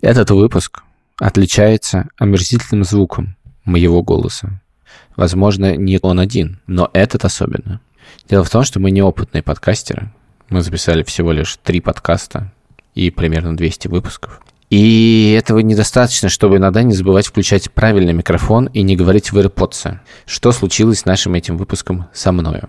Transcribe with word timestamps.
Этот 0.00 0.30
выпуск 0.30 0.82
отличается 1.18 2.08
омерзительным 2.18 2.84
звуком 2.84 3.36
моего 3.64 4.02
голоса. 4.02 4.60
Возможно, 5.16 5.76
не 5.76 5.98
он 6.00 6.20
один, 6.20 6.60
но 6.68 6.88
этот 6.92 7.24
особенно. 7.24 7.80
Дело 8.28 8.44
в 8.44 8.50
том, 8.50 8.62
что 8.62 8.78
мы 8.78 8.92
неопытные 8.92 9.42
подкастеры. 9.42 10.12
Мы 10.50 10.62
записали 10.62 11.02
всего 11.02 11.32
лишь 11.32 11.58
три 11.64 11.80
подкаста 11.80 12.52
и 12.94 13.10
примерно 13.10 13.56
200 13.56 13.88
выпусков. 13.88 14.40
И 14.70 15.34
этого 15.36 15.58
недостаточно, 15.60 16.28
чтобы 16.28 16.58
иногда 16.58 16.82
не 16.82 16.94
забывать 16.94 17.26
включать 17.26 17.70
правильный 17.72 18.12
микрофон 18.12 18.66
и 18.66 18.82
не 18.82 18.96
говорить 18.96 19.32
в 19.32 19.38
AirPods. 19.38 19.98
Что 20.26 20.52
случилось 20.52 21.00
с 21.00 21.04
нашим 21.06 21.34
этим 21.34 21.56
выпуском 21.56 22.06
со 22.12 22.30
мною? 22.30 22.68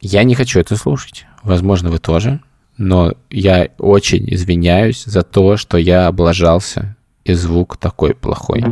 Я 0.00 0.22
не 0.22 0.36
хочу 0.36 0.60
это 0.60 0.76
слушать. 0.76 1.26
Возможно, 1.42 1.90
вы 1.90 1.98
тоже. 1.98 2.40
Но 2.78 3.12
я 3.30 3.68
очень 3.78 4.32
извиняюсь 4.32 5.04
за 5.04 5.22
то, 5.22 5.56
что 5.56 5.76
я 5.78 6.06
облажался, 6.06 6.96
и 7.24 7.34
звук 7.34 7.76
такой 7.76 8.14
плохой. 8.14 8.64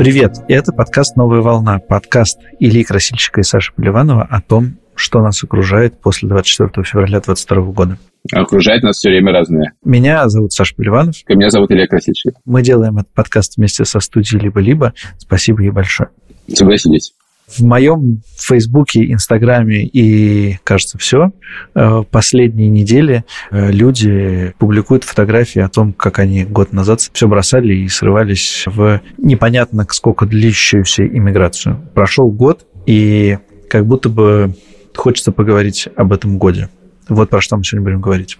Привет, 0.00 0.36
это 0.48 0.72
подкаст 0.72 1.14
«Новая 1.16 1.42
волна», 1.42 1.78
подкаст 1.78 2.40
Ильи 2.58 2.84
Красильщика 2.84 3.42
и 3.42 3.44
Саши 3.44 3.70
Поливанова 3.74 4.22
о 4.22 4.40
том, 4.40 4.78
что 4.94 5.20
нас 5.20 5.44
окружает 5.44 6.00
после 6.00 6.26
24 6.26 6.70
февраля 6.86 7.20
2022 7.20 7.72
года. 7.72 7.98
Окружает 8.32 8.82
нас 8.82 8.96
все 8.96 9.10
время 9.10 9.30
разное. 9.30 9.74
Меня 9.84 10.26
зовут 10.30 10.54
Саша 10.54 10.74
Поливанов. 10.74 11.16
И 11.28 11.34
меня 11.34 11.50
зовут 11.50 11.70
Илья 11.70 11.86
Красильщик. 11.86 12.32
Мы 12.46 12.62
делаем 12.62 12.96
этот 12.96 13.12
подкаст 13.12 13.58
вместе 13.58 13.84
со 13.84 14.00
студией 14.00 14.40
«Либо-либо». 14.40 14.94
Спасибо 15.18 15.60
ей 15.60 15.70
большое. 15.70 16.08
Согласились. 16.50 17.12
В 17.56 17.62
моем 17.62 18.22
Фейсбуке, 18.38 19.12
Инстаграме 19.12 19.84
и, 19.84 20.58
кажется, 20.64 20.98
все, 20.98 21.32
э, 21.74 22.02
последние 22.10 22.68
недели 22.68 23.24
э, 23.50 23.72
люди 23.72 24.54
публикуют 24.58 25.04
фотографии 25.04 25.60
о 25.60 25.68
том, 25.68 25.92
как 25.92 26.18
они 26.20 26.44
год 26.44 26.72
назад 26.72 27.00
все 27.12 27.26
бросали 27.28 27.74
и 27.74 27.88
срывались 27.88 28.64
в 28.66 29.00
непонятно 29.18 29.86
сколько 29.90 30.26
длящуюся 30.26 31.06
иммиграцию. 31.06 31.80
Прошел 31.94 32.30
год, 32.30 32.66
и 32.86 33.38
как 33.68 33.86
будто 33.86 34.08
бы 34.08 34.54
хочется 34.94 35.32
поговорить 35.32 35.88
об 35.96 36.12
этом 36.12 36.38
годе. 36.38 36.68
Вот 37.08 37.30
про 37.30 37.40
что 37.40 37.56
мы 37.56 37.64
сегодня 37.64 37.84
будем 37.84 38.00
говорить. 38.00 38.38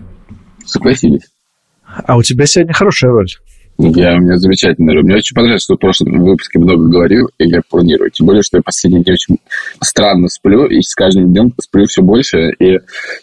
Согласились. 0.65 1.23
А 1.85 2.17
у 2.17 2.23
тебя 2.23 2.47
сегодня 2.47 2.73
хорошая 2.73 3.11
роль. 3.11 3.29
Я, 3.83 4.17
у 4.17 4.21
меня 4.21 4.37
замечательная 4.37 4.95
роль. 4.95 5.05
Мне 5.05 5.17
очень 5.17 5.35
понравилось, 5.35 5.63
что 5.63 5.75
в 5.75 5.79
прошлом 5.79 6.23
выпуске 6.23 6.59
много 6.59 6.87
говорил, 6.89 7.31
и 7.39 7.49
я 7.49 7.63
планирую. 7.69 8.11
Тем 8.11 8.27
более, 8.27 8.43
что 8.43 8.59
я 8.59 8.63
последние 8.63 9.03
дни 9.03 9.13
очень 9.13 9.39
странно 9.83 10.29
сплю, 10.29 10.67
и 10.67 10.83
с 10.83 10.95
каждым 10.95 11.33
днем 11.33 11.53
сплю 11.61 11.87
все 11.87 12.03
больше, 12.03 12.51
и 12.59 12.79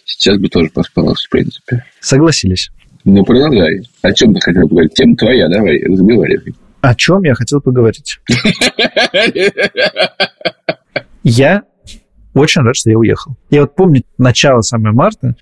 сейчас 0.05 0.37
бы 0.37 0.49
тоже 0.49 0.69
поспала, 0.73 1.13
в 1.13 1.29
принципе. 1.29 1.83
Согласились. 1.99 2.71
Ну, 3.03 3.23
продолжай. 3.23 3.81
О 4.01 4.11
чем 4.13 4.33
ты 4.33 4.41
хотел 4.41 4.63
поговорить? 4.63 4.95
Тема 4.95 5.15
твоя, 5.15 5.47
давай, 5.47 5.79
разговаривай. 5.83 6.55
О 6.81 6.95
чем 6.95 7.23
я 7.23 7.35
хотел 7.35 7.61
поговорить? 7.61 8.19
Я 11.23 11.63
очень 12.33 12.61
рад, 12.61 12.75
что 12.75 12.89
я 12.89 12.97
уехал. 12.97 13.35
Я 13.49 13.61
вот 13.61 13.75
помню 13.75 14.03
начало 14.17 14.61
самого 14.61 14.93
марта, 14.93 15.35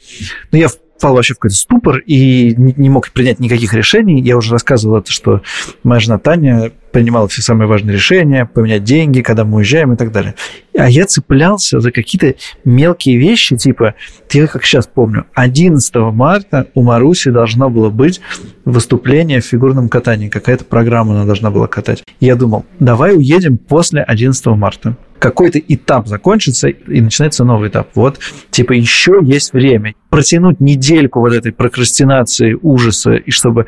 но 0.52 0.58
я 0.58 0.70
впал 0.98 1.16
вообще 1.16 1.34
в 1.34 1.38
какой-то 1.38 1.56
ступор 1.56 1.98
и 2.00 2.56
не 2.56 2.90
мог 2.90 3.12
принять 3.12 3.40
никаких 3.40 3.74
решений. 3.74 4.22
Я 4.22 4.38
уже 4.38 4.52
рассказывал 4.52 4.98
это, 4.98 5.12
что 5.12 5.42
моя 5.84 6.00
жена 6.00 6.18
Таня 6.20 6.72
принимала 6.92 7.28
все 7.28 7.42
самые 7.42 7.68
важные 7.68 7.94
решения, 7.94 8.46
поменять 8.46 8.86
деньги, 8.86 9.22
когда 9.22 9.44
мы 9.44 9.58
уезжаем 9.58 9.92
и 9.92 9.98
так 9.98 10.14
далее. 10.14 10.36
А 10.78 10.90
я 10.90 11.06
цеплялся 11.06 11.82
за 11.82 11.92
какие-то 11.92 12.36
мелкие 12.64 13.18
вещи, 13.18 13.58
типа, 13.58 13.96
я 14.32 14.48
как 14.48 14.64
сейчас 14.64 14.88
помню, 14.88 15.26
11 15.34 15.94
марта 16.14 16.68
у 16.74 16.84
Маруси 16.84 17.32
должно 17.32 17.70
было 17.70 17.90
быть 17.90 18.22
выступление 18.64 19.42
в 19.42 19.46
фигурном 19.46 19.90
катании, 19.90 20.30
какая-то 20.30 20.64
программа 20.64 21.16
она 21.16 21.26
должна 21.26 21.52
была 21.52 21.68
катать. 21.68 22.02
Я 22.22 22.38
думал, 22.38 22.66
давай 22.80 23.14
уедем 23.14 23.58
после 23.58 24.02
11 24.02 24.46
марта 24.48 24.96
какой-то 25.20 25.60
этап 25.60 26.08
закончится, 26.08 26.68
и 26.68 27.02
начинается 27.02 27.46
новый 27.46 27.70
этап. 27.70 27.90
Вот, 27.96 28.20
типа, 28.52 28.74
еще 28.74 29.20
есть 29.24 29.54
время. 29.54 29.96
Протянуть 30.16 30.62
недельку 30.62 31.20
вот 31.20 31.34
этой 31.34 31.52
прокрастинации, 31.52 32.58
ужаса, 32.62 33.16
и 33.16 33.32
чтобы, 33.32 33.66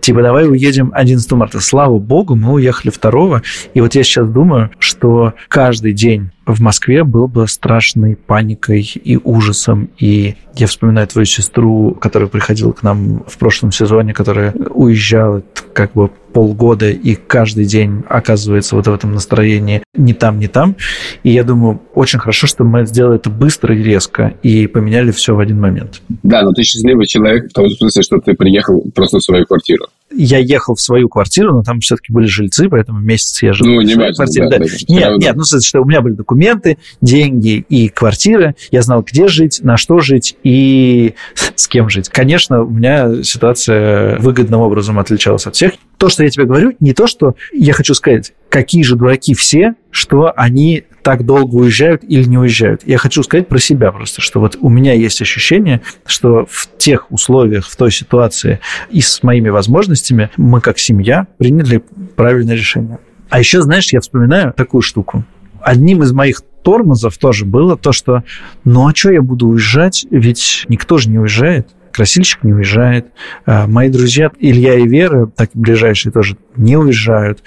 типа, 0.00 0.22
давай 0.22 0.48
уедем 0.48 0.92
11 0.94 1.32
марта. 1.32 1.60
Слава 1.60 1.98
богу, 1.98 2.36
мы 2.36 2.52
уехали 2.52 2.92
2 2.92 3.42
и 3.74 3.80
вот 3.80 3.94
я 3.96 4.04
сейчас 4.04 4.28
думаю, 4.28 4.70
что 4.78 5.34
каждый 5.48 5.92
день 5.92 6.30
в 6.48 6.60
Москве 6.60 7.04
был 7.04 7.28
бы 7.28 7.46
страшной 7.46 8.16
паникой 8.16 8.80
и 8.82 9.16
ужасом. 9.16 9.90
И 9.98 10.34
я 10.56 10.66
вспоминаю 10.66 11.06
твою 11.06 11.26
сестру, 11.26 11.92
которая 11.92 12.28
приходила 12.28 12.72
к 12.72 12.82
нам 12.82 13.22
в 13.26 13.36
прошлом 13.36 13.70
сезоне, 13.70 14.14
которая 14.14 14.52
уезжала 14.52 15.42
как 15.74 15.92
бы 15.92 16.10
полгода 16.32 16.90
и 16.90 17.14
каждый 17.14 17.64
день 17.64 18.02
оказывается 18.08 18.76
вот 18.76 18.86
в 18.86 18.92
этом 18.92 19.12
настроении 19.12 19.82
не 19.94 20.14
там, 20.14 20.38
не 20.38 20.48
там. 20.48 20.76
И 21.22 21.30
я 21.30 21.44
думаю, 21.44 21.82
очень 21.94 22.18
хорошо, 22.18 22.46
что 22.46 22.64
мы 22.64 22.86
сделали 22.86 23.16
это 23.16 23.30
быстро 23.30 23.76
и 23.76 23.82
резко 23.82 24.34
и 24.42 24.66
поменяли 24.66 25.10
все 25.10 25.34
в 25.34 25.40
один 25.40 25.60
момент. 25.60 26.02
Да, 26.22 26.42
но 26.42 26.52
ты 26.52 26.62
счастливый 26.62 27.06
человек 27.06 27.50
в 27.50 27.52
том 27.52 27.68
смысле, 27.68 28.02
что 28.02 28.18
ты 28.18 28.34
приехал 28.34 28.82
просто 28.94 29.18
в 29.18 29.22
свою 29.22 29.44
квартиру 29.46 29.86
я 30.10 30.38
ехал 30.38 30.74
в 30.74 30.80
свою 30.80 31.08
квартиру, 31.08 31.52
но 31.52 31.62
там 31.62 31.80
все-таки 31.80 32.12
были 32.12 32.26
жильцы, 32.26 32.68
поэтому 32.68 33.00
месяц 33.00 33.42
я 33.42 33.52
жил 33.52 33.66
ну, 33.66 33.80
в 33.80 33.88
своей 33.88 34.14
квартире. 34.14 34.48
Да, 34.48 34.58
да. 34.58 34.64
Нет, 34.88 35.18
нет, 35.18 35.36
ну, 35.36 35.44
что 35.44 35.80
у 35.80 35.84
меня 35.84 36.00
были 36.00 36.14
документы, 36.14 36.78
деньги 37.00 37.64
и 37.68 37.88
квартира. 37.88 38.54
Я 38.70 38.82
знал, 38.82 39.02
где 39.02 39.28
жить, 39.28 39.60
на 39.62 39.76
что 39.76 40.00
жить 40.00 40.36
и 40.42 41.14
с 41.54 41.68
кем 41.68 41.88
жить. 41.90 42.08
Конечно, 42.08 42.62
у 42.62 42.70
меня 42.70 43.22
ситуация 43.22 44.18
выгодным 44.18 44.60
образом 44.60 44.98
отличалась 44.98 45.46
от 45.46 45.54
всех. 45.54 45.72
То, 45.98 46.08
что 46.08 46.22
я 46.22 46.30
тебе 46.30 46.44
говорю, 46.44 46.74
не 46.78 46.94
то, 46.94 47.06
что 47.08 47.34
я 47.52 47.72
хочу 47.72 47.92
сказать, 47.92 48.32
какие 48.48 48.82
же 48.84 48.94
дураки 48.94 49.34
все, 49.34 49.74
что 49.90 50.32
они 50.36 50.84
так 51.02 51.24
долго 51.24 51.56
уезжают 51.56 52.04
или 52.04 52.24
не 52.24 52.38
уезжают. 52.38 52.82
Я 52.86 52.98
хочу 52.98 53.22
сказать 53.22 53.48
про 53.48 53.58
себя 53.58 53.90
просто, 53.90 54.20
что 54.20 54.40
вот 54.40 54.56
у 54.60 54.68
меня 54.68 54.92
есть 54.92 55.20
ощущение, 55.20 55.80
что 56.06 56.46
в 56.48 56.68
тех 56.78 57.10
условиях, 57.10 57.66
в 57.66 57.76
той 57.76 57.90
ситуации 57.90 58.60
и 58.90 59.00
с 59.00 59.22
моими 59.22 59.48
возможностями 59.48 60.30
мы 60.36 60.60
как 60.60 60.78
семья 60.78 61.26
приняли 61.38 61.82
правильное 62.14 62.54
решение. 62.54 62.98
А 63.28 63.40
еще, 63.40 63.60
знаешь, 63.62 63.92
я 63.92 64.00
вспоминаю 64.00 64.52
такую 64.52 64.82
штуку. 64.82 65.24
Одним 65.60 66.02
из 66.02 66.12
моих 66.12 66.42
тормозов 66.62 67.18
тоже 67.18 67.44
было 67.44 67.76
то, 67.76 67.92
что 67.92 68.22
ну 68.64 68.86
а 68.86 68.94
что 68.94 69.10
я 69.10 69.22
буду 69.22 69.48
уезжать, 69.48 70.06
ведь 70.10 70.64
никто 70.68 70.98
же 70.98 71.10
не 71.10 71.18
уезжает 71.18 71.68
красильщик 71.98 72.44
не 72.44 72.54
уезжает. 72.54 73.08
А 73.44 73.66
мои 73.66 73.90
друзья 73.90 74.30
Илья 74.38 74.74
и 74.76 74.86
Вера, 74.86 75.26
так 75.26 75.50
ближайшие 75.52 76.12
тоже, 76.12 76.36
не 76.56 76.76
уезжают. 76.76 77.42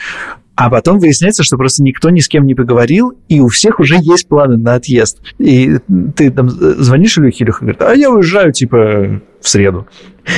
А 0.55 0.69
потом 0.69 0.99
выясняется, 0.99 1.41
что 1.41 1.55
просто 1.55 1.81
никто 1.81 2.09
ни 2.09 2.19
с 2.19 2.27
кем 2.27 2.45
не 2.45 2.53
поговорил, 2.53 3.17
и 3.29 3.39
у 3.39 3.47
всех 3.47 3.79
уже 3.79 3.95
есть 3.99 4.27
планы 4.27 4.57
на 4.57 4.75
отъезд. 4.75 5.21
И 5.39 5.77
ты 6.15 6.29
там 6.29 6.49
звонишь 6.49 7.17
Илюхе, 7.17 7.45
Илюха 7.45 7.61
говорит, 7.61 7.81
а 7.81 7.95
я 7.95 8.11
уезжаю, 8.11 8.51
типа, 8.51 9.21
в 9.39 9.47
среду. 9.47 9.87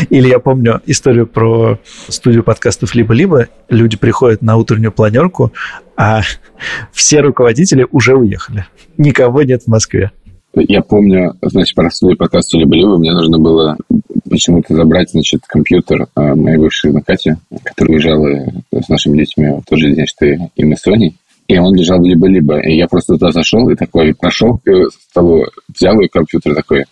Или 0.09 0.29
я 0.29 0.38
помню 0.38 0.79
историю 0.85 1.25
про 1.25 1.79
студию 2.07 2.44
подкастов 2.44 2.94
«Либо-либо». 2.94 3.47
Люди 3.68 3.97
приходят 3.97 4.44
на 4.44 4.56
утреннюю 4.56 4.91
планерку, 4.91 5.52
а 5.97 6.22
все 6.91 7.22
руководители 7.22 7.88
уже 7.91 8.16
уехали. 8.16 8.68
Никого 8.97 9.41
нет 9.41 9.63
в 9.63 9.68
Москве. 9.68 10.12
Я 10.56 10.81
помню, 10.81 11.34
значит, 11.41 11.75
про 11.75 11.90
студию 11.90 12.18
подкаста 12.18 12.58
«Либо-либо» 12.58 12.97
мне 12.97 13.12
нужно 13.12 13.40
было 13.40 13.75
почему-то 14.30 14.76
забрать, 14.76 15.09
значит, 15.09 15.41
компьютер 15.47 16.08
а, 16.14 16.35
моей 16.35 16.58
бывшей 16.58 16.91
на 16.91 17.02
Кате, 17.02 17.38
которая 17.64 17.96
уезжала 17.96 18.46
с 18.72 18.88
нашими 18.88 19.17
детьми 19.17 19.47
в 19.47 19.64
тот 19.67 19.79
же 19.79 19.91
день, 19.91 20.05
что 20.05 20.26
и 20.26 20.64
мы 20.64 20.76
с 20.76 20.82
Соней. 20.82 21.16
И 21.47 21.58
он 21.58 21.73
лежал 21.76 22.02
либо-либо. 22.03 22.59
И 22.59 22.78
я 22.78 22.88
просто 22.88 23.14
туда 23.14 23.32
зашел 23.32 23.67
и 23.70 23.76
такой 23.76 24.14
прошел 24.14 24.59
к 24.64 24.91
столу, 25.09 25.46
взял 25.76 26.00
ее 26.00 26.08
компьютер 26.08 26.53
такой, 26.55 26.85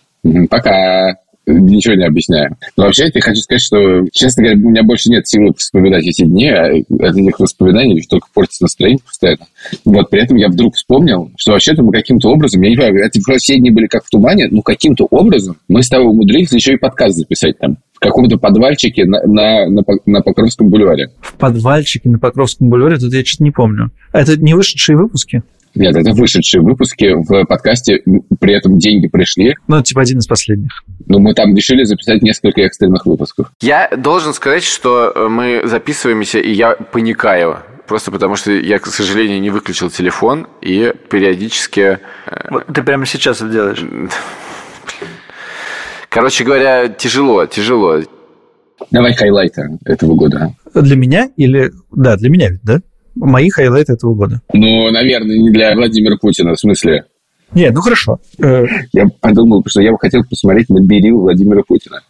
пока, 0.50 1.14
ничего 1.46 1.94
не 1.94 2.04
объясняю. 2.04 2.56
Но 2.76 2.84
вообще 2.84 3.10
я 3.12 3.20
хочу 3.20 3.40
сказать, 3.40 3.62
что, 3.62 4.06
честно 4.12 4.44
говоря, 4.44 4.60
у 4.64 4.70
меня 4.70 4.82
больше 4.82 5.10
нет 5.10 5.26
силы 5.26 5.52
вспоминать 5.56 6.04
эти 6.04 6.24
дни, 6.24 6.48
а 6.48 6.66
от 6.66 7.16
этих 7.16 7.40
воспоминаний 7.40 8.02
только 8.08 8.28
портится 8.32 8.64
настроение 8.64 9.00
постоянно. 9.04 9.46
Вот, 9.84 10.10
при 10.10 10.22
этом 10.22 10.36
я 10.36 10.48
вдруг 10.48 10.76
вспомнил, 10.76 11.30
что 11.36 11.52
вообще-то 11.52 11.82
мы 11.82 11.92
каким-то 11.92 12.30
образом, 12.30 12.62
я 12.62 12.70
не 12.70 12.76
знаю, 12.76 12.94
эти 13.04 13.20
все 13.38 13.58
дни 13.58 13.70
были 13.70 13.86
как 13.86 14.04
в 14.04 14.10
тумане, 14.10 14.48
но 14.50 14.62
каким-то 14.62 15.06
образом 15.10 15.56
мы 15.68 15.82
с 15.82 15.88
тобой 15.88 16.10
умудрились 16.10 16.52
еще 16.52 16.74
и 16.74 16.76
подкаст 16.76 17.16
записать 17.16 17.58
там 17.58 17.78
каком-то 18.02 18.36
подвальчике 18.36 19.04
на, 19.04 19.22
на, 19.22 19.66
на, 19.68 19.82
на 20.06 20.22
Покровском 20.22 20.68
бульваре. 20.68 21.10
В 21.20 21.34
подвальчике 21.34 22.10
на 22.10 22.18
Покровском 22.18 22.68
бульваре? 22.68 22.98
Тут 22.98 23.12
я 23.12 23.24
что-то 23.24 23.44
не 23.44 23.52
помню. 23.52 23.90
Это 24.12 24.36
не 24.36 24.54
вышедшие 24.54 24.96
выпуски? 24.96 25.42
Нет, 25.74 25.96
это 25.96 26.12
вышедшие 26.12 26.60
выпуски 26.60 27.14
в 27.14 27.44
подкасте, 27.46 28.02
при 28.40 28.54
этом 28.54 28.78
деньги 28.78 29.08
пришли. 29.08 29.54
Ну, 29.68 29.82
типа 29.82 30.02
один 30.02 30.18
из 30.18 30.26
последних. 30.26 30.82
Ну, 31.06 31.18
мы 31.18 31.34
там 31.34 31.54
решили 31.56 31.84
записать 31.84 32.22
несколько 32.22 32.60
экстренных 32.62 33.06
выпусков. 33.06 33.50
Я 33.60 33.88
должен 33.96 34.34
сказать, 34.34 34.64
что 34.64 35.12
э, 35.14 35.28
мы 35.28 35.62
записываемся, 35.64 36.38
и 36.38 36.52
я 36.52 36.72
паникаю. 36.72 37.58
Просто 37.86 38.10
потому, 38.10 38.36
что 38.36 38.52
я, 38.52 38.78
к 38.78 38.86
сожалению, 38.86 39.40
не 39.40 39.50
выключил 39.50 39.90
телефон, 39.90 40.46
и 40.60 40.92
периодически... 41.10 41.98
Э, 42.26 42.48
вот 42.50 42.66
ты 42.66 42.82
прямо 42.82 43.06
сейчас 43.06 43.40
это 43.40 43.50
делаешь. 43.50 43.84
Короче 46.08 46.44
говоря, 46.44 46.88
тяжело, 46.88 47.46
тяжело. 47.46 48.00
Давай 48.90 49.14
хайлайты 49.14 49.78
этого 49.86 50.14
года. 50.14 50.54
Для 50.74 50.96
меня 50.96 51.30
или... 51.36 51.72
Да, 51.90 52.16
для 52.16 52.28
меня, 52.28 52.50
да? 52.62 52.80
Мои 53.14 53.50
хайлайты 53.50 53.92
этого 53.92 54.14
года. 54.14 54.40
Ну, 54.52 54.90
наверное, 54.90 55.36
не 55.36 55.50
для 55.50 55.74
Владимира 55.74 56.16
Путина, 56.16 56.54
в 56.54 56.60
смысле... 56.60 57.04
Нет, 57.54 57.74
ну 57.74 57.80
хорошо. 57.80 58.18
Э, 58.42 58.64
я 58.92 59.06
подумал, 59.20 59.62
что 59.66 59.82
я 59.82 59.92
бы 59.92 59.98
хотел 59.98 60.22
посмотреть 60.24 60.70
на 60.70 60.80
Берил 60.80 61.20
Владимира 61.20 61.62
Путина. 61.62 62.00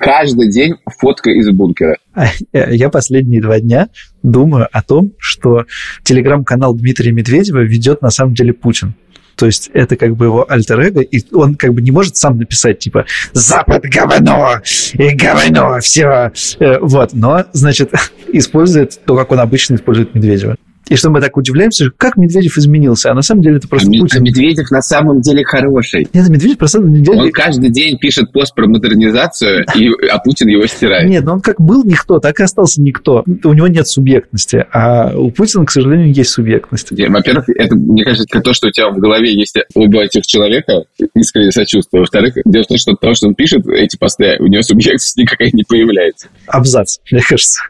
Каждый 0.00 0.50
день 0.50 0.76
фотка 0.98 1.30
из 1.30 1.50
бункера. 1.50 1.96
А, 2.14 2.26
я 2.52 2.88
последние 2.88 3.42
два 3.42 3.60
дня 3.60 3.88
думаю 4.22 4.66
о 4.72 4.82
том, 4.82 5.12
что 5.18 5.66
телеграм-канал 6.04 6.74
Дмитрия 6.74 7.12
Медведева 7.12 7.58
ведет 7.58 8.00
на 8.00 8.08
самом 8.08 8.34
деле 8.34 8.54
Путин. 8.54 8.94
То 9.40 9.46
есть 9.46 9.70
это 9.72 9.96
как 9.96 10.16
бы 10.16 10.26
его 10.26 10.44
альтер 10.52 10.78
-эго, 10.78 11.02
и 11.02 11.24
он 11.34 11.54
как 11.54 11.72
бы 11.72 11.80
не 11.80 11.90
может 11.90 12.14
сам 12.18 12.36
написать, 12.36 12.78
типа, 12.78 13.06
«Запад 13.32 13.82
говно! 13.84 14.60
И 14.92 15.14
говно! 15.14 15.78
Все!» 15.80 16.30
э, 16.58 16.78
Вот, 16.82 17.14
но, 17.14 17.46
значит, 17.54 17.90
использует 18.34 19.00
то, 19.06 19.16
как 19.16 19.32
он 19.32 19.40
обычно 19.40 19.76
использует 19.76 20.14
Медведева. 20.14 20.56
И 20.88 20.96
что 20.96 21.10
мы 21.10 21.20
так 21.20 21.36
удивляемся, 21.36 21.90
как 21.96 22.16
Медведев 22.16 22.58
изменился, 22.58 23.12
а 23.12 23.14
на 23.14 23.22
самом 23.22 23.42
деле 23.42 23.58
это 23.58 23.68
просто 23.68 23.88
а 23.88 24.00
Путин. 24.00 24.22
Медведев 24.24 24.70
на 24.70 24.82
самом 24.82 25.20
деле 25.20 25.44
хороший. 25.44 26.08
Нет, 26.12 26.28
Медведев 26.28 26.58
просто 26.58 26.70
самом 26.80 27.02
деле... 27.02 27.20
Он 27.20 27.30
каждый 27.30 27.70
день 27.70 27.98
пишет 27.98 28.32
пост 28.32 28.54
про 28.54 28.66
модернизацию, 28.66 29.64
и, 29.74 29.88
а 30.10 30.18
Путин 30.18 30.48
его 30.48 30.66
стирает. 30.66 31.08
Нет, 31.08 31.24
но 31.24 31.34
он 31.34 31.40
как 31.40 31.60
был 31.60 31.84
никто, 31.84 32.18
так 32.18 32.40
и 32.40 32.42
остался 32.42 32.80
никто. 32.80 33.24
У 33.44 33.52
него 33.52 33.68
нет 33.68 33.86
субъектности, 33.86 34.66
а 34.72 35.12
у 35.16 35.30
Путина, 35.30 35.64
к 35.64 35.70
сожалению, 35.70 36.12
есть 36.12 36.30
субъектность. 36.30 36.90
Во-первых, 36.90 37.48
это, 37.48 37.74
мне 37.74 38.04
кажется, 38.04 38.40
то, 38.40 38.52
что 38.52 38.68
у 38.68 38.70
тебя 38.70 38.90
в 38.90 38.98
голове 38.98 39.32
есть 39.34 39.56
оба 39.74 40.04
этих 40.04 40.26
человека, 40.26 40.84
искренне 41.14 41.52
сочувствую. 41.52 42.02
Во-вторых, 42.02 42.34
дело 42.44 42.64
в 42.64 42.68
том, 42.68 42.78
что 42.78 42.94
то, 42.94 43.14
что 43.14 43.28
он 43.28 43.34
пишет, 43.34 43.66
эти 43.66 43.96
посты, 43.96 44.36
у 44.38 44.46
него 44.46 44.62
субъектность 44.62 45.16
никакая 45.16 45.50
не 45.52 45.64
появляется. 45.64 46.28
Абзац, 46.46 46.98
мне 47.10 47.22
кажется. 47.22 47.62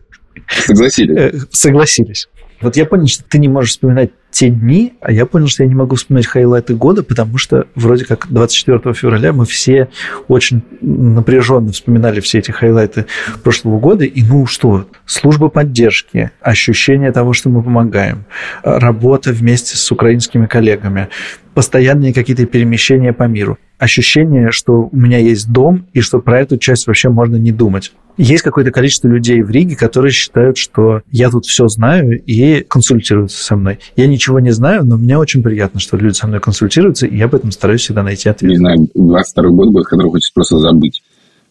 Согласились. 0.49 1.17
Э, 1.17 1.33
согласились. 1.51 2.29
Вот 2.61 2.77
я 2.77 2.85
понял, 2.85 3.07
что 3.07 3.25
ты 3.25 3.39
не 3.39 3.49
можешь 3.49 3.71
вспоминать 3.71 4.11
те 4.31 4.49
дни, 4.49 4.95
а 5.01 5.11
я 5.11 5.27
понял, 5.27 5.49
что 5.49 5.63
я 5.65 5.69
не 5.69 5.75
могу 5.75 5.97
вспоминать 5.97 6.27
хайлайты 6.27 6.75
года, 6.75 7.03
потому 7.03 7.37
что 7.39 7.67
вроде 7.75 8.05
как 8.05 8.27
24 8.31 8.95
февраля 8.95 9.33
мы 9.33 9.45
все 9.45 9.89
очень 10.29 10.63
напряженно 10.81 11.73
вспоминали 11.73 12.21
все 12.21 12.39
эти 12.39 12.51
хайлайты 12.51 13.07
прошлого 13.43 13.81
года. 13.81 14.05
И 14.05 14.23
ну 14.23 14.47
что, 14.47 14.87
служба 15.05 15.49
поддержки, 15.49 16.31
ощущение 16.41 17.13
того, 17.13 17.33
что 17.33 17.49
мы 17.49 17.63
помогаем, 17.63 18.25
работа 18.63 19.33
вместе 19.33 19.77
с 19.77 19.91
украинскими 19.91 20.47
коллегами, 20.47 21.09
постоянные 21.55 22.15
какие-то 22.15 22.47
перемещения 22.47 23.13
по 23.13 23.25
миру. 23.25 23.59
Ощущение, 23.79 24.51
что 24.53 24.89
у 24.93 24.97
меня 24.97 25.19
есть 25.19 25.51
дом, 25.51 25.87
и 25.93 26.01
что 26.03 26.21
про 26.21 26.41
эту 26.41 26.59
часть 26.59 26.87
вообще 26.87 27.09
можно 27.09 27.37
не 27.37 27.51
думать. 27.51 27.93
Есть 28.21 28.43
какое-то 28.43 28.71
количество 28.71 29.09
людей 29.09 29.41
в 29.41 29.51
Риге, 29.51 29.77
которые 29.77 30.13
считают, 30.13 30.59
что 30.59 31.01
я 31.11 31.31
тут 31.31 31.47
все 31.47 31.69
знаю 31.69 32.23
и 32.23 32.61
консультируются 32.61 33.43
со 33.43 33.57
мной. 33.57 33.79
Я 33.97 34.07
ничего 34.09 34.41
не 34.41 34.51
знаю, 34.51 34.85
но 34.85 34.99
мне 34.99 35.17
очень 35.17 35.43
приятно, 35.43 35.81
что 35.81 35.97
люди 35.97 36.13
со 36.15 36.27
мной 36.27 36.39
консультируются, 36.39 37.07
и 37.07 37.17
я 37.17 37.25
об 37.25 37.35
этом 37.35 37.51
стараюсь 37.51 37.81
всегда 37.81 38.03
найти 38.03 38.29
ответ. 38.29 38.51
Не 38.51 38.59
знаю, 38.59 38.89
22 38.95 39.51
год 39.53 39.69
будет, 39.71 39.87
который 39.87 40.11
хочется 40.11 40.33
просто 40.35 40.59
забыть 40.59 41.03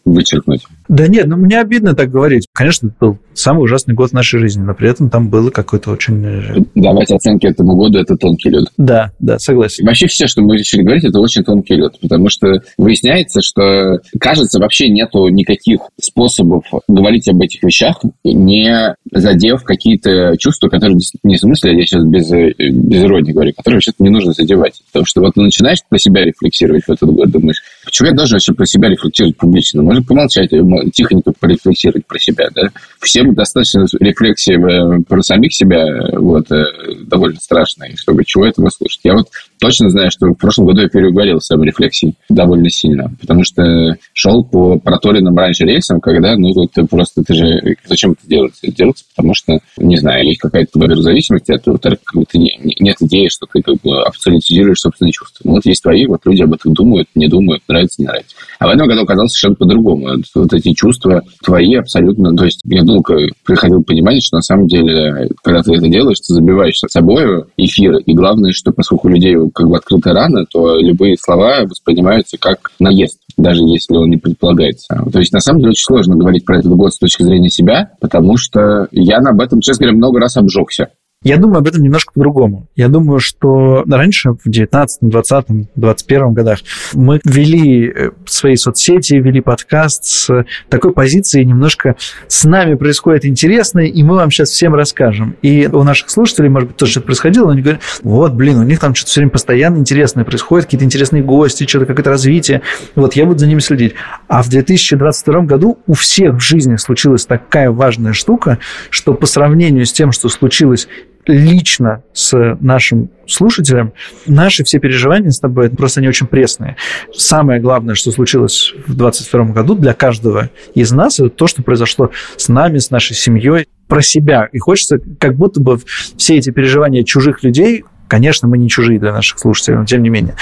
вычеркнуть. 0.04 0.62
Да 0.88 1.06
нет, 1.06 1.26
ну 1.26 1.36
мне 1.36 1.60
обидно 1.60 1.94
так 1.94 2.10
говорить. 2.10 2.46
Конечно, 2.52 2.88
это 2.88 2.96
был 3.00 3.18
самый 3.34 3.62
ужасный 3.62 3.94
год 3.94 4.10
в 4.10 4.12
нашей 4.12 4.40
жизни, 4.40 4.62
но 4.62 4.74
при 4.74 4.88
этом 4.90 5.10
там 5.10 5.28
было 5.28 5.50
какое-то 5.50 5.90
очень... 5.90 6.24
Э, 6.24 6.56
Давать 6.74 7.10
оценки 7.10 7.46
этому 7.46 7.76
году– 7.76 7.98
это 8.00 8.16
тонкий 8.16 8.50
лед. 8.50 8.66
Да, 8.76 9.12
да, 9.18 9.38
согласен. 9.38 9.86
Вообще 9.86 10.06
все, 10.06 10.26
что 10.26 10.42
мы 10.42 10.56
решили 10.56 10.82
говорить, 10.82 11.04
это 11.04 11.20
очень 11.20 11.44
тонкий 11.44 11.74
лед, 11.74 11.98
потому 12.00 12.28
что 12.28 12.60
выясняется, 12.76 13.40
что, 13.42 13.98
кажется, 14.18 14.58
вообще 14.58 14.88
нету 14.88 15.28
никаких 15.28 15.80
способов 16.00 16.64
говорить 16.88 17.28
об 17.28 17.40
этих 17.40 17.62
вещах, 17.62 18.00
не 18.24 18.94
задев 19.12 19.62
какие-то 19.64 20.36
чувства, 20.38 20.68
которые 20.68 20.98
не 21.22 21.36
в 21.36 21.40
смысле, 21.40 21.76
я 21.76 21.84
сейчас 21.84 22.04
без, 22.04 22.30
без 22.30 23.02
иронии 23.02 23.32
говорю, 23.32 23.52
которые 23.56 23.76
вообще-то 23.76 24.02
не 24.02 24.10
нужно 24.10 24.32
задевать. 24.32 24.82
Потому 24.86 25.06
что 25.06 25.20
вот 25.20 25.34
ты 25.34 25.40
начинаешь 25.40 25.78
про 25.88 25.98
себя 25.98 26.24
рефлексировать 26.24 26.84
в 26.84 26.90
этот 26.90 27.10
год, 27.10 27.30
думаешь, 27.30 27.62
я 28.06 28.12
должен 28.12 28.36
вообще 28.36 28.52
про 28.52 28.66
себя 28.66 28.88
рефлексировать 28.88 29.36
публично? 29.36 29.82
Можно 29.82 30.02
помолчать, 30.02 30.50
тихонько 30.92 31.32
порефлексировать 31.38 32.06
про 32.06 32.18
себя, 32.18 32.48
да? 32.54 32.68
Всем 33.00 33.34
достаточно 33.34 33.86
рефлексии 33.98 34.54
э, 34.54 35.02
про 35.02 35.22
самих 35.22 35.54
себя, 35.54 35.84
вот, 36.18 36.50
э, 36.52 36.64
довольно 37.06 37.40
страшной, 37.40 37.96
чтобы 37.96 38.24
чего 38.24 38.46
этого 38.46 38.68
слушать. 38.68 39.00
Я 39.04 39.14
вот 39.14 39.28
точно 39.60 39.90
знаю, 39.90 40.10
что 40.10 40.26
в 40.26 40.34
прошлом 40.34 40.66
году 40.66 40.82
я 40.82 40.88
переугорел 40.88 41.40
саморефлексией 41.40 42.14
довольно 42.28 42.70
сильно, 42.70 43.12
потому 43.20 43.44
что 43.44 43.96
шел 44.12 44.44
по 44.44 44.78
проторенным 44.78 45.36
раньше 45.36 45.64
рельсам, 45.64 46.00
когда, 46.00 46.36
ну, 46.36 46.52
вот 46.54 46.70
просто 46.88 47.22
ты 47.22 47.34
же... 47.34 47.76
Зачем 47.86 48.12
это 48.12 48.26
делать? 48.26 48.54
Это 48.62 48.74
делается, 48.74 49.04
потому 49.14 49.34
что, 49.34 49.58
не 49.78 49.96
знаю, 49.96 50.26
есть 50.26 50.40
какая-то 50.40 50.70
зависимость, 50.96 51.50
а 51.50 51.58
во-вторых, 51.64 51.98
как 52.04 52.20
бы, 52.20 52.26
нет 52.34 52.96
идеи, 53.00 53.28
что 53.28 53.46
ты 53.52 53.62
как 53.62 53.76
бы 53.82 54.02
абсолютизируешь 54.02 54.78
собственные 54.78 55.12
чувства. 55.12 55.42
Ну, 55.44 55.52
вот 55.52 55.66
есть 55.66 55.82
твои, 55.82 56.06
вот 56.06 56.20
люди 56.24 56.42
об 56.42 56.54
этом 56.54 56.72
думают, 56.72 57.08
не 57.14 57.28
думают, 57.28 57.62
нравится, 57.68 58.00
не 58.00 58.06
нравится. 58.06 58.34
А 58.58 58.66
в 58.66 58.70
этом 58.70 58.86
году 58.86 59.02
оказалось 59.02 59.32
совершенно 59.32 59.56
по-другому. 59.56 60.08
Вот 60.34 60.52
эти 60.52 60.72
чувства 60.72 61.22
твои 61.44 61.74
абсолютно... 61.74 62.34
То 62.36 62.44
есть 62.44 62.60
я 62.64 62.82
долго 62.82 63.28
приходил 63.44 63.82
понимание, 63.82 64.20
что 64.20 64.36
на 64.36 64.42
самом 64.42 64.66
деле, 64.66 65.28
когда 65.42 65.62
ты 65.62 65.74
это 65.74 65.88
делаешь, 65.88 66.20
ты 66.20 66.34
забиваешь 66.34 66.78
с 66.78 66.90
собой 66.90 67.44
эфир. 67.56 67.96
И 67.98 68.14
главное, 68.14 68.52
что 68.52 68.72
поскольку 68.72 69.08
людей 69.08 69.36
как 69.54 69.68
бы 69.68 69.76
открыта 69.76 70.12
рана, 70.12 70.44
то 70.50 70.76
любые 70.76 71.16
слова 71.16 71.62
воспринимаются 71.62 72.36
как 72.38 72.72
наезд, 72.78 73.18
даже 73.36 73.62
если 73.62 73.96
он 73.96 74.10
не 74.10 74.16
предполагается. 74.16 74.86
То 75.12 75.18
есть, 75.18 75.32
на 75.32 75.40
самом 75.40 75.60
деле, 75.60 75.70
очень 75.70 75.84
сложно 75.84 76.16
говорить 76.16 76.44
про 76.44 76.58
этот 76.58 76.72
год 76.72 76.92
с 76.92 76.98
точки 76.98 77.22
зрения 77.22 77.50
себя, 77.50 77.92
потому 78.00 78.36
что 78.36 78.88
я 78.90 79.18
об 79.18 79.40
этом, 79.40 79.60
честно 79.60 79.86
говоря, 79.86 79.98
много 79.98 80.20
раз 80.20 80.36
обжегся. 80.36 80.90
Я 81.22 81.36
думаю 81.36 81.58
об 81.58 81.68
этом 81.68 81.82
немножко 81.82 82.14
по-другому. 82.14 82.66
Я 82.76 82.88
думаю, 82.88 83.20
что 83.20 83.84
раньше, 83.86 84.30
в 84.30 84.48
19, 84.48 85.00
20, 85.02 85.46
21 85.74 86.32
годах, 86.32 86.60
мы 86.94 87.20
вели 87.24 87.88
э, 87.90 88.10
свои 88.24 88.56
соцсети, 88.56 89.16
вели 89.16 89.42
подкаст 89.42 90.04
с 90.04 90.46
такой 90.70 90.94
позиции 90.94 91.44
немножко 91.44 91.96
с 92.26 92.44
нами 92.44 92.74
происходит 92.74 93.26
интересное, 93.26 93.84
и 93.84 94.02
мы 94.02 94.14
вам 94.14 94.30
сейчас 94.30 94.48
всем 94.48 94.74
расскажем. 94.74 95.36
И 95.42 95.68
у 95.70 95.82
наших 95.82 96.08
слушателей, 96.08 96.48
может 96.48 96.70
быть, 96.70 96.78
тоже 96.78 96.92
что-то 96.92 97.08
происходило, 97.08 97.44
но 97.44 97.50
они 97.50 97.60
говорят, 97.60 97.82
вот, 98.02 98.32
блин, 98.32 98.56
у 98.56 98.62
них 98.62 98.80
там 98.80 98.94
что-то 98.94 99.10
все 99.10 99.20
время 99.20 99.30
постоянно 99.30 99.76
интересное 99.76 100.24
происходит, 100.24 100.64
какие-то 100.64 100.86
интересные 100.86 101.22
гости, 101.22 101.66
что-то 101.66 101.84
какое-то 101.84 102.08
развитие. 102.08 102.62
Вот, 102.94 103.12
я 103.12 103.26
буду 103.26 103.40
за 103.40 103.46
ними 103.46 103.60
следить. 103.60 103.92
А 104.26 104.42
в 104.42 104.48
2022 104.48 105.40
году 105.42 105.78
у 105.86 105.92
всех 105.92 106.36
в 106.36 106.40
жизни 106.40 106.76
случилась 106.76 107.26
такая 107.26 107.70
важная 107.70 108.14
штука, 108.14 108.58
что 108.88 109.12
по 109.12 109.26
сравнению 109.26 109.84
с 109.84 109.92
тем, 109.92 110.12
что 110.12 110.30
случилось 110.30 110.88
лично 111.30 112.02
с 112.12 112.56
нашим 112.60 113.10
слушателем, 113.26 113.92
наши 114.26 114.64
все 114.64 114.78
переживания 114.78 115.30
с 115.30 115.40
тобой 115.40 115.70
просто 115.70 116.00
они 116.00 116.08
очень 116.08 116.26
пресные. 116.26 116.76
Самое 117.12 117.60
главное, 117.60 117.94
что 117.94 118.10
случилось 118.10 118.74
в 118.86 118.94
2022 118.94 119.44
году 119.52 119.74
для 119.74 119.94
каждого 119.94 120.50
из 120.74 120.92
нас, 120.92 121.20
это 121.20 121.30
то, 121.30 121.46
что 121.46 121.62
произошло 121.62 122.10
с 122.36 122.48
нами, 122.48 122.78
с 122.78 122.90
нашей 122.90 123.14
семьей, 123.14 123.66
про 123.88 124.02
себя. 124.02 124.48
И 124.52 124.58
хочется, 124.58 125.00
как 125.18 125.34
будто 125.34 125.60
бы 125.60 125.78
все 126.16 126.36
эти 126.36 126.50
переживания 126.50 127.02
чужих 127.02 127.42
людей 127.42 127.84
Конечно, 128.10 128.48
мы 128.48 128.58
не 128.58 128.68
чужие 128.68 128.98
для 128.98 129.12
наших 129.12 129.38
слушателей, 129.38 129.78
но 129.78 129.84
тем 129.84 130.02
не 130.02 130.08
менее. 130.08 130.34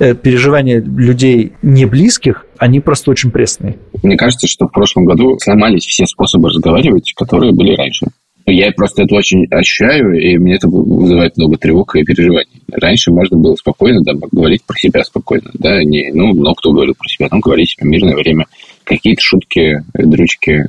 Э, 0.00 0.12
переживания 0.12 0.80
людей 0.80 1.52
не 1.62 1.86
близких, 1.86 2.46
они 2.58 2.80
просто 2.80 3.12
очень 3.12 3.30
пресные. 3.30 3.78
Мне 4.02 4.16
кажется, 4.16 4.48
что 4.48 4.66
в 4.66 4.72
прошлом 4.72 5.04
году 5.04 5.38
сломались 5.38 5.86
все 5.86 6.04
способы 6.04 6.48
разговаривать, 6.48 7.12
которые 7.14 7.52
были 7.52 7.76
раньше. 7.76 8.08
Я 8.46 8.72
просто 8.72 9.02
это 9.02 9.14
очень 9.14 9.46
ощущаю, 9.50 10.18
и 10.18 10.36
мне 10.36 10.56
это 10.56 10.68
вызывает 10.68 11.36
много 11.36 11.56
тревог 11.56 11.94
и 11.94 12.04
переживаний. 12.04 12.62
Раньше 12.70 13.12
можно 13.12 13.36
было 13.36 13.54
спокойно 13.54 14.00
да, 14.02 14.12
говорить 14.32 14.64
про 14.64 14.76
себя 14.76 15.04
спокойно. 15.04 15.50
Да, 15.54 15.82
не, 15.82 16.10
ну, 16.12 16.28
много 16.28 16.56
кто 16.56 16.72
говорил 16.72 16.94
про 16.98 17.08
себя, 17.08 17.28
ну, 17.30 17.38
говорить 17.40 17.70
себе 17.70 17.88
мирное 17.88 18.16
время. 18.16 18.46
Какие-то 18.84 19.20
шутки, 19.22 19.84
дрючки, 19.94 20.64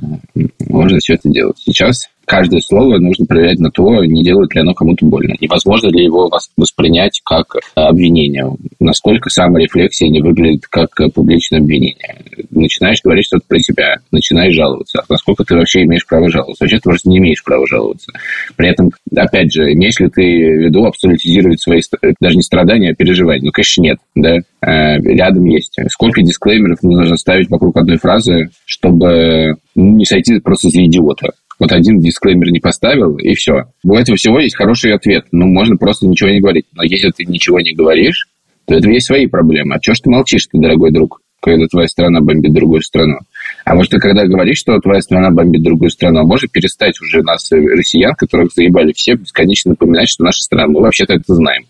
можно 0.68 0.98
все 0.98 1.14
это 1.14 1.28
делать. 1.28 1.56
Сейчас 1.58 2.08
каждое 2.26 2.60
слово 2.60 2.98
нужно 2.98 3.26
проверять 3.26 3.58
на 3.58 3.70
то, 3.70 4.04
не 4.04 4.22
делает 4.22 4.54
ли 4.54 4.60
оно 4.60 4.74
кому-то 4.74 5.06
больно. 5.06 5.34
Невозможно 5.40 5.88
ли 5.88 6.04
его 6.04 6.30
воспринять 6.56 7.20
как 7.24 7.56
обвинение. 7.74 8.50
Насколько 8.80 9.30
саморефлексия 9.30 10.08
не 10.08 10.20
выглядит 10.20 10.66
как 10.68 10.90
публичное 11.14 11.60
обвинение. 11.60 12.16
Начинаешь 12.50 13.00
говорить 13.02 13.26
что-то 13.26 13.44
про 13.48 13.58
себя, 13.58 13.96
начинаешь 14.10 14.54
жаловаться. 14.54 15.02
Насколько 15.08 15.44
ты 15.44 15.54
вообще 15.54 15.82
имеешь 15.82 16.06
право 16.06 16.28
жаловаться? 16.30 16.64
Вообще 16.64 16.76
ты 16.76 16.82
просто 16.82 17.08
не 17.08 17.18
имеешь 17.18 17.44
права 17.44 17.66
жаловаться. 17.66 18.12
При 18.56 18.68
этом, 18.68 18.90
опять 19.14 19.52
же, 19.52 19.72
имеешь 19.72 19.98
ли 20.00 20.08
ты 20.08 20.22
в 20.22 20.64
виду 20.64 20.84
абсолютизировать 20.84 21.60
свои, 21.60 21.80
даже 22.20 22.36
не 22.36 22.42
страдания, 22.42 22.90
а 22.90 22.94
переживания? 22.94 23.44
Ну, 23.44 23.52
конечно, 23.52 23.82
нет. 23.82 23.98
Да? 24.14 24.36
Рядом 24.60 25.44
есть. 25.46 25.76
Сколько 25.88 26.22
дисклеймеров 26.22 26.82
нужно 26.82 27.16
ставить 27.16 27.50
вокруг 27.50 27.76
одной 27.76 27.98
фразы, 27.98 28.50
чтобы 28.64 29.56
не 29.74 30.04
сойти 30.04 30.38
просто 30.40 30.68
за 30.70 30.84
идиота? 30.84 31.30
Вот 31.58 31.72
один 31.72 31.98
дисклеймер 32.00 32.50
не 32.50 32.60
поставил, 32.60 33.16
и 33.16 33.34
все. 33.34 33.64
У 33.84 33.94
этого 33.94 34.16
всего 34.16 34.40
есть 34.40 34.56
хороший 34.56 34.92
ответ. 34.92 35.26
Ну, 35.32 35.46
можно 35.46 35.76
просто 35.76 36.06
ничего 36.06 36.30
не 36.30 36.40
говорить. 36.40 36.66
Но 36.74 36.82
если 36.82 37.10
ты 37.10 37.24
ничего 37.24 37.60
не 37.60 37.72
говоришь, 37.72 38.28
то 38.66 38.74
это 38.74 38.90
есть 38.90 39.06
свои 39.06 39.26
проблемы. 39.26 39.74
А 39.74 39.80
чего 39.80 39.94
ж 39.94 40.00
ты 40.00 40.10
молчишь, 40.10 40.46
ты, 40.50 40.58
дорогой 40.58 40.90
друг, 40.90 41.20
когда 41.40 41.66
твоя 41.66 41.86
страна 41.86 42.20
бомбит 42.20 42.52
другую 42.52 42.82
страну? 42.82 43.18
А 43.64 43.74
может, 43.74 43.92
ты 43.92 43.98
когда 43.98 44.26
говоришь, 44.26 44.58
что 44.58 44.78
твоя 44.80 45.00
страна 45.00 45.30
бомбит 45.30 45.62
другую 45.62 45.90
страну, 45.90 46.20
а 46.20 46.24
может 46.24 46.50
перестать 46.50 47.00
уже 47.00 47.22
нас, 47.22 47.52
э, 47.52 47.56
россиян, 47.56 48.14
которых 48.14 48.52
заебали 48.52 48.92
все, 48.92 49.14
бесконечно 49.14 49.70
напоминать, 49.70 50.08
что 50.08 50.24
наша 50.24 50.42
страна, 50.42 50.68
мы 50.68 50.80
вообще-то 50.80 51.14
это 51.14 51.34
знаем 51.34 51.64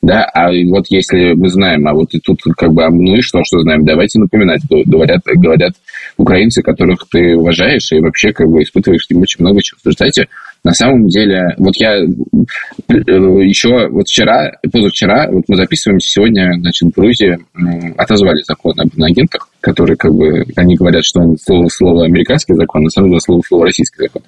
да, 0.00 0.24
а 0.24 0.50
вот 0.68 0.86
если 0.88 1.32
мы 1.34 1.48
знаем, 1.48 1.86
а 1.86 1.92
вот 1.92 2.12
и 2.14 2.20
тут 2.20 2.40
как 2.56 2.72
бы, 2.72 2.84
а 2.84 2.90
ну 2.90 3.16
и 3.16 3.20
что, 3.20 3.42
что 3.44 3.60
знаем, 3.60 3.84
давайте 3.84 4.18
напоминать, 4.18 4.62
говорят, 4.68 5.22
говорят 5.24 5.72
украинцы, 6.16 6.62
которых 6.62 7.06
ты 7.10 7.36
уважаешь 7.36 7.90
и 7.92 8.00
вообще 8.00 8.32
как 8.32 8.48
бы 8.48 8.62
испытываешь 8.62 9.06
к 9.06 9.10
ним 9.10 9.22
очень 9.22 9.44
много 9.44 9.62
чувств. 9.62 9.86
Знаете, 9.96 10.28
на 10.64 10.72
самом 10.72 11.08
деле, 11.08 11.54
вот 11.58 11.74
я 11.76 11.96
э, 11.96 12.04
еще 12.86 13.88
вот 13.88 14.06
вчера, 14.06 14.52
позавчера, 14.70 15.28
вот 15.30 15.44
мы 15.48 15.56
записываемся 15.56 16.08
сегодня, 16.08 16.52
значит, 16.60 16.88
в 16.88 16.94
Грузии 16.94 17.38
отозвали 17.96 18.42
закон 18.42 18.74
об 18.78 18.88
агентах, 19.02 19.48
который 19.60 19.96
как 19.96 20.12
бы, 20.12 20.44
они 20.56 20.76
говорят, 20.76 21.04
что 21.04 21.20
он 21.20 21.36
слово, 21.36 21.68
слово 21.68 22.04
американский 22.04 22.54
закон, 22.54 22.84
на 22.84 22.90
самом 22.90 23.10
деле 23.10 23.20
слово, 23.20 23.42
слово 23.46 23.66
российский 23.66 24.02
закон. 24.02 24.22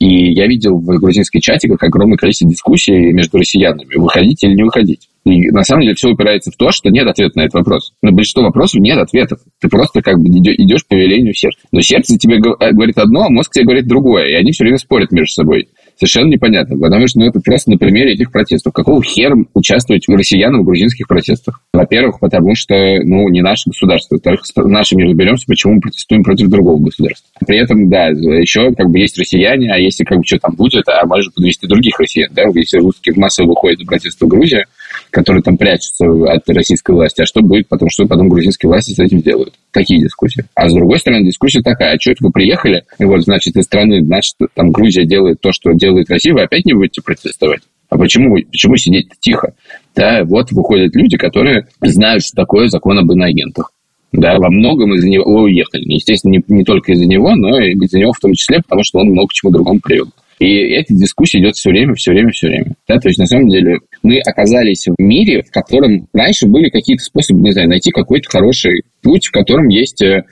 И 0.00 0.32
я 0.32 0.48
видел 0.48 0.78
в 0.78 0.98
грузинской 0.98 1.40
чате 1.40 1.68
как 1.68 1.84
огромное 1.84 2.16
количество 2.16 2.50
дискуссий 2.50 3.12
между 3.12 3.38
россиянами, 3.38 3.94
выходить 3.94 4.42
или 4.42 4.54
не 4.54 4.64
выходить. 4.64 5.08
И 5.24 5.50
на 5.50 5.62
самом 5.62 5.82
деле 5.82 5.94
все 5.94 6.10
упирается 6.10 6.50
в 6.50 6.56
то, 6.56 6.70
что 6.70 6.90
нет 6.90 7.06
ответа 7.06 7.38
на 7.38 7.42
этот 7.42 7.54
вопрос. 7.54 7.92
На 8.02 8.10
большинство 8.10 8.42
вопросов 8.42 8.80
нет 8.80 8.98
ответов. 8.98 9.38
Ты 9.60 9.68
просто 9.68 10.02
как 10.02 10.18
бы 10.18 10.28
идешь 10.28 10.86
по 10.86 10.94
велению 10.94 11.34
сердца. 11.34 11.60
Но 11.70 11.80
сердце 11.80 12.18
тебе 12.18 12.38
говорит 12.38 12.98
одно, 12.98 13.24
а 13.24 13.30
мозг 13.30 13.52
тебе 13.52 13.64
говорит 13.64 13.86
другое. 13.86 14.30
И 14.30 14.34
они 14.34 14.52
все 14.52 14.64
время 14.64 14.78
спорят 14.78 15.12
между 15.12 15.32
собой 15.32 15.68
совершенно 15.96 16.28
непонятно, 16.28 16.76
потому 16.78 17.06
что 17.06 17.20
ну, 17.20 17.26
это 17.26 17.40
просто 17.40 17.70
на 17.70 17.78
примере 17.78 18.14
этих 18.14 18.32
протестов. 18.32 18.72
Какого 18.72 19.02
хера 19.02 19.36
участвовать 19.54 20.08
у 20.08 20.16
россиян 20.16 20.56
в 20.58 20.64
грузинских 20.64 21.06
протестах? 21.06 21.60
Во-первых, 21.72 22.18
потому 22.18 22.54
что 22.54 22.74
ну, 22.74 23.28
не 23.28 23.40
наше 23.40 23.70
государство. 23.70 24.16
Во-вторых, 24.16 24.40
нашими 24.56 25.04
разберемся, 25.04 25.46
почему 25.46 25.74
мы 25.74 25.80
протестуем 25.80 26.24
против 26.24 26.48
другого 26.48 26.82
государства. 26.82 27.28
При 27.46 27.58
этом, 27.58 27.88
да, 27.88 28.08
еще 28.08 28.74
как 28.74 28.90
бы 28.90 28.98
есть 28.98 29.18
россияне, 29.18 29.72
а 29.72 29.78
если 29.78 30.04
как 30.04 30.18
бы 30.18 30.24
что 30.24 30.38
там 30.38 30.54
будет, 30.54 30.88
а 30.88 31.06
может 31.06 31.34
подвести 31.34 31.66
других 31.66 31.98
россиян, 32.00 32.30
да, 32.32 32.42
если 32.54 32.78
русские 32.78 33.14
массово 33.16 33.48
выходят 33.48 33.80
на 33.80 33.86
протесты 33.86 34.26
в 34.26 34.28
Грузии, 34.28 34.64
которые 35.12 35.42
там 35.42 35.56
прячутся 35.56 36.06
от 36.06 36.48
российской 36.48 36.92
власти, 36.92 37.20
а 37.22 37.26
что 37.26 37.42
будет 37.42 37.68
потом, 37.68 37.88
что 37.90 38.06
потом 38.06 38.28
грузинские 38.28 38.68
власти 38.68 38.92
с 38.92 38.98
этим 38.98 39.20
сделают? 39.20 39.54
Такие 39.70 40.00
дискуссии. 40.00 40.44
А 40.54 40.68
с 40.68 40.74
другой 40.74 40.98
стороны, 40.98 41.24
дискуссия 41.26 41.60
такая, 41.60 41.94
а 41.94 42.00
что 42.00 42.10
это 42.10 42.24
вы 42.24 42.32
приехали, 42.32 42.82
и 42.98 43.04
вот, 43.04 43.22
значит, 43.22 43.56
из 43.56 43.64
страны, 43.64 44.02
значит, 44.02 44.34
там 44.54 44.72
Грузия 44.72 45.04
делает 45.04 45.40
то, 45.40 45.52
что 45.52 45.72
делает 45.72 46.10
Россия, 46.10 46.32
вы 46.32 46.42
опять 46.42 46.64
не 46.64 46.72
будете 46.72 47.02
протестовать? 47.02 47.60
А 47.90 47.98
почему, 47.98 48.36
почему 48.50 48.76
сидеть 48.76 49.08
тихо? 49.20 49.52
Да, 49.94 50.24
вот 50.24 50.50
выходят 50.50 50.96
люди, 50.96 51.18
которые 51.18 51.68
знают, 51.82 52.24
что 52.24 52.34
такое 52.34 52.68
закон 52.68 52.98
об 52.98 53.12
иноагентах. 53.12 53.70
Да, 54.12 54.38
во 54.38 54.50
многом 54.50 54.94
из-за 54.94 55.08
него 55.08 55.24
уехали. 55.24 55.84
Естественно, 55.84 56.32
не, 56.32 56.44
не 56.48 56.64
только 56.64 56.92
из-за 56.92 57.06
него, 57.06 57.34
но 57.34 57.58
и 57.60 57.72
из-за 57.72 57.98
него 57.98 58.12
в 58.12 58.18
том 58.18 58.32
числе, 58.32 58.60
потому 58.62 58.82
что 58.82 59.00
он 59.00 59.08
много 59.08 59.28
к 59.28 59.32
чему 59.32 59.52
другому 59.52 59.80
привел. 59.80 60.08
И 60.38 60.74
эта 60.74 60.94
дискуссия 60.94 61.38
идет 61.38 61.56
все 61.56 61.70
время, 61.70 61.94
все 61.94 62.10
время, 62.12 62.30
все 62.30 62.48
время. 62.48 62.72
Да, 62.88 62.98
то 62.98 63.08
есть, 63.08 63.18
на 63.18 63.26
самом 63.26 63.48
деле, 63.48 63.78
мы 64.02 64.18
оказались 64.18 64.86
в 64.86 65.00
мире, 65.00 65.42
в 65.42 65.50
котором 65.50 66.08
раньше 66.12 66.46
были 66.46 66.68
какие-то 66.68 67.04
способы, 67.04 67.40
не 67.40 67.52
знаю, 67.52 67.68
найти 67.68 67.90
какой-то 67.90 68.28
хороший 68.28 68.82
путь, 69.02 69.26
в 69.26 69.30
котором 69.30 69.68
есть, 69.68 70.02
э, 70.02 70.24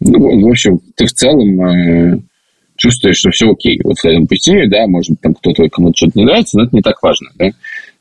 ну, 0.00 0.40
в 0.40 0.48
общем, 0.48 0.78
ты 0.96 1.06
в 1.06 1.12
целом 1.12 1.60
э, 1.62 2.18
чувствуешь, 2.76 3.16
что 3.16 3.30
все 3.30 3.50
окей. 3.50 3.80
Вот 3.82 3.98
в 3.98 4.04
этом 4.04 4.26
пути, 4.26 4.66
да, 4.66 4.86
может, 4.86 5.20
там 5.20 5.34
кто-то 5.34 5.68
кому-то 5.68 5.96
что-то 5.96 6.18
не 6.18 6.24
нравится, 6.24 6.58
но 6.58 6.64
это 6.64 6.76
не 6.76 6.82
так 6.82 7.02
важно, 7.02 7.30
да 7.36 7.50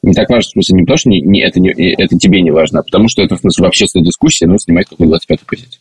не 0.04 0.14
так 0.14 0.30
важно, 0.30 0.50
в 0.50 0.52
смысле, 0.52 0.76
не 0.76 0.84
потому, 0.84 0.98
что 0.98 1.10
не, 1.10 1.22
не, 1.22 1.42
это, 1.42 1.60
не, 1.60 1.72
это 1.72 2.18
тебе 2.18 2.42
не 2.42 2.52
важно, 2.52 2.80
а 2.80 2.84
потому 2.84 3.08
что 3.08 3.22
это, 3.22 3.38
в 3.38 3.40
смысле, 3.40 3.64
в 3.64 3.68
общественной 3.68 4.04
дискуссии 4.04 4.44
нужно 4.44 4.60
снимать 4.60 4.88
какую-то 4.88 5.16
25-ю 5.16 5.46
позицию. 5.48 5.80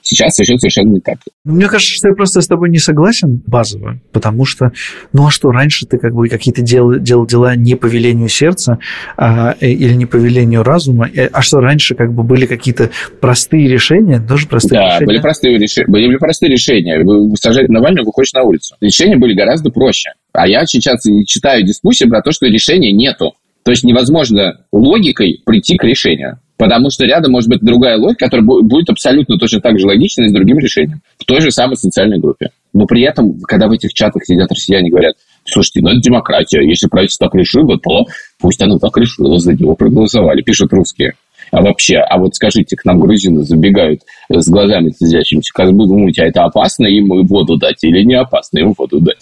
Сейчас 0.00 0.36
совершенно, 0.36 0.58
совершенно 0.60 0.92
не 0.92 1.00
так. 1.00 1.18
Мне 1.44 1.66
кажется, 1.66 1.92
что 1.92 2.08
я 2.08 2.14
просто 2.14 2.40
с 2.40 2.46
тобой 2.46 2.70
не 2.70 2.78
согласен 2.78 3.42
базово, 3.46 3.98
потому 4.12 4.44
что, 4.44 4.70
ну 5.12 5.26
а 5.26 5.30
что, 5.30 5.50
раньше 5.50 5.86
ты 5.86 5.98
как 5.98 6.14
бы 6.14 6.28
какие-то 6.28 6.62
дел, 6.62 6.98
делал 7.00 7.26
дела 7.26 7.56
не 7.56 7.74
по 7.74 7.86
велению 7.86 8.28
сердца 8.28 8.78
а, 9.16 9.56
э, 9.60 9.68
или 9.70 9.94
не 9.94 10.06
по 10.06 10.16
велению 10.16 10.62
разума, 10.62 11.08
э, 11.12 11.26
а 11.26 11.42
что 11.42 11.58
раньше 11.58 11.96
как 11.96 12.12
бы 12.12 12.22
были 12.22 12.46
какие-то 12.46 12.90
простые 13.20 13.68
решения, 13.68 14.20
тоже 14.20 14.46
простые 14.46 14.78
да, 14.78 14.86
решения? 14.86 15.00
Да, 15.00 15.06
были 15.06 15.20
простые, 15.20 15.58
решения, 15.58 15.88
были 15.88 16.16
простые 16.16 16.50
решения. 16.50 17.02
Вы 17.02 17.36
сажаете 17.36 17.72
Навального, 17.72 18.06
выходишь 18.06 18.32
на 18.34 18.42
улицу. 18.42 18.76
Решения 18.80 19.16
были 19.16 19.34
гораздо 19.34 19.70
проще. 19.70 20.10
А 20.32 20.46
я 20.46 20.64
сейчас 20.66 21.02
читаю 21.26 21.64
дискуссии 21.64 22.04
про 22.04 22.22
то, 22.22 22.32
что 22.32 22.46
решения 22.46 22.92
нету. 22.92 23.34
То 23.64 23.70
есть 23.70 23.82
невозможно 23.82 24.58
логикой 24.72 25.40
прийти 25.44 25.76
к 25.76 25.84
решению. 25.84 26.38
Потому 26.56 26.90
что 26.90 27.04
рядом 27.04 27.32
может 27.32 27.48
быть 27.48 27.60
другая 27.62 27.98
логика, 27.98 28.26
которая 28.26 28.46
будет 28.46 28.88
абсолютно 28.88 29.38
точно 29.38 29.60
так 29.60 29.78
же 29.78 29.86
логичной 29.86 30.28
с 30.28 30.32
другим 30.32 30.58
решением. 30.58 31.00
В 31.18 31.24
той 31.24 31.40
же 31.40 31.50
самой 31.50 31.76
социальной 31.76 32.18
группе. 32.18 32.50
Но 32.72 32.86
при 32.86 33.02
этом, 33.02 33.40
когда 33.40 33.66
в 33.66 33.72
этих 33.72 33.92
чатах 33.92 34.24
сидят 34.24 34.52
россияне 34.52 34.88
и 34.88 34.90
говорят, 34.90 35.16
слушайте, 35.44 35.80
ну 35.80 35.90
это 35.90 36.00
демократия, 36.00 36.62
если 36.62 36.86
правительство 36.86 37.26
так 37.26 37.34
решило, 37.34 37.78
то 37.78 38.06
пусть 38.38 38.62
оно 38.62 38.78
так 38.78 38.96
решило, 38.96 39.38
за 39.38 39.54
него 39.54 39.74
проголосовали, 39.74 40.42
пишут 40.42 40.72
русские. 40.72 41.14
А 41.50 41.62
вообще, 41.62 41.98
а 41.98 42.18
вот 42.18 42.34
скажите, 42.34 42.76
к 42.76 42.84
нам 42.84 43.00
грузины 43.00 43.42
забегают 43.42 44.00
с 44.28 44.48
глазами 44.48 44.90
слезящимися, 44.90 45.52
как 45.54 45.72
бы 45.72 45.86
думаете, 45.86 46.22
а 46.22 46.26
это 46.26 46.44
опасно 46.44 46.86
им 46.86 47.08
воду 47.26 47.56
дать 47.56 47.82
или 47.82 48.02
не 48.02 48.14
опасно 48.14 48.58
им 48.58 48.74
воду 48.76 49.00
дать? 49.00 49.18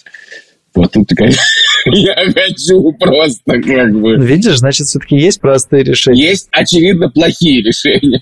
Вот 0.75 0.91
тут, 0.91 1.09
конечно, 1.15 1.41
я 1.85 2.15
хочу 2.31 2.93
просто 2.93 3.61
как 3.61 3.93
бы... 3.93 4.17
Ну, 4.17 4.23
видишь, 4.23 4.57
значит, 4.57 4.87
все-таки 4.87 5.17
есть 5.17 5.39
простые 5.39 5.83
решения. 5.83 6.29
Есть, 6.29 6.47
очевидно, 6.51 7.09
плохие 7.09 7.61
решения. 7.63 8.19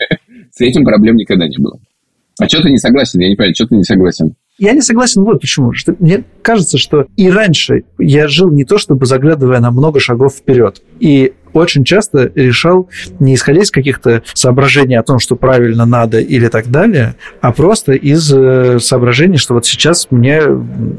С 0.52 0.62
этим 0.62 0.84
проблем 0.84 1.16
никогда 1.16 1.48
не 1.48 1.58
было. 1.58 1.80
А 2.40 2.48
что 2.48 2.62
ты 2.62 2.72
не 2.72 2.78
согласен? 2.78 3.20
Я 3.20 3.30
не 3.30 3.36
понимаю, 3.36 3.56
что 3.56 3.68
ты 3.68 3.76
не 3.76 3.84
согласен? 3.84 4.36
Я 4.62 4.74
не 4.74 4.82
согласен 4.82 5.24
вот 5.24 5.42
почему. 5.42 5.74
Что 5.74 5.96
мне 5.98 6.24
кажется, 6.44 6.78
что 6.78 7.08
и 7.18 7.32
раньше 7.32 7.84
я 7.98 8.28
жил 8.28 8.52
не 8.52 8.64
то, 8.64 8.78
чтобы 8.78 9.08
заглядывая 9.08 9.60
на 9.60 9.72
много 9.72 10.00
шагов 10.00 10.36
вперед. 10.36 10.84
И 11.00 11.34
очень 11.54 11.84
часто 11.84 12.32
решал 12.36 12.88
не 13.20 13.34
исходя 13.34 13.62
из 13.62 13.72
каких-то 13.72 14.22
соображений 14.34 14.96
о 14.96 15.04
том, 15.04 15.18
что 15.18 15.36
правильно 15.36 15.86
надо 15.86 16.20
или 16.20 16.48
так 16.48 16.70
далее, 16.70 17.16
а 17.42 17.52
просто 17.52 17.94
из 17.94 18.32
э, 18.32 18.80
соображений, 18.80 19.38
что 19.38 19.56
вот 19.56 19.66
сейчас 19.66 20.08
мне 20.12 20.44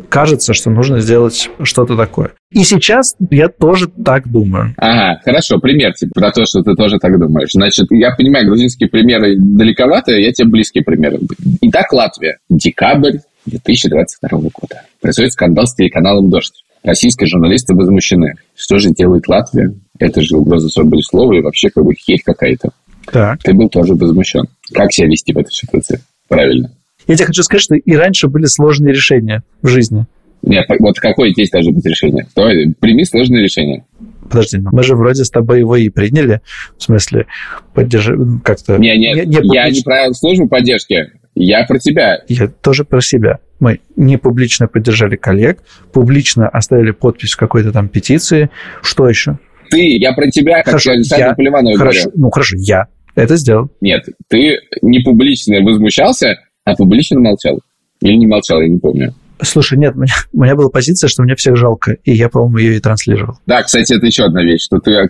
кажется, 0.09 0.52
что 0.54 0.69
нужно 0.69 1.00
сделать 1.00 1.49
что-то 1.62 1.97
такое. 1.97 2.33
И 2.50 2.64
сейчас 2.64 3.16
я 3.31 3.49
тоже 3.49 3.87
так 3.87 4.28
думаю. 4.28 4.75
Ага, 4.76 5.21
хорошо, 5.25 5.59
пример 5.59 5.95
типа, 5.95 6.12
про 6.14 6.33
то, 6.33 6.45
что 6.45 6.62
ты 6.62 6.75
тоже 6.75 6.99
так 6.99 7.19
думаешь. 7.19 7.52
Значит, 7.52 7.87
я 7.90 8.14
понимаю, 8.14 8.47
грузинские 8.47 8.90
примеры 8.90 9.37
далековато, 9.38 10.12
я 10.12 10.33
тебе 10.33 10.49
близкие 10.49 10.85
примеры. 10.85 11.21
Итак, 11.62 11.92
Латвия. 11.92 12.38
Декабрь 12.50 13.19
2022 13.47 14.39
года. 14.39 14.83
Происходит 15.01 15.33
скандал 15.33 15.67
с 15.67 15.75
телеканалом 15.75 16.31
«Дождь». 16.31 16.65
Российские 16.83 17.29
журналисты 17.29 17.75
возмущены. 17.75 18.35
Что 18.57 18.79
же 18.79 18.91
делает 18.91 19.29
Латвия? 19.29 19.73
Это 19.99 20.21
же 20.21 20.37
угроза 20.37 20.69
свободе 20.69 21.03
слова 21.03 21.33
и 21.33 21.41
вообще 21.41 21.71
как 21.71 21.85
бы 21.85 21.95
херь 21.95 22.21
какая-то. 22.25 22.71
Так. 23.11 23.41
Ты 23.43 23.55
был 23.55 23.69
тоже 23.69 23.95
возмущен. 23.95 24.45
Как 24.73 24.93
себя 24.93 25.07
вести 25.07 25.33
в 25.33 25.39
этой 25.39 25.53
ситуации? 25.53 26.01
Правильно. 26.29 26.73
Я 27.07 27.17
тебе 27.17 27.27
хочу 27.27 27.43
сказать, 27.43 27.63
что 27.63 27.75
и 27.75 27.95
раньше 27.95 28.29
были 28.29 28.47
сложные 28.47 28.93
решения 28.93 29.43
в 29.61 29.69
жизни. 29.69 30.07
Нет, 30.43 30.67
вот 30.81 30.99
какое 30.99 31.31
здесь 31.31 31.51
должно 31.51 31.73
быть 31.73 31.87
решение? 31.87 32.27
Давай, 32.35 32.75
прими 32.81 33.05
сложное 33.05 33.43
решение. 33.43 33.85
Подожди, 34.29 34.59
мы 34.59 34.83
же 34.83 34.97
вроде 34.97 35.25
с 35.25 35.31
тобой 35.31 35.61
его 35.61 35.77
и 35.77 35.89
приняли. 35.89 36.41
В 36.77 36.83
смысле, 36.83 37.27
поддержи 37.75 38.17
как-то... 38.43 38.77
Не, 38.79 38.97
не, 38.99 39.13
не, 39.15 39.25
не 39.25 39.55
я 39.55 39.71
не 39.71 39.81
про 39.83 40.13
службу 40.13 40.49
поддержки. 40.49 41.13
Я 41.35 41.65
про 41.65 41.79
тебя. 41.79 42.19
Я 42.29 42.49
тоже 42.49 42.85
про 42.85 43.01
себя. 43.01 43.39
Мы 43.59 43.81
не 43.97 44.17
публично 44.19 44.69
поддержали 44.69 45.17
коллег, 45.17 45.61
публично 45.93 46.49
оставили 46.49 46.91
подпись 46.91 47.33
в 47.33 47.37
какой-то 47.37 47.73
там 47.73 47.89
петиции. 47.89 48.51
Что 48.83 49.09
еще? 49.09 49.39
Ты, 49.71 49.97
я 49.97 50.12
про 50.12 50.31
тебя, 50.31 50.57
как 50.57 50.67
хорошо, 50.67 50.93
я, 50.93 51.35
Поливанова 51.35 51.77
хорошо, 51.79 52.05
говорю. 52.05 52.23
Ну, 52.23 52.31
хорошо, 52.31 52.57
я 52.59 52.87
это 53.15 53.37
сделал. 53.37 53.71
Нет, 53.81 54.05
ты 54.29 54.59
не 54.83 55.01
публично 55.01 55.61
возмущался, 55.62 56.37
а 56.65 56.75
публично 56.75 57.21
молчал. 57.21 57.61
Или 58.01 58.17
не 58.17 58.27
молчал, 58.27 58.61
я 58.61 58.69
не 58.69 58.79
помню. 58.79 59.15
Слушай, 59.43 59.79
нет, 59.79 59.95
у 59.97 60.01
меня, 60.01 60.15
у 60.33 60.43
меня 60.43 60.55
была 60.55 60.69
позиция, 60.69 61.09
что 61.09 61.23
мне 61.23 61.35
всех 61.35 61.57
жалко, 61.57 61.97
и 62.05 62.13
я, 62.13 62.29
по-моему, 62.29 62.59
ее 62.59 62.77
и 62.77 62.81
транслировал. 62.81 63.39
Да, 63.47 63.63
кстати, 63.63 63.95
это 63.95 64.07
еще 64.07 64.25
одна 64.25 64.43
вещь, 64.43 64.63
что 64.63 64.79
ты 64.79 64.93
э, 64.93 65.09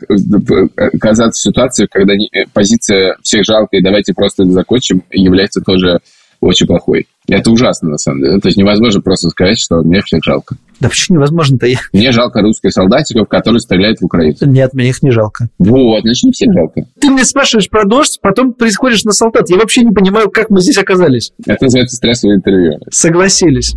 оказаться 0.76 1.40
в 1.40 1.42
ситуации, 1.42 1.86
когда 1.90 2.14
э, 2.14 2.44
позиция 2.52 3.16
всех 3.22 3.44
жалко, 3.44 3.76
и 3.76 3.82
давайте 3.82 4.14
просто 4.14 4.44
закончим, 4.44 5.02
является 5.10 5.60
тоже 5.60 6.00
очень 6.42 6.66
плохой. 6.66 7.06
Это 7.28 7.50
ужасно, 7.50 7.90
на 7.90 7.98
самом 7.98 8.22
деле. 8.22 8.40
То 8.40 8.48
есть 8.48 8.58
невозможно 8.58 9.00
просто 9.00 9.30
сказать, 9.30 9.58
что 9.58 9.76
мне 9.82 10.02
всех 10.02 10.22
жалко. 10.24 10.56
Да 10.80 10.88
почему 10.88 11.18
невозможно-то? 11.18 11.66
Мне 11.92 12.10
жалко 12.10 12.40
русских 12.42 12.72
солдатиков, 12.72 13.28
которые 13.28 13.60
стреляют 13.60 14.00
в 14.00 14.04
Украину. 14.04 14.36
Нет, 14.42 14.74
мне 14.74 14.88
их 14.88 15.02
не 15.02 15.12
жалко. 15.12 15.48
Вот, 15.58 16.02
значит, 16.02 16.24
не 16.24 16.32
всех 16.32 16.52
жалко. 16.52 16.84
Ты 17.00 17.10
мне 17.10 17.24
спрашиваешь 17.24 17.68
про 17.68 17.84
дождь, 17.84 18.18
потом 18.20 18.52
происходишь 18.52 19.04
на 19.04 19.12
солдат. 19.12 19.48
Я 19.48 19.56
вообще 19.56 19.82
не 19.82 19.92
понимаю, 19.92 20.30
как 20.30 20.50
мы 20.50 20.60
здесь 20.60 20.78
оказались. 20.78 21.32
Это 21.46 21.64
называется 21.64 21.96
стрессовое 21.96 22.36
интервью. 22.36 22.80
Согласились 22.90 23.74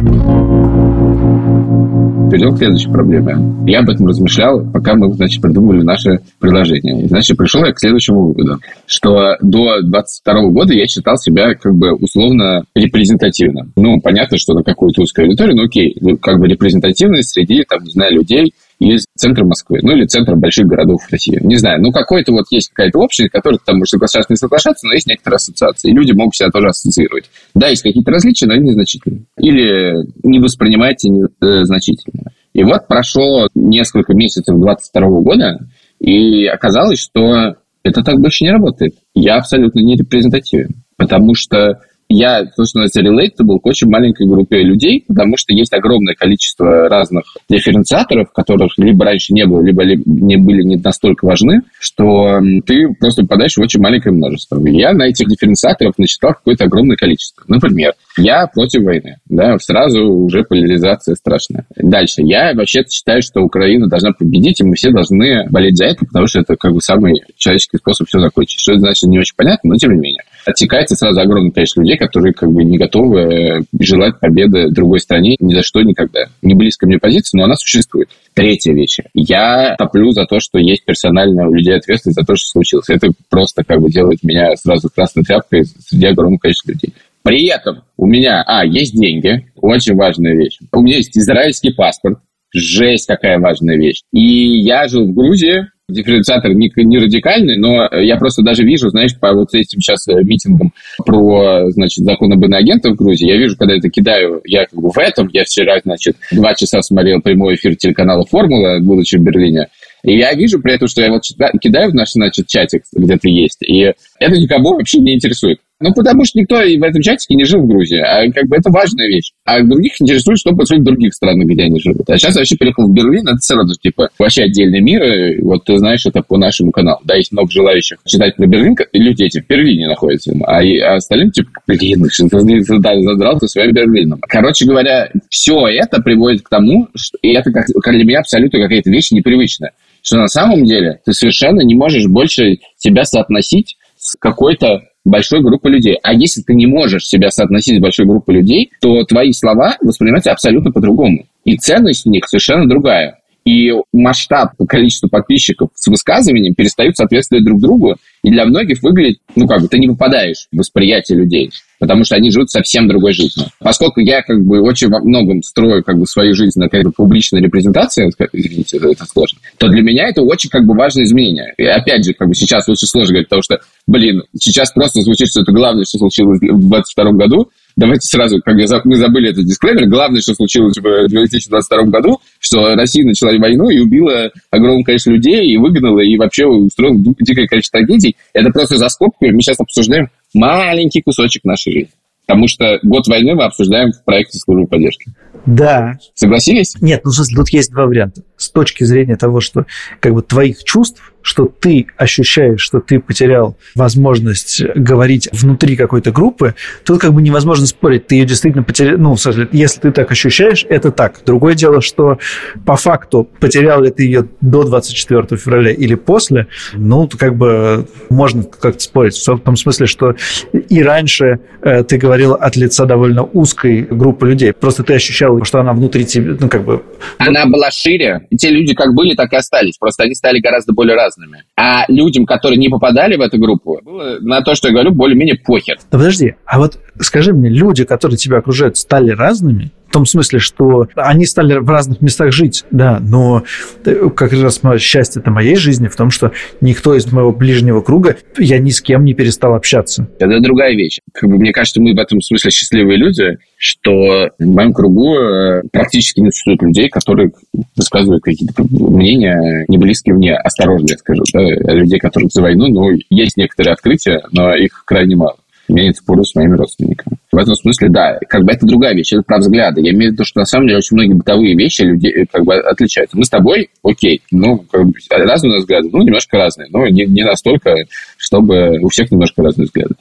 перейдем 2.30 2.56
к 2.56 2.58
следующей 2.58 2.90
проблеме. 2.90 3.36
Я 3.68 3.80
об 3.80 3.90
этом 3.90 4.08
размышлял, 4.08 4.66
пока 4.72 4.96
мы, 4.96 5.12
значит, 5.14 5.42
придумывали 5.42 5.84
наше 5.84 6.20
приложение. 6.40 7.04
И, 7.04 7.08
значит, 7.08 7.38
пришел 7.38 7.64
я 7.64 7.74
к 7.74 7.80
следующему 7.80 8.28
выводу, 8.28 8.60
что 8.86 9.36
до 9.42 9.82
22 9.82 10.50
года 10.50 10.74
я 10.74 10.86
считал 10.88 11.18
себя 11.18 11.54
как 11.56 11.74
бы 11.76 11.94
условно 11.94 12.64
репрезентативным. 12.76 13.72
Ну, 13.76 14.00
понятно, 14.02 14.38
что 14.38 14.54
на 14.54 14.64
какую-то 14.64 15.02
узкую 15.02 15.26
аудиторию, 15.26 15.56
но 15.56 15.64
окей, 15.64 15.96
ну, 16.02 16.18
как 16.18 16.40
бы 16.40 16.48
репрезентативность 16.48 17.34
среди, 17.34 17.64
там, 17.64 17.84
не 17.84 17.92
знаю, 17.92 18.16
людей, 18.16 18.54
из 18.80 19.06
центра 19.16 19.46
Москвы, 19.46 19.80
ну 19.82 19.94
или 19.94 20.06
центра 20.06 20.36
больших 20.36 20.68
городов 20.68 21.02
России. 21.10 21.40
Не 21.42 21.56
знаю, 21.56 21.82
ну 21.82 21.92
какой-то 21.92 22.32
вот 22.32 22.46
есть 22.50 22.70
какая-то 22.70 23.00
общность, 23.00 23.32
которая 23.32 23.60
там 23.66 23.78
может 23.78 23.92
соглашаться, 23.92 24.32
не 24.32 24.38
соглашаться, 24.38 24.88
но 24.88 24.94
есть 24.94 25.08
некоторые 25.08 25.38
ассоциации, 25.38 25.90
и 25.90 25.94
люди 25.94 26.12
могут 26.12 26.36
себя 26.36 26.50
тоже 26.50 26.68
ассоциировать. 26.68 27.30
Да, 27.54 27.68
есть 27.68 27.84
какие-то 27.84 28.12
различия, 28.12 28.48
но 28.48 28.54
они 28.54 28.70
незначительные. 28.70 29.26
Или 29.40 29.94
не 30.24 30.40
воспринимаете 30.40 31.10
незначительно. 31.10 32.32
И 32.54 32.64
вот 32.64 32.88
прошло 32.88 33.48
несколько 33.56 34.14
месяцев 34.14 34.56
22 34.58 35.08
года, 35.22 35.60
и 36.00 36.46
оказалось, 36.46 37.00
что 37.00 37.56
это 37.84 38.02
так 38.02 38.20
больше 38.20 38.44
не 38.44 38.52
работает. 38.52 38.96
Я 39.14 39.38
абсолютно 39.38 39.80
не 39.80 39.96
репрезентативен, 39.96 40.84
потому 40.98 41.36
что 41.36 41.82
я, 42.10 42.46
то, 42.46 42.66
что 42.66 42.80
называется, 42.80 43.02
relatable 43.02 43.60
к 43.60 43.66
очень 43.66 43.90
маленькой 43.90 44.28
группе 44.28 44.62
людей, 44.62 45.04
потому 45.08 45.38
что 45.38 45.54
есть 45.54 45.74
огромное 45.74 46.16
количество 46.16 46.88
разных 46.88 47.24
дифференциаторов, 47.50 48.32
которых 48.32 48.74
либо 48.78 49.06
раньше 49.06 49.34
не 49.34 49.46
было, 49.46 49.62
либо 49.62 49.84
не 49.86 50.38
были 50.38 50.64
не 50.64 50.78
настолько 50.78 51.26
важны, 51.26 51.62
что 51.80 52.40
ты 52.66 52.88
просто 53.00 53.24
попадаешь 53.24 53.56
в 53.56 53.62
очень 53.62 53.82
маленькое 53.82 54.14
множество. 54.14 54.60
Я 54.68 54.94
на 54.94 55.04
этих 55.04 55.28
дифференциаторах 55.28 55.98
насчитал 55.98 56.34
какое-то 56.34 56.66
огромное 56.66 56.96
количество. 56.96 57.44
Например, 57.48 57.94
я 58.18 58.48
против 58.48 58.84
войны. 58.84 59.18
Да, 59.28 59.58
сразу 59.60 60.02
уже 60.04 60.44
поляризация 60.44 61.16
страшная. 61.16 61.66
Дальше. 61.76 62.22
Я 62.22 62.54
вообще 62.54 62.84
считаю, 62.90 63.22
что 63.22 63.42
Украина 63.42 63.88
должна 63.88 64.12
победить, 64.12 64.62
и 64.62 64.64
мы 64.64 64.76
все 64.76 64.92
должны 64.92 65.48
болеть 65.50 65.78
за 65.78 65.86
это, 65.86 66.06
потому 66.06 66.28
что 66.28 66.40
это 66.40 66.56
как 66.56 66.74
бы 66.74 66.82
самый 66.82 67.22
человеческий 67.38 67.78
способ 67.78 68.08
все 68.08 68.20
закончить. 68.20 68.60
Что 68.60 68.74
это 68.74 68.82
значит, 68.82 69.10
не 69.10 69.20
очень 69.20 69.36
понятно, 69.36 69.72
но 69.72 69.76
тем 69.76 69.94
не 69.94 70.00
менее. 70.00 70.24
Отсекается 70.46 70.96
сразу 70.96 71.20
огромное 71.20 71.52
количество 71.52 71.82
людей, 71.82 71.95
которые 71.98 72.34
как 72.34 72.52
бы 72.52 72.64
не 72.64 72.78
готовы 72.78 73.20
э, 73.22 73.62
желать 73.80 74.20
победы 74.20 74.70
другой 74.70 75.00
стране 75.00 75.36
ни 75.40 75.54
за 75.54 75.64
что 75.64 75.82
никогда. 75.82 76.26
Не 76.42 76.54
близко 76.54 76.86
мне 76.86 76.98
позиция, 77.00 77.40
но 77.40 77.46
она 77.46 77.56
существует. 77.56 78.10
Третья 78.34 78.74
вещь. 78.74 79.00
Я 79.14 79.76
топлю 79.78 80.12
за 80.12 80.26
то, 80.26 80.40
что 80.40 80.58
есть 80.58 80.86
персональная 80.86 81.48
у 81.48 81.54
людей 81.54 81.76
ответственность 81.76 82.20
за 82.20 82.26
то, 82.26 82.36
что 82.36 82.48
случилось. 82.48 82.90
Это 82.90 83.10
просто 83.30 83.64
как 83.64 83.82
бы 83.82 83.90
делает 83.90 84.24
меня 84.24 84.56
сразу 84.56 84.90
красной 84.94 85.24
тряпкой 85.24 85.66
среди 85.66 86.08
огромного 86.08 86.40
количества 86.40 86.72
людей. 86.72 86.94
При 87.24 87.48
этом 87.48 87.82
у 87.98 88.06
меня, 88.06 88.44
а, 88.46 88.64
есть 88.66 88.94
деньги, 88.94 89.48
очень 89.56 89.96
важная 89.96 90.36
вещь. 90.36 90.60
У 90.72 90.82
меня 90.82 90.98
есть 90.98 91.18
израильский 91.18 91.74
паспорт, 91.74 92.20
жесть 92.54 93.08
какая 93.08 93.40
важная 93.40 93.78
вещь. 93.78 94.02
И 94.14 94.60
я 94.62 94.88
жил 94.88 95.08
в 95.08 95.14
Грузии, 95.14 95.68
дифференциатор 95.88 96.54
не, 96.54 96.72
не 96.76 96.98
радикальный, 96.98 97.58
но 97.58 97.88
я 97.94 98.18
просто 98.18 98.42
даже 98.42 98.64
вижу, 98.64 98.90
знаешь, 98.90 99.18
по 99.20 99.34
вот 99.34 99.54
этим 99.54 99.80
сейчас 99.80 100.08
э, 100.08 100.24
митингам 100.24 100.74
про, 101.06 101.70
значит, 101.72 102.04
закон 102.04 102.34
об 102.34 102.44
иноагентах 102.44 102.94
в 102.94 102.96
Грузии, 102.96 103.28
я 103.28 103.38
вижу, 103.38 103.56
когда 103.58 103.76
это 103.76 103.90
кидаю, 103.90 104.42
я 104.46 104.66
как 104.66 104.80
бы 104.80 104.90
в 104.90 104.98
этом, 104.98 105.30
я 105.32 105.44
вчера, 105.44 105.80
значит, 105.84 106.18
два 106.32 106.56
часа 106.56 106.82
смотрел 106.82 107.22
прямой 107.22 107.56
эфир 107.56 107.76
телеканала 107.76 108.26
«Формула», 108.26 108.80
будучи 108.82 109.18
в 109.18 109.22
Берлине, 109.22 109.68
и 110.04 110.18
я 110.18 110.34
вижу 110.34 110.60
при 110.60 110.74
этом, 110.74 110.88
что 110.88 111.02
я 111.02 111.12
вот 111.12 111.24
кидаю 111.62 111.92
в 111.92 111.96
наш, 111.96 112.12
значит, 112.12 112.48
чатик, 112.48 112.84
где 112.94 113.18
ты 113.18 113.30
есть, 113.30 113.62
и 113.62 113.94
это 114.20 114.38
никому 114.38 114.76
вообще 114.76 115.00
не 115.00 115.16
интересует. 115.16 115.60
Ну, 115.82 115.94
потому 115.94 116.24
что 116.24 116.40
никто 116.40 116.56
в 116.56 116.84
этом 116.84 117.02
чатике 117.02 117.36
не 117.36 117.44
жил 117.44 117.62
в 117.62 117.68
Грузии. 117.68 118.00
А 118.00 118.32
как 118.32 118.48
бы 118.48 118.56
это 118.56 118.72
важная 118.72 119.08
вещь. 119.08 119.32
А 119.44 119.62
других 119.62 120.00
интересует, 120.00 120.40
что 120.40 120.56
происходит 120.56 120.84
в 120.84 120.86
других 120.86 121.14
странах, 121.14 121.48
где 121.48 121.64
они 121.64 121.82
живут. 121.82 122.10
А 122.10 122.18
сейчас 122.18 122.36
я 122.36 122.42
вообще 122.42 122.56
приехал 122.56 122.88
в 122.88 122.94
Берлин, 122.94 123.28
это 123.28 123.38
сразу, 123.40 123.76
типа, 123.76 124.10
вообще 124.18 124.44
отдельный 124.44 124.80
мир. 124.80 125.04
И 125.04 125.42
вот 125.42 125.66
ты 125.66 125.78
знаешь, 125.78 126.06
это 126.06 126.22
по 126.22 126.38
нашему 126.38 126.72
каналу. 126.72 127.02
Да, 127.04 127.16
есть 127.16 127.34
много 127.34 127.52
желающих 127.52 127.98
читать 128.06 128.38
про 128.38 128.48
Берлин. 128.48 128.76
Люди 128.94 129.24
эти 129.24 129.42
в 129.42 129.48
Берлине 129.48 129.88
находятся. 129.88 130.34
А, 130.46 130.62
а 130.62 130.96
остальным, 130.96 131.32
типа, 131.32 131.50
блин, 131.68 132.06
что 132.10 132.30
ты 132.30 132.62
задрал 132.64 133.38
ты 133.40 133.48
своим 133.48 133.74
Берлином. 133.74 134.20
Короче 134.22 134.66
говоря, 134.66 135.10
все 135.30 135.68
это 135.68 136.02
приводит 136.02 136.44
к 136.44 136.50
тому, 136.50 136.88
что, 136.96 137.18
и 137.22 137.34
это 137.34 137.52
как, 137.52 137.66
как 137.84 137.94
для 137.94 138.06
меня 138.06 138.20
абсолютно 138.20 138.60
какая-то 138.60 138.90
вещь 138.90 139.12
непривычная, 139.12 139.72
что 140.02 140.18
на 140.18 140.28
самом 140.28 140.64
деле 140.64 141.00
ты 141.06 141.12
совершенно 141.12 141.62
не 141.62 141.76
можешь 141.76 142.08
больше 142.08 142.60
себя 142.78 143.04
соотносить 143.04 143.76
с 143.98 144.16
какой-то 144.18 144.84
большой 145.06 145.42
группы 145.42 145.70
людей. 145.70 145.98
А 146.04 146.14
если 146.14 146.42
ты 146.42 146.54
не 146.54 146.66
можешь 146.66 147.08
себя 147.08 147.30
соотносить 147.30 147.78
с 147.78 147.82
большой 147.82 148.06
группой 148.06 148.36
людей, 148.36 148.72
то 148.82 149.04
твои 149.04 149.32
слова 149.32 149.78
воспринимаются 149.82 150.32
абсолютно 150.32 150.72
по-другому. 150.72 151.26
И 151.46 151.58
ценность 151.58 152.06
в 152.06 152.10
них 152.10 152.28
совершенно 152.28 152.68
другая 152.68 153.20
и 153.46 153.72
масштаб 153.94 154.58
по 154.58 154.66
количеству 154.66 155.08
подписчиков 155.08 155.70
с 155.76 155.88
высказыванием 155.88 156.56
перестают 156.56 156.98
соответствовать 156.98 157.46
друг 157.46 157.62
другу, 157.62 157.96
и 158.24 158.32
для 158.32 158.46
многих 158.46 158.82
выглядит, 158.82 159.20
ну 159.36 159.48
как 159.48 159.62
бы, 159.62 159.68
ты 159.68 159.78
не 159.78 159.88
попадаешь 159.88 160.48
в 160.52 160.58
восприятие 160.58 161.20
людей, 161.20 161.52
потому 161.80 162.04
что 162.04 162.16
они 162.16 162.32
живут 162.32 162.50
совсем 162.50 162.88
другой 162.88 163.14
жизнью. 163.14 163.48
Поскольку 163.60 164.00
я 164.00 164.24
как 164.24 164.44
бы 164.44 164.62
очень 164.62 164.90
во 164.90 165.00
многом 165.00 165.44
строю 165.44 165.84
как 165.84 166.00
бы 166.00 166.08
свою 166.08 166.34
жизнь 166.34 166.60
на 166.60 166.70
какой-то 166.70 166.90
публичной 166.90 167.42
репрезентации, 167.42 168.10
извините, 168.34 168.78
это 168.78 169.06
сложно, 169.06 169.40
то 169.60 169.68
для 169.68 169.84
меня 169.84 170.08
это 170.08 170.24
очень 170.24 170.50
как 170.50 170.66
бы 170.66 170.74
важное 170.74 171.04
изменение. 171.04 171.54
И 171.58 171.66
опять 171.66 172.04
же, 172.04 172.14
как 172.14 172.28
бы 172.28 172.34
сейчас 172.34 172.68
очень 172.68 172.88
сложно 172.88 173.14
говорить, 173.14 173.30
потому 173.30 173.44
что, 173.44 173.60
блин, 173.86 174.24
сейчас 174.40 174.72
просто 174.72 175.02
звучит, 175.02 175.28
что 175.28 175.42
это 175.42 175.52
главное, 175.52 175.86
что 175.86 176.00
случилось 176.00 176.40
в 176.40 176.42
2022 176.42 177.12
году, 177.12 177.52
давайте 177.76 178.08
сразу, 178.08 178.42
как 178.42 178.56
мы 178.86 178.98
забыли 178.98 179.32
этот 179.32 179.46
дисклеймер, 179.46 179.88
главное, 179.88 180.22
что 180.22 180.34
случилось 180.34 180.78
в 180.78 181.08
2022 181.08 181.84
году, 181.84 182.20
что 182.40 182.76
Россия 182.76 183.06
начала 183.06 183.38
войну 183.38 183.70
и 183.70 183.80
убила 183.80 184.32
огромное 184.50 184.84
количество 184.84 185.12
людей, 185.12 185.46
и 185.48 185.58
выгнала, 185.58 186.00
и 186.00 186.18
вообще 186.18 186.46
устроила 186.46 186.98
дикое 187.20 187.48
количество 187.48 187.80
трагедий. 187.80 188.16
Это 188.34 188.50
просто 188.50 188.78
за 188.78 188.90
скобками 188.90 189.32
мы 189.32 189.42
сейчас 189.42 189.60
обсуждаем 189.60 190.10
маленький 190.34 191.02
кусочек 191.02 191.44
нашей 191.44 191.72
жизни. 191.74 191.92
Потому 192.28 192.48
что 192.48 192.80
год 192.82 193.08
войны 193.08 193.36
мы 193.36 193.44
обсуждаем 193.44 193.92
в 193.92 194.04
проекте 194.04 194.40
службы 194.40 194.66
поддержки. 194.66 195.12
Да. 195.46 196.00
Согласились? 196.16 196.76
Нет, 196.82 197.02
ну, 197.04 197.12
тут 197.36 197.50
есть 197.50 197.72
два 197.72 197.86
варианта. 197.86 198.24
С 198.36 198.50
точки 198.50 198.84
зрения 198.84 199.16
того, 199.16 199.42
что 199.42 199.68
как 200.00 200.16
бы 200.16 200.24
твоих 200.24 200.64
чувств, 200.64 201.14
что 201.26 201.48
ты 201.48 201.88
ощущаешь, 201.98 202.62
что 202.62 202.80
ты 202.80 203.00
потерял 203.00 203.58
возможность 203.74 204.64
говорить 204.76 205.28
внутри 205.32 205.76
какой-то 205.76 206.12
группы, 206.12 206.54
тут 206.86 207.02
как 207.02 207.14
бы 207.14 207.22
невозможно 207.24 207.66
спорить. 207.66 208.06
Ты 208.06 208.16
ее 208.16 208.26
действительно 208.26 208.64
потерял. 208.64 209.00
Ну, 209.00 209.16
если 209.52 209.80
ты 209.80 209.92
так 209.92 210.12
ощущаешь, 210.12 210.68
это 210.70 210.92
так. 210.92 211.22
Другое 211.26 211.56
дело, 211.56 211.82
что 211.82 212.20
по 212.64 212.76
факту 212.76 213.28
потерял 213.40 213.82
ли 213.82 213.90
ты 213.90 214.04
ее 214.04 214.28
до 214.40 214.64
24 214.66 215.36
февраля 215.36 215.72
или 215.72 215.96
после, 215.96 216.46
ну, 216.74 217.10
как 217.18 217.36
бы 217.36 217.88
можно 218.12 218.44
как-то 218.44 218.80
спорить. 218.80 219.16
В 219.16 219.40
том 219.40 219.56
смысле, 219.56 219.88
что 219.88 220.14
и 220.54 220.84
раньше 220.84 221.40
э, 221.64 221.84
ты 221.84 221.98
говорил 221.98 222.34
от 222.34 222.56
лица 222.56 222.86
довольно 222.86 223.24
узкой 223.24 223.82
группы 223.82 224.28
людей. 224.28 224.54
Просто 224.54 224.84
ты 224.84 224.94
ощущал, 224.94 225.44
что 225.44 225.60
она 225.60 225.74
внутри 225.74 226.06
тебя, 226.06 226.38
ну, 226.40 226.50
как 226.50 226.64
бы... 226.64 226.84
Она 227.18 227.48
была 227.48 227.72
шире. 227.72 228.28
Те 228.38 228.52
люди 228.52 228.76
как 228.76 228.94
были, 228.94 229.16
так 229.16 229.34
и 229.34 229.38
остались. 229.38 229.80
Просто 229.80 230.04
они 230.04 230.14
стали 230.14 230.40
гораздо 230.40 230.72
более 230.74 230.96
разными 230.96 231.15
разными. 231.16 231.44
А 231.56 231.86
людям, 231.88 232.26
которые 232.26 232.58
не 232.58 232.70
попадали 232.70 233.16
в 233.16 233.22
эту 233.22 233.38
группу, 233.38 233.80
было 233.84 234.20
на 234.20 234.42
то, 234.42 234.56
что 234.56 234.68
я 234.68 234.74
говорю, 234.74 234.92
более-менее 234.92 235.36
похер. 235.36 235.78
Да 235.92 235.98
подожди, 235.98 236.36
а 236.46 236.60
вот 236.60 236.80
скажи 237.00 237.34
мне, 237.34 237.50
люди, 237.50 237.84
которые 237.84 238.18
тебя 238.18 238.38
окружают, 238.38 238.78
стали 238.78 239.12
разными? 239.12 239.72
В 239.88 239.94
том 239.96 240.06
смысле, 240.06 240.40
что 240.40 240.88
они 240.96 241.26
стали 241.26 241.54
в 241.58 241.70
разных 241.70 242.02
местах 242.02 242.34
жить, 242.34 242.66
да, 242.70 243.00
но 243.00 243.44
э, 243.86 244.10
как 244.14 244.34
раз 244.34 244.60
счастье 244.80 245.22
это 245.22 245.32
моей 245.32 245.56
жизни 245.56 245.88
в 245.88 245.96
том, 245.96 246.10
что 246.10 246.34
никто 246.60 246.96
из 246.96 247.10
моего 247.12 247.32
ближнего 247.32 247.80
круга, 247.80 248.18
я 248.38 248.60
ни 248.60 248.72
с 248.72 248.82
кем 248.82 249.06
не 249.06 249.14
перестал 249.14 249.54
общаться. 249.54 250.10
Это 250.20 250.42
другая 250.42 250.74
вещь. 250.74 251.00
Как 251.14 251.30
бы, 251.30 251.38
мне 251.38 251.54
кажется, 251.54 251.82
мы 251.82 251.94
в 251.94 252.00
этом 252.00 252.20
смысле 252.20 252.52
счастливые 252.52 252.98
люди, 252.98 253.38
что 253.58 254.32
в 254.38 254.46
моем 254.46 254.74
кругу 254.74 255.16
э, 255.16 255.62
практически 255.72 256.20
не 256.20 256.32
существует 256.32 256.62
людей, 256.62 256.90
которые 256.90 257.32
высказывают 257.78 258.24
какие-то 258.24 258.64
мнения 258.70 259.66
не 259.70 259.78
близкие 259.78 260.16
мне, 260.16 260.36
осторожно, 260.36 260.88
я 260.90 260.98
скажу, 260.98 261.24
да, 261.34 261.42
людей, 261.74 262.00
которых 262.00 262.32
за 262.32 262.42
войну, 262.42 262.68
ну, 262.68 262.90
есть 263.10 263.38
некоторые 263.38 263.74
открытия, 263.74 264.24
но 264.32 264.54
их 264.56 264.84
крайне 264.86 265.16
мало. 265.16 265.38
Нет 265.68 265.98
споров 265.98 266.28
с 266.28 266.36
моими 266.36 266.56
родственниками. 266.56 267.18
В 267.32 267.38
этом 267.38 267.56
смысле, 267.56 267.90
да, 267.90 268.20
как 268.30 268.44
бы 268.44 268.52
это 268.52 268.66
другая 268.66 268.94
вещь, 268.94 269.14
это 269.14 269.24
про 269.24 269.40
взгляды. 269.40 269.82
Я 269.82 269.92
имею 269.92 270.12
в 270.12 270.14
виду, 270.14 270.24
что 270.24 270.40
на 270.40 270.46
самом 270.46 270.68
деле 270.68 270.78
очень 270.78 270.96
многие 270.96 271.14
бытовые 271.14 271.56
вещи 271.56 271.82
людей 271.82 272.12
э, 272.12 272.26
как 272.32 272.46
бы 272.46 272.56
отличаются. 272.56 273.18
Мы 273.18 273.26
с 273.26 273.30
тобой, 273.30 273.70
окей, 273.84 274.22
ну, 274.32 274.60
как 274.60 274.86
бы, 274.86 274.94
разные 275.10 275.52
у 275.52 275.54
нас 275.54 275.64
взгляды, 275.64 275.90
ну, 275.92 276.04
немножко 276.04 276.38
разные, 276.38 276.68
но 276.72 276.88
не, 276.88 277.06
не 277.06 277.24
настолько, 277.24 277.74
чтобы 278.18 278.80
у 278.80 278.90
всех 278.90 279.12
немножко 279.12 279.42
разные 279.42 279.66
взгляды. 279.66 279.96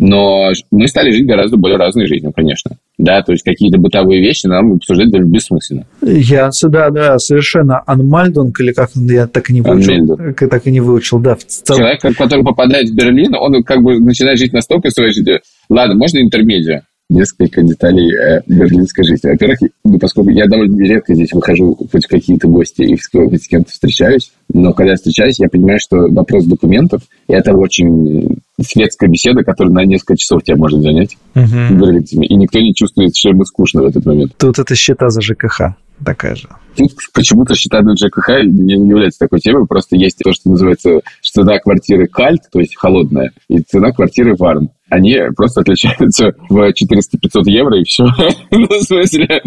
Но 0.00 0.52
мы 0.70 0.86
стали 0.86 1.10
жить 1.10 1.26
гораздо 1.26 1.56
более 1.56 1.76
разной 1.76 2.06
жизнью, 2.06 2.32
конечно. 2.32 2.76
Да, 2.98 3.20
то 3.22 3.32
есть 3.32 3.42
какие-то 3.42 3.78
бытовые 3.78 4.20
вещи 4.20 4.46
нам 4.46 4.74
обсуждать 4.74 5.10
даже 5.10 5.24
бессмысленно. 5.24 5.86
Я, 6.02 6.50
да, 6.62 6.90
да, 6.90 7.18
совершенно 7.18 7.82
Анмальдонг, 7.84 8.60
или 8.60 8.72
как 8.72 8.90
я 8.94 9.26
так 9.26 9.50
и 9.50 9.52
не 9.52 9.60
выучил. 9.60 9.92
Анмельдон. 9.92 10.34
Так 10.34 10.66
и 10.68 10.70
не 10.70 10.80
выучил, 10.80 11.18
да. 11.18 11.36
Человек, 11.66 12.00
который 12.16 12.44
попадает 12.44 12.88
в 12.88 12.94
Берлин, 12.94 13.34
он 13.34 13.64
как 13.64 13.82
бы 13.82 13.98
начинает 13.98 14.38
жить 14.38 14.52
настолько 14.52 14.90
своей 14.90 15.12
жизнью. 15.12 15.40
Ладно, 15.68 15.96
можно 15.96 16.18
интермедиа? 16.18 16.82
Несколько 17.08 17.62
деталей 17.62 18.14
э, 18.14 18.42
берлинской 18.46 19.04
жизни. 19.04 19.30
Во-первых, 19.30 19.58
ну, 19.84 19.98
поскольку 19.98 20.30
я 20.30 20.46
довольно 20.46 20.80
редко 20.82 21.14
здесь 21.14 21.32
выхожу 21.32 21.74
хоть 21.90 22.04
в 22.04 22.08
какие-то 22.08 22.48
гости 22.48 22.82
и 22.82 22.96
с 22.96 23.48
кем-то 23.48 23.70
встречаюсь, 23.70 24.32
но 24.52 24.72
когда 24.72 24.92
я 24.92 24.96
встречаюсь, 24.96 25.38
я 25.40 25.48
понимаю, 25.48 25.78
что 25.80 25.96
вопрос 26.08 26.44
документов– 26.44 27.02
это 27.28 27.54
очень 27.54 28.38
светская 28.60 29.08
беседа, 29.08 29.42
которая 29.42 29.72
на 29.72 29.84
несколько 29.84 30.16
часов 30.16 30.42
тебя 30.42 30.56
может 30.56 30.82
занять 30.82 31.16
uh-huh. 31.34 32.02
и 32.02 32.34
никто 32.34 32.58
не 32.58 32.74
чувствует, 32.74 33.16
что 33.16 33.30
ему 33.30 33.44
скучно 33.44 33.82
в 33.82 33.86
этот 33.86 34.04
момент. 34.04 34.32
Тут 34.36 34.58
это 34.58 34.74
счета 34.74 35.08
за 35.10 35.20
ЖКХ 35.22 35.74
такая 36.04 36.34
же. 36.34 36.48
Тут 36.76 36.92
почему-то 37.12 37.54
счета 37.54 37.80
на 37.80 37.96
ЖКХ 37.96 38.44
не 38.44 38.74
является 38.74 39.20
такой 39.20 39.40
темой, 39.40 39.66
просто 39.66 39.96
есть 39.96 40.18
то, 40.22 40.32
что 40.32 40.50
называется 40.50 41.00
цена 41.22 41.58
квартиры 41.58 42.06
кальт, 42.06 42.42
то 42.52 42.60
есть 42.60 42.76
холодная, 42.76 43.32
и 43.48 43.60
цена 43.60 43.92
квартиры 43.92 44.34
варм 44.36 44.70
они 44.88 45.16
просто 45.36 45.60
отличаются 45.60 46.32
в 46.48 46.58
400-500 46.58 47.42
евро, 47.46 47.78
и 47.78 47.84
все. 47.84 48.04
ну, 48.50 48.66
в 48.66 48.82
смысле... 48.82 49.40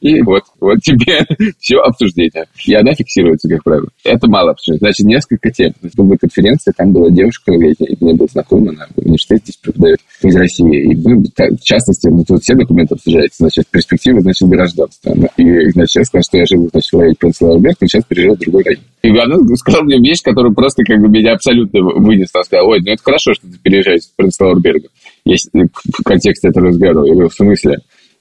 и 0.00 0.22
вот, 0.22 0.44
вот 0.60 0.78
тебе 0.82 1.26
все 1.58 1.78
обсуждение. 1.78 2.46
И 2.64 2.74
она 2.74 2.94
фиксируется, 2.94 3.48
как 3.48 3.62
правило. 3.62 3.88
Это 4.04 4.28
мало 4.28 4.52
обсуждения. 4.52 4.78
Значит, 4.80 5.06
несколько 5.06 5.50
тем. 5.50 5.72
Была 5.96 6.16
конференция, 6.16 6.72
там 6.76 6.92
была 6.92 7.10
девушка, 7.10 7.52
я 7.52 7.74
не 7.78 8.14
был 8.14 8.28
знаком, 8.30 8.68
она 8.68 8.86
в 8.94 8.98
университете 9.00 9.42
здесь 9.44 9.56
преподает 9.56 9.98
из 10.22 10.36
России. 10.36 10.92
И, 10.92 10.96
ну, 10.96 11.22
в 11.22 11.62
частности, 11.62 12.08
ну, 12.08 12.24
тут 12.24 12.42
все 12.42 12.54
документы 12.54 12.94
обсуждаются. 12.94 13.38
Значит, 13.40 13.66
перспектива, 13.70 14.20
значит, 14.20 14.48
гражданства. 14.48 15.14
И, 15.36 15.70
значит, 15.70 15.96
я 15.96 16.04
сказал, 16.04 16.22
что 16.22 16.38
я 16.38 16.46
живу, 16.46 16.68
значит, 16.70 16.92
в 16.92 16.98
районе 16.98 17.16
Пенсилвания, 17.18 17.74
сейчас 17.80 18.04
переезжал 18.04 18.36
в 18.36 18.38
другой 18.38 18.64
район. 18.64 18.82
И 19.02 19.08
она 19.08 19.36
сказала 19.56 19.82
мне 19.84 19.98
вещь, 19.98 20.22
которая 20.22 20.52
просто 20.52 20.84
как 20.84 21.00
бы 21.00 21.08
меня 21.08 21.32
абсолютно 21.32 21.80
вынесла. 21.80 22.40
Она 22.40 22.44
сказала, 22.44 22.68
ой, 22.68 22.80
ну 22.80 22.92
это 22.92 23.02
хорошо, 23.02 23.32
что 23.32 23.46
ты 23.50 23.58
переезжаешь 23.62 24.02
в 24.02 24.16
Принцлауэрберга. 24.16 24.88
Есть 25.24 25.50
в 25.52 26.02
контексте 26.04 26.48
этого 26.48 26.68
разговора. 26.68 27.06
Я 27.06 27.12
говорю, 27.12 27.28
в 27.28 27.34
смысле? 27.34 27.78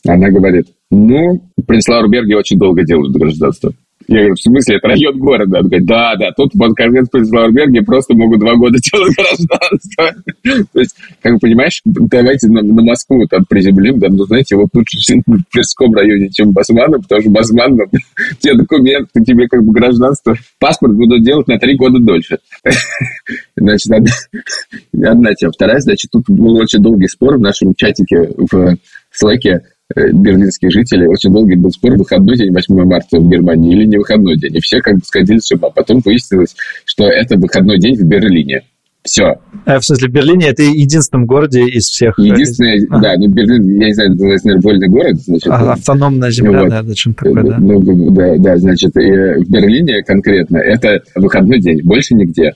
Она 0.08 0.30
говорит, 0.30 0.68
ну, 0.89 1.42
в 1.58 1.63
Принцлауэрберге 1.63 2.38
очень 2.38 2.58
долго 2.58 2.86
делают 2.86 3.13
гражданство. 3.13 3.74
Я 4.10 4.22
говорю, 4.22 4.34
в 4.34 4.41
смысле, 4.41 4.78
это 4.78 4.88
район 4.88 5.19
города? 5.19 5.60
Он 5.60 5.67
говорит, 5.67 5.86
да, 5.86 6.15
да, 6.15 6.32
тут 6.36 6.52
под 6.58 6.74
конец 6.76 7.08
Принцлауэрберге 7.12 7.84
просто 7.84 8.15
могут 8.15 8.39
два 8.39 8.56
года 8.56 8.80
делать 8.80 9.15
гражданство. 9.15 10.65
То 10.74 10.80
есть, 10.80 10.95
как 11.22 11.34
бы 11.34 11.39
понимаешь, 11.39 11.82
давайте 11.86 12.48
на, 12.48 12.63
на 12.63 12.82
Москву 12.82 13.24
там 13.30 13.45
приземлим, 13.48 14.00
да, 14.00 14.08
ну, 14.10 14.24
знаете, 14.26 14.56
вот 14.56 14.69
лучше 14.74 14.98
в 15.28 15.43
Тверском 15.52 15.93
районе, 15.93 16.30
чем 16.32 16.50
в 16.50 16.54
Басманном, 16.54 17.04
потому 17.04 17.22
что 17.22 17.30
Басман, 17.30 17.76
ну, 17.76 17.84
те 18.39 18.56
документы, 18.56 19.24
тебе 19.24 19.48
как 19.48 19.63
бы 19.63 19.74
гражданство, 19.74 20.34
паспорт 20.60 20.95
будут 20.95 21.24
делать 21.24 21.48
на 21.48 21.60
три 21.60 21.78
года 21.78 22.00
дольше. 22.00 22.39
Значит, 23.56 23.91
одна, 23.91 25.12
одна 25.12 25.36
тема. 25.36 25.52
Вторая, 25.52 25.80
значит, 25.82 26.10
тут 26.12 26.24
был 26.28 26.56
очень 26.56 26.82
долгий 26.82 27.08
спор 27.08 27.38
в 27.38 27.41
нашем 27.41 27.76
чатике 27.76 28.28
в 28.38 28.76
Слэке, 29.12 29.62
берлинских 29.95 30.71
жителей 30.71 31.08
очень 31.08 31.32
долгий 31.32 31.56
был 31.56 31.71
спор, 31.71 31.97
выходной 31.97 32.38
день 32.38 32.54
8 32.54 32.84
марта 32.86 33.19
в 33.19 33.30
Германии 33.30 33.73
или 33.73 33.86
не 33.86 33.97
выходной 33.97 34.38
день. 34.38 34.56
И 34.56 34.60
все 34.60 34.82
как 34.82 34.95
бы 34.95 35.02
сходили 35.04 35.39
с 35.39 35.52
ума. 35.52 35.69
Потом 35.69 36.02
выяснилось, 36.04 36.56
что 36.86 37.06
это 37.06 37.38
выходной 37.38 37.80
день 37.80 37.95
в 37.95 38.04
Берлине. 38.04 38.62
Все. 39.04 39.39
А, 39.65 39.80
в 39.80 39.86
смысле, 39.86 40.10
в 40.10 40.12
Берлине 40.12 40.47
это 40.49 40.62
единственном 40.62 41.25
городе 41.25 41.63
из 41.63 41.86
всех? 41.86 42.19
Э, 42.19 42.23
Единственное, 42.23 42.86
а. 42.89 42.99
да, 42.99 43.15
ну 43.17 43.28
Берлин, 43.28 43.80
я 43.80 43.88
не 43.88 43.93
знаю, 43.93 44.13
это 44.13 44.23
наверное, 44.23 44.62
вольный 44.62 44.88
город. 44.89 45.15
Значит, 45.21 45.47
а, 45.47 45.73
автономная 45.73 46.32
земля, 46.32 46.63
вот. 46.63 46.69
да, 46.69 46.84
что 46.95 47.13
такое, 47.13 47.43
да? 47.43 47.58
Ну, 47.60 48.12
да, 48.12 48.36
да, 48.38 48.58
значит, 48.58 48.93
в 48.93 49.49
Берлине 49.49 50.04
конкретно 50.04 50.58
это 50.58 51.02
выходной 51.15 51.60
день, 51.60 51.82
больше 51.84 52.13
нигде. 52.13 52.54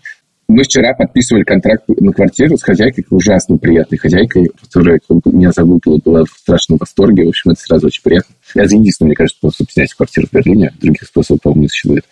Мы 0.54 0.62
вчера 0.62 0.94
подписывали 0.94 1.42
контракт 1.44 1.84
на 1.88 2.14
квартиру 2.14 2.58
с 2.58 2.62
хозяйкой, 2.62 3.08
ужасно 3.10 3.58
приятной 3.58 3.98
хозяйкой, 3.98 4.52
которая 4.62 5.00
меня 5.26 5.52
залупила, 5.52 5.98
была 5.98 6.26
в 6.26 6.30
страшном 6.30 6.78
восторге. 6.78 7.26
В 7.26 7.30
общем, 7.30 7.50
это 7.50 7.60
сразу 7.60 7.88
очень 7.88 8.04
приятно. 8.04 8.36
Это 8.54 8.76
единственный, 8.76 9.08
мне 9.08 9.16
кажется, 9.16 9.40
способ 9.40 9.72
снять 9.72 9.92
квартиру 9.96 10.28
в 10.28 10.32
Берлине. 10.36 10.72
Других 10.80 11.06
способов, 11.06 11.42
по-моему, 11.42 11.64
не 11.64 11.70
существует. 11.70 12.06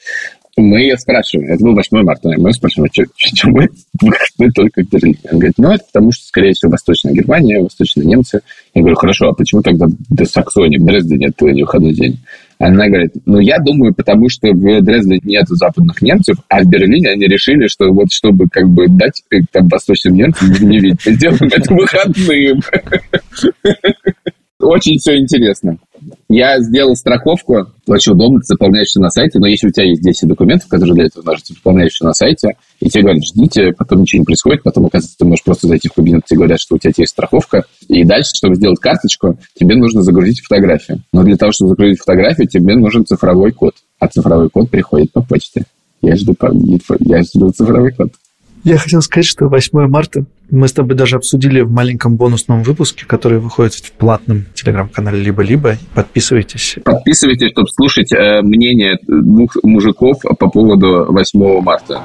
Мы 0.61 0.95
спрашиваем, 0.95 1.51
это 1.51 1.63
был 1.63 1.73
8 1.73 2.03
марта, 2.03 2.29
мы 2.37 2.53
спрашиваем, 2.53 2.91
что 3.15 3.49
мы 3.49 3.67
выходной 3.99 4.51
только 4.53 4.83
в 4.83 4.89
Берлине? 4.89 5.17
Он 5.31 5.39
говорит, 5.39 5.55
ну, 5.57 5.71
это 5.71 5.83
потому 5.85 6.11
что, 6.11 6.25
скорее 6.25 6.53
всего, 6.53 6.71
Восточная 6.71 7.13
Германия, 7.13 7.59
Восточные 7.59 8.05
немцы. 8.05 8.41
Я 8.75 8.81
говорю, 8.81 8.95
хорошо, 8.95 9.29
а 9.29 9.33
почему 9.33 9.61
тогда 9.63 9.87
до 10.09 10.25
Саксонии, 10.25 10.77
в 10.77 10.85
Дрездене 10.85 11.27
это 11.27 11.45
выходной 11.45 11.93
день? 11.93 12.19
Она 12.59 12.87
говорит, 12.87 13.13
ну, 13.25 13.39
я 13.39 13.57
думаю, 13.57 13.93
потому 13.95 14.29
что 14.29 14.49
в 14.51 14.81
Дрездене 14.81 15.19
нет 15.23 15.47
западных 15.47 15.99
немцев, 16.03 16.37
а 16.47 16.61
в 16.61 16.67
Берлине 16.67 17.09
они 17.09 17.25
решили, 17.25 17.65
что 17.67 17.91
вот 17.91 18.11
чтобы 18.11 18.47
как 18.47 18.69
бы 18.69 18.85
дать 18.87 19.23
э, 19.31 19.37
там 19.51 19.67
восточным 19.67 20.13
немцам 20.13 20.51
не 20.61 20.79
видеть, 20.79 21.01
сделаем 21.03 21.49
это 21.51 21.73
выходным. 21.73 22.61
Очень 24.59 24.99
все 24.99 25.17
интересно. 25.17 25.77
Я 26.29 26.59
сделал 26.59 26.95
страховку, 26.95 27.67
очень 27.87 28.13
удобно, 28.13 28.39
ты 28.39 28.45
заполняешь 28.45 28.87
все 28.87 28.99
на 28.99 29.09
сайте, 29.09 29.39
но 29.39 29.47
если 29.47 29.67
у 29.67 29.71
тебя 29.71 29.85
есть 29.85 30.01
10 30.01 30.27
документов, 30.27 30.67
которые 30.67 30.95
для 30.95 31.05
этого 31.05 31.23
нужны, 31.23 31.43
ты 31.45 31.53
заполняешь 31.53 31.91
все 31.93 32.05
на 32.05 32.13
сайте, 32.13 32.55
и 32.79 32.89
тебе 32.89 33.03
говорят, 33.03 33.23
ждите, 33.23 33.73
потом 33.77 34.01
ничего 34.01 34.19
не 34.19 34.25
происходит, 34.25 34.63
потом, 34.63 34.85
оказывается, 34.85 35.17
ты 35.17 35.25
можешь 35.25 35.43
просто 35.43 35.67
зайти 35.67 35.89
в 35.89 35.93
кабинет, 35.93 36.25
тебе 36.25 36.37
говорят, 36.37 36.59
что 36.59 36.75
у 36.75 36.77
тебя 36.79 36.93
есть 36.95 37.11
страховка, 37.11 37.65
и 37.87 38.03
дальше, 38.03 38.31
чтобы 38.33 38.55
сделать 38.55 38.79
карточку, 38.79 39.37
тебе 39.53 39.75
нужно 39.75 40.01
загрузить 40.01 40.41
фотографию. 40.41 41.03
Но 41.13 41.23
для 41.23 41.37
того, 41.37 41.51
чтобы 41.51 41.69
загрузить 41.69 41.99
фотографию, 41.99 42.47
тебе 42.47 42.75
нужен 42.75 43.05
цифровой 43.05 43.51
код, 43.51 43.75
а 43.99 44.07
цифровой 44.07 44.49
код 44.49 44.69
приходит 44.69 45.11
по 45.11 45.21
почте. 45.21 45.65
Я 46.01 46.15
жду, 46.15 46.35
я 46.99 47.21
жду 47.21 47.51
цифровой 47.51 47.91
код. 47.91 48.11
Я 48.63 48.77
хотел 48.77 49.01
сказать, 49.01 49.25
что 49.25 49.47
8 49.47 49.87
марта 49.87 50.25
мы 50.51 50.67
с 50.67 50.73
тобой 50.73 50.95
даже 50.95 51.15
обсудили 51.15 51.61
в 51.61 51.71
маленьком 51.71 52.17
бонусном 52.17 52.61
выпуске, 52.61 53.05
который 53.05 53.39
выходит 53.39 53.73
в 53.75 53.91
платном 53.93 54.45
телеграм-канале 54.53 55.21
«Либо-либо». 55.21 55.77
Подписывайтесь. 55.95 56.75
Подписывайтесь, 56.83 57.51
чтобы 57.51 57.69
слушать 57.69 58.11
э, 58.11 58.41
мнение 58.41 58.97
двух 59.07 59.55
мужиков 59.63 60.19
по 60.37 60.49
поводу 60.49 61.05
8 61.09 61.61
марта. 61.61 62.01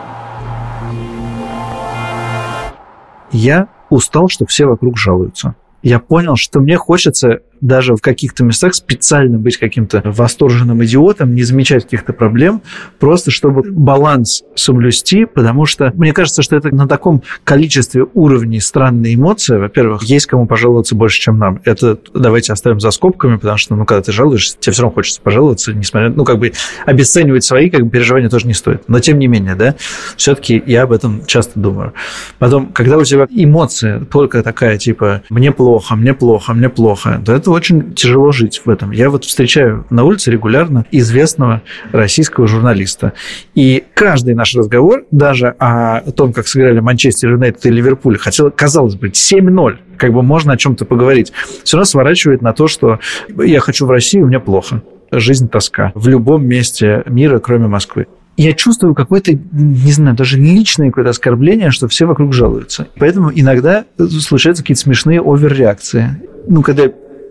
Я 3.33 3.69
устал, 3.91 4.29
что 4.29 4.47
все 4.47 4.67
вокруг 4.67 4.97
жалуются. 4.97 5.57
Я 5.83 5.99
понял, 5.99 6.37
что 6.37 6.61
мне 6.61 6.77
хочется 6.77 7.41
даже 7.61 7.95
в 7.95 8.01
каких-то 8.01 8.45
местах 8.45 8.75
специально 8.75 9.38
быть 9.38 9.57
каким-то 9.57 10.03
восторженным 10.05 10.85
идиотом, 10.85 11.35
не 11.35 11.42
замечать 11.42 11.85
каких-то 11.85 12.12
проблем, 12.12 12.62
просто 12.99 13.31
чтобы 13.31 13.62
баланс 13.71 14.42
соблюсти, 14.55 15.25
потому 15.25 15.66
что 15.66 15.92
мне 15.95 16.12
кажется, 16.12 16.42
что 16.42 16.57
это 16.57 16.75
на 16.75 16.88
таком 16.88 17.23
количестве 17.45 18.07
уровней 18.14 18.61
странные 18.61 19.14
эмоции. 19.14 19.57
Во-первых, 19.57 20.03
есть 20.05 20.27
кому 20.27 20.47
пожаловаться 20.47 20.95
больше, 20.95 21.21
чем 21.21 21.38
нам. 21.38 21.61
Это 21.64 21.99
давайте 22.14 22.53
оставим 22.53 22.81
за 22.81 22.90
скобками, 22.90 23.37
потому 23.37 23.57
что, 23.59 23.75
ну, 23.75 23.85
когда 23.85 24.03
ты 24.03 24.12
жалуешься, 24.12 24.57
тебе 24.59 24.73
все 24.73 24.83
равно 24.83 24.95
хочется 24.95 25.21
пожаловаться, 25.21 25.73
несмотря, 25.73 26.11
ну, 26.11 26.25
как 26.25 26.38
бы 26.38 26.53
обесценивать 26.85 27.45
свои 27.45 27.71
как 27.71 27.83
бы, 27.85 27.90
переживания 27.90 28.29
тоже 28.29 28.47
не 28.47 28.55
стоит. 28.55 28.88
Но, 28.88 29.01
тем 29.01 29.19
не 29.19 29.27
менее, 29.27 29.55
да, 29.55 29.75
все-таки 30.16 30.62
я 30.66 30.83
об 30.83 30.92
этом 30.92 31.25
часто 31.27 31.59
думаю. 31.59 31.92
Потом, 32.38 32.69
когда 32.73 32.99
у 32.99 33.05
тебя 33.05 33.27
эмоция 33.31 34.01
только 34.01 34.42
такая, 34.42 34.79
типа, 34.79 35.23
мне 35.31 35.53
плохо, 35.53 35.97
мне 35.97 36.14
плохо, 36.14 36.53
мне 36.53 36.69
плохо, 36.69 37.21
то 37.25 37.33
это 37.33 37.46
это 37.47 37.53
очень 37.53 37.95
тяжело 37.95 38.33
жить 38.33 38.63
в 38.65 38.71
этом. 38.71 38.91
Я 38.91 39.09
вот 39.09 39.25
встречаю 39.25 39.87
на 39.89 40.03
улице 40.03 40.33
регулярно 40.33 40.85
известного 40.91 41.63
российского 41.93 42.49
журналиста. 42.49 43.13
И 43.55 43.85
каждый 43.95 44.35
наш 44.35 44.57
разговор, 44.57 45.05
даже 45.13 45.55
о 45.59 46.01
том, 46.11 46.33
как 46.33 46.49
сыграли 46.49 46.81
Манчестер 46.81 47.31
Юнайтед 47.31 47.65
и 47.67 47.71
Ливерпуль, 47.71 48.19
хотел, 48.19 48.51
казалось 48.51 48.97
бы, 48.97 49.09
7-0, 49.09 49.77
как 49.97 50.13
бы 50.13 50.23
можно 50.23 50.55
о 50.55 50.57
чем-то 50.57 50.85
поговорить, 50.85 51.33
все 51.63 51.77
равно 51.77 51.85
сворачивает 51.85 52.43
на 52.43 52.53
то, 52.53 52.67
что 52.67 52.99
я 53.29 53.61
хочу 53.61 53.87
в 53.87 53.91
Россию, 53.91 54.27
мне 54.27 54.41
плохо. 54.41 54.83
Жизнь 55.13 55.49
тоска. 55.49 55.93
В 55.95 56.09
любом 56.09 56.45
месте 56.45 57.05
мира, 57.07 57.39
кроме 57.39 57.69
Москвы 57.69 58.07
я 58.37 58.53
чувствую 58.53 58.95
какое-то, 58.95 59.33
не 59.33 59.93
знаю, 59.93 60.15
даже 60.15 60.37
личное 60.37 60.89
какое-то 60.89 61.09
оскорбление, 61.09 61.71
что 61.71 61.89
все 61.89 62.05
вокруг 62.05 62.35
жалуются. 62.35 62.87
Поэтому 62.99 63.33
иногда 63.35 63.87
случаются 63.99 64.63
какие-то 64.63 64.83
смешные 64.83 65.23
оверреакции. 65.23 66.21
Ну, 66.47 66.61
когда 66.63 66.85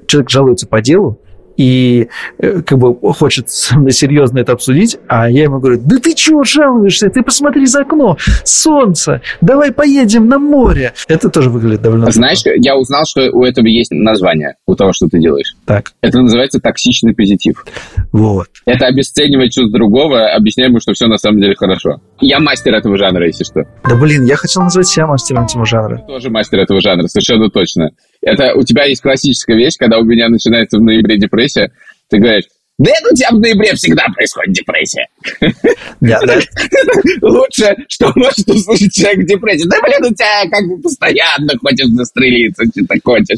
человек 0.07 0.29
жалуется 0.29 0.67
по 0.67 0.81
делу, 0.81 1.19
и 1.57 2.09
э, 2.39 2.61
как 2.61 2.77
бы 2.79 2.95
хочет 3.13 3.49
со 3.49 3.77
мной 3.77 3.91
серьезно 3.91 4.39
это 4.39 4.53
обсудить, 4.53 4.97
а 5.07 5.29
я 5.29 5.43
ему 5.43 5.59
говорю, 5.59 5.81
да 5.83 5.97
ты 5.99 6.13
чего 6.13 6.43
жалуешься, 6.43 7.09
ты 7.09 7.23
посмотри 7.23 7.65
за 7.65 7.81
окно, 7.81 8.17
солнце, 8.43 9.21
давай 9.41 9.71
поедем 9.71 10.27
на 10.27 10.39
море. 10.39 10.93
Это 11.07 11.29
тоже 11.29 11.49
выглядит 11.49 11.81
довольно... 11.81 12.11
Знаешь, 12.11 12.41
я 12.45 12.75
узнал, 12.75 13.05
что 13.05 13.29
у 13.31 13.43
этого 13.43 13.65
есть 13.67 13.91
название, 13.91 14.55
у 14.65 14.75
того, 14.75 14.91
что 14.93 15.07
ты 15.07 15.19
делаешь. 15.19 15.55
Так. 15.65 15.93
Это 16.01 16.21
называется 16.21 16.59
токсичный 16.59 17.13
позитив. 17.13 17.65
Вот. 18.11 18.47
Это 18.65 18.87
обесценивать 18.87 19.53
чувство 19.53 19.77
другого, 19.77 20.33
объясняя 20.33 20.69
ему, 20.69 20.79
что 20.79 20.93
все 20.93 21.07
на 21.07 21.17
самом 21.17 21.41
деле 21.41 21.55
хорошо. 21.55 22.01
Я 22.19 22.39
мастер 22.39 22.73
этого 22.73 22.97
жанра, 22.97 23.27
если 23.27 23.43
что. 23.43 23.63
Да 23.83 23.95
блин, 23.95 24.25
я 24.25 24.35
хотел 24.35 24.63
назвать 24.63 24.87
себя 24.87 25.07
мастером 25.07 25.45
этого 25.45 25.65
жанра. 25.65 26.03
Тоже 26.07 26.29
мастер 26.29 26.59
этого 26.59 26.81
жанра, 26.81 27.07
совершенно 27.07 27.49
точно. 27.49 27.91
Это 28.25 28.55
у 28.55 28.63
тебя 28.63 28.85
есть 28.85 29.01
классическая 29.01 29.55
вещь, 29.55 29.75
когда 29.77 29.99
у 29.99 30.03
меня 30.03 30.29
начинается 30.29 30.79
в 30.79 30.81
ноябре 30.81 31.17
депрессия, 31.17 31.71
ты 32.09 32.17
говоришь, 32.17 32.45
да 32.77 32.91
это 32.91 33.13
у 33.13 33.15
тебя 33.15 33.29
в 33.29 33.39
ноябре 33.39 33.73
всегда 33.75 34.03
происходит 34.13 34.53
депрессия. 34.53 35.07
Лучше, 37.21 37.73
что 37.88 38.11
может 38.15 38.49
услышать 38.49 38.93
человек 38.93 39.19
в 39.19 39.27
депрессии. 39.27 39.67
Да, 39.69 39.77
блин, 39.81 40.11
у 40.11 40.13
тебя 40.13 40.49
как 40.49 40.67
бы 40.67 40.81
постоянно 40.81 41.53
хочешь 41.61 41.88
застрелиться, 41.88 42.65
что-то 42.65 42.95
хочешь. 43.01 43.38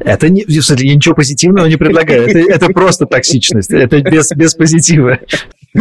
Это 0.00 0.28
не, 0.30 0.44
кстати, 0.44 0.86
я 0.86 0.94
ничего 0.94 1.14
позитивного 1.14 1.66
не 1.66 1.76
предлагаю. 1.76 2.28
Это, 2.28 2.38
это 2.38 2.66
просто 2.68 3.04
токсичность. 3.04 3.72
Это 3.72 4.00
без, 4.00 4.30
без 4.30 4.54
позитива. 4.54 5.18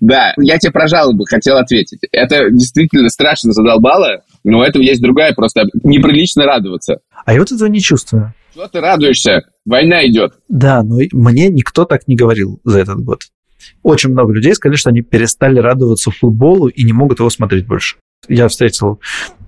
Да, 0.00 0.32
я 0.38 0.58
тебе 0.58 0.70
про 0.70 0.86
жалобы 0.86 1.24
хотел 1.26 1.56
ответить. 1.56 1.98
Это 2.12 2.50
действительно 2.50 3.08
страшно 3.08 3.52
задолбало, 3.52 4.22
но 4.44 4.58
у 4.58 4.62
этого 4.62 4.82
есть 4.82 5.02
другая, 5.02 5.34
просто 5.34 5.64
неприлично 5.82 6.44
радоваться. 6.44 7.00
А 7.24 7.32
я 7.32 7.40
вот 7.40 7.52
этого 7.52 7.68
не 7.68 7.80
чувствую. 7.80 8.34
Что 8.52 8.66
ты 8.68 8.80
радуешься? 8.80 9.42
Война 9.64 10.06
идет. 10.06 10.34
Да, 10.48 10.82
но 10.82 10.98
мне 11.12 11.48
никто 11.48 11.84
так 11.84 12.08
не 12.08 12.16
говорил 12.16 12.60
за 12.64 12.80
этот 12.80 13.02
год. 13.04 13.22
Очень 13.82 14.10
много 14.10 14.32
людей 14.32 14.54
сказали, 14.54 14.76
что 14.76 14.90
они 14.90 15.02
перестали 15.02 15.58
радоваться 15.58 16.10
футболу 16.10 16.68
и 16.68 16.82
не 16.82 16.92
могут 16.92 17.18
его 17.18 17.30
смотреть 17.30 17.66
больше. 17.66 17.96
Я 18.28 18.48
встретил 18.48 19.00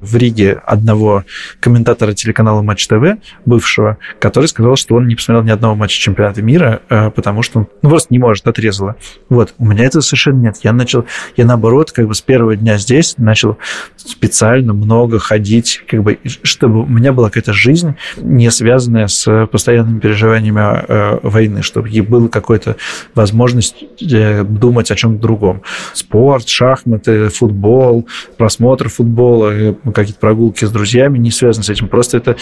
в 0.02 0.16
Риге 0.16 0.60
одного 0.66 1.24
комментатора 1.60 2.12
телеканала 2.12 2.60
Матч 2.60 2.86
ТВ, 2.86 3.18
бывшего, 3.46 3.98
который 4.18 4.46
сказал, 4.46 4.76
что 4.76 4.96
он 4.96 5.06
не 5.06 5.14
посмотрел 5.14 5.44
ни 5.44 5.50
одного 5.50 5.74
матча 5.74 5.98
чемпионата 5.98 6.42
мира, 6.42 6.82
э, 6.90 7.10
потому 7.10 7.42
что 7.42 7.60
он 7.60 7.68
ну, 7.82 7.88
просто 7.88 8.08
не 8.10 8.18
может, 8.18 8.46
отрезало. 8.46 8.96
Вот, 9.28 9.54
у 9.58 9.64
меня 9.64 9.84
этого 9.84 10.02
совершенно 10.02 10.40
нет. 10.42 10.58
Я 10.62 10.72
начал, 10.72 11.06
я 11.36 11.46
наоборот, 11.46 11.92
как 11.92 12.08
бы 12.08 12.14
с 12.14 12.20
первого 12.20 12.56
дня 12.56 12.78
здесь 12.78 13.14
начал 13.16 13.58
специально 13.96 14.72
много 14.72 15.18
ходить, 15.18 15.82
как 15.88 16.02
бы, 16.02 16.18
чтобы 16.42 16.82
у 16.82 16.86
меня 16.86 17.12
была 17.12 17.28
какая-то 17.28 17.52
жизнь, 17.52 17.94
не 18.16 18.50
связанная 18.50 19.06
с 19.06 19.46
постоянными 19.46 20.00
переживаниями 20.00 20.84
э, 20.88 21.18
войны, 21.22 21.62
чтобы 21.62 21.88
была 22.02 22.28
какая-то 22.28 22.76
возможность 23.14 23.84
э, 24.00 24.42
думать 24.42 24.90
о 24.90 24.96
чем-то 24.96 25.22
другом. 25.22 25.62
Спорт, 25.94 26.48
шахматы, 26.48 27.28
футбол, 27.28 28.08
просмотр 28.36 28.88
футбола, 28.88 29.76
какие-то 29.92 30.20
прогулки 30.20 30.64
с 30.64 30.70
друзьями 30.70 31.18
не 31.18 31.31
связаны 31.31 31.64
с 31.64 31.70
этим. 31.70 31.88
Просто 31.88 32.18
это... 32.18 32.37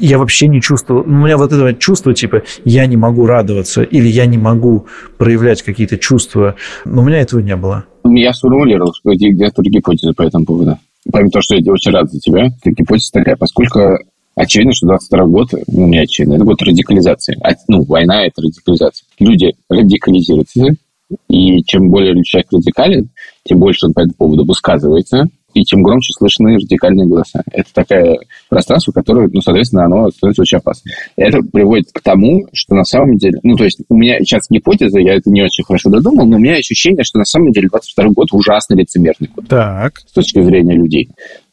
Я 0.00 0.18
вообще 0.18 0.48
не 0.48 0.60
чувствовал... 0.60 1.02
У 1.02 1.10
меня 1.10 1.36
вот 1.36 1.52
этого 1.52 1.74
чувства, 1.74 2.14
типа, 2.14 2.42
я 2.64 2.86
не 2.86 2.96
могу 2.96 3.26
радоваться 3.26 3.82
или 3.82 4.08
я 4.08 4.26
не 4.26 4.38
могу 4.38 4.86
проявлять 5.18 5.62
какие-то 5.62 5.98
чувства. 5.98 6.56
Но 6.84 7.02
у 7.02 7.04
меня 7.04 7.20
этого 7.20 7.40
не 7.40 7.56
было. 7.56 7.84
Я 8.04 8.32
сформулировал 8.32 8.92
где-то 9.04 9.62
гипотезы 9.62 10.12
по 10.12 10.22
этому 10.22 10.44
поводу. 10.44 10.78
Помимо 11.10 11.30
того, 11.30 11.42
что 11.42 11.56
я 11.56 11.72
очень 11.72 11.92
рад 11.92 12.10
за 12.10 12.18
тебя, 12.18 12.48
гипотеза 12.64 13.12
такая, 13.12 13.36
поскольку 13.36 13.98
очевидно, 14.36 14.72
что 14.72 14.86
22 14.86 15.24
год, 15.26 15.48
ну, 15.66 15.86
не 15.88 15.98
очевидно, 15.98 16.34
это 16.34 16.44
год 16.44 16.62
радикализации. 16.62 17.38
А, 17.42 17.54
ну, 17.68 17.84
война– 17.84 18.26
это 18.26 18.42
радикализация. 18.42 19.06
Люди 19.18 19.54
радикализируются, 19.68 20.66
и 21.28 21.62
чем 21.64 21.90
более 21.90 22.22
человек 22.24 22.48
радикален, 22.52 23.08
тем 23.44 23.58
больше 23.58 23.86
он 23.86 23.92
по 23.92 24.00
этому 24.00 24.14
поводу 24.14 24.44
высказывается, 24.44 25.28
и 25.54 25.62
тем 25.62 25.82
громче 25.82 26.12
слышны 26.12 26.56
радикальные 26.56 27.08
голоса. 27.08 27.42
Это 27.50 27.72
такое 27.72 28.18
пространство, 28.48 28.92
которое, 28.92 29.28
ну, 29.32 29.40
соответственно, 29.40 29.84
оно 29.86 30.10
становится 30.10 30.42
очень 30.42 30.58
опасным. 30.58 30.92
Это 31.16 31.38
приводит 31.42 31.86
к 31.92 32.00
тому, 32.00 32.46
что 32.52 32.74
на 32.74 32.84
самом 32.84 33.16
деле... 33.16 33.38
Ну, 33.42 33.56
то 33.56 33.64
есть 33.64 33.80
у 33.88 33.94
меня 33.94 34.18
сейчас 34.18 34.42
гипотеза, 34.50 35.00
я 35.00 35.14
это 35.14 35.30
не 35.30 35.42
очень 35.42 35.64
хорошо 35.64 35.90
додумал, 35.90 36.26
но 36.26 36.36
у 36.36 36.40
меня 36.40 36.56
ощущение, 36.56 37.04
что 37.04 37.18
на 37.18 37.24
самом 37.24 37.52
деле 37.52 37.68
22 37.68 38.10
год 38.10 38.28
ужасно 38.32 38.74
лицемерный 38.74 39.30
год. 39.34 39.48
Так. 39.48 39.98
С 39.98 40.12
точки 40.12 40.42
зрения 40.42 40.74
людей. 40.74 41.08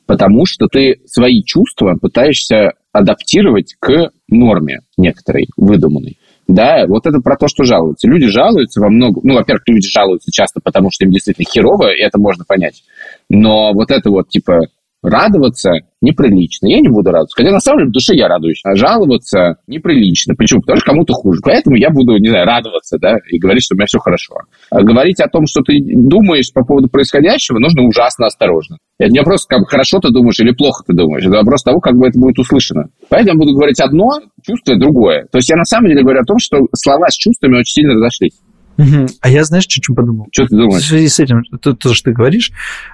Потому 0.07 0.45
что 0.45 0.67
ты 0.67 0.99
свои 1.05 1.43
чувства 1.43 1.95
пытаешься 2.01 2.73
адаптировать 2.91 3.75
к 3.79 4.11
норме 4.27 4.79
некоторой, 4.97 5.47
выдуманной. 5.55 6.17
Да, 6.47 6.85
вот 6.87 7.05
это 7.05 7.19
про 7.19 7.37
то, 7.37 7.47
что 7.47 7.63
жалуются. 7.63 8.09
Люди 8.09 8.27
жалуются 8.27 8.81
во 8.81 8.89
много... 8.89 9.21
Ну, 9.23 9.35
во-первых, 9.35 9.63
люди 9.67 9.87
жалуются 9.87 10.31
часто, 10.31 10.59
потому 10.61 10.89
что 10.91 11.05
им 11.05 11.11
действительно 11.11 11.45
херово, 11.49 11.93
и 11.93 12.01
это 12.01 12.19
можно 12.19 12.43
понять. 12.43 12.83
Но 13.29 13.73
вот 13.73 13.91
это 13.91 14.09
вот, 14.09 14.29
типа, 14.29 14.61
радоваться 15.03 15.71
неприлично. 16.01 16.67
Я 16.67 16.79
не 16.79 16.89
буду 16.89 17.09
радоваться. 17.09 17.35
Хотя 17.35 17.51
на 17.51 17.59
самом 17.59 17.79
деле 17.79 17.89
в 17.89 17.93
душе 17.93 18.15
я 18.15 18.27
радуюсь. 18.27 18.61
А 18.63 18.75
жаловаться 18.75 19.55
неприлично. 19.67 20.35
Почему? 20.35 20.61
Потому 20.61 20.77
что 20.77 20.85
кому-то 20.85 21.13
хуже. 21.13 21.41
Поэтому 21.43 21.75
я 21.75 21.89
буду, 21.89 22.17
не 22.17 22.29
знаю, 22.29 22.45
радоваться, 22.45 22.97
да, 22.99 23.17
и 23.29 23.39
говорить, 23.39 23.63
что 23.63 23.75
у 23.75 23.77
меня 23.77 23.85
все 23.87 23.99
хорошо. 23.99 24.35
А 24.69 24.81
говорить 24.81 25.19
о 25.19 25.27
том, 25.27 25.45
что 25.45 25.61
ты 25.61 25.79
думаешь 25.79 26.51
по 26.53 26.63
поводу 26.63 26.87
происходящего, 26.87 27.59
нужно 27.59 27.83
ужасно 27.83 28.27
осторожно. 28.27 28.77
Это 28.97 29.11
не 29.11 29.19
вопрос, 29.19 29.45
как 29.45 29.67
хорошо 29.67 29.99
ты 29.99 30.11
думаешь 30.11 30.39
или 30.39 30.51
плохо 30.51 30.83
ты 30.85 30.93
думаешь. 30.93 31.25
Это 31.25 31.37
вопрос 31.37 31.63
того, 31.63 31.79
как 31.79 31.95
бы 31.95 32.07
это 32.07 32.19
будет 32.19 32.37
услышано. 32.39 32.85
Поэтому 33.09 33.33
я 33.33 33.39
буду 33.39 33.53
говорить 33.53 33.79
одно, 33.79 34.19
чувствуя 34.45 34.77
другое. 34.77 35.25
То 35.31 35.37
есть 35.37 35.49
я 35.49 35.55
на 35.55 35.65
самом 35.65 35.89
деле 35.89 36.03
говорю 36.03 36.21
о 36.21 36.25
том, 36.25 36.37
что 36.39 36.59
слова 36.73 37.07
с 37.09 37.15
чувствами 37.15 37.53
очень 37.53 37.81
сильно 37.81 37.93
разошлись. 37.95 38.39
Угу. 38.77 39.07
А 39.21 39.29
я, 39.29 39.43
знаешь, 39.43 39.65
что, 39.65 39.81
что 39.81 39.93
подумал? 39.93 40.27
Что 40.31 40.47
ты 40.47 40.55
думаешь? 40.55 40.83
В 40.83 40.87
связи 40.87 41.07
с 41.07 41.19
этим, 41.19 41.43
то, 41.61 41.73
то, 41.73 41.93
что 41.93 42.11
ты 42.11 42.15
говоришь, 42.15 42.51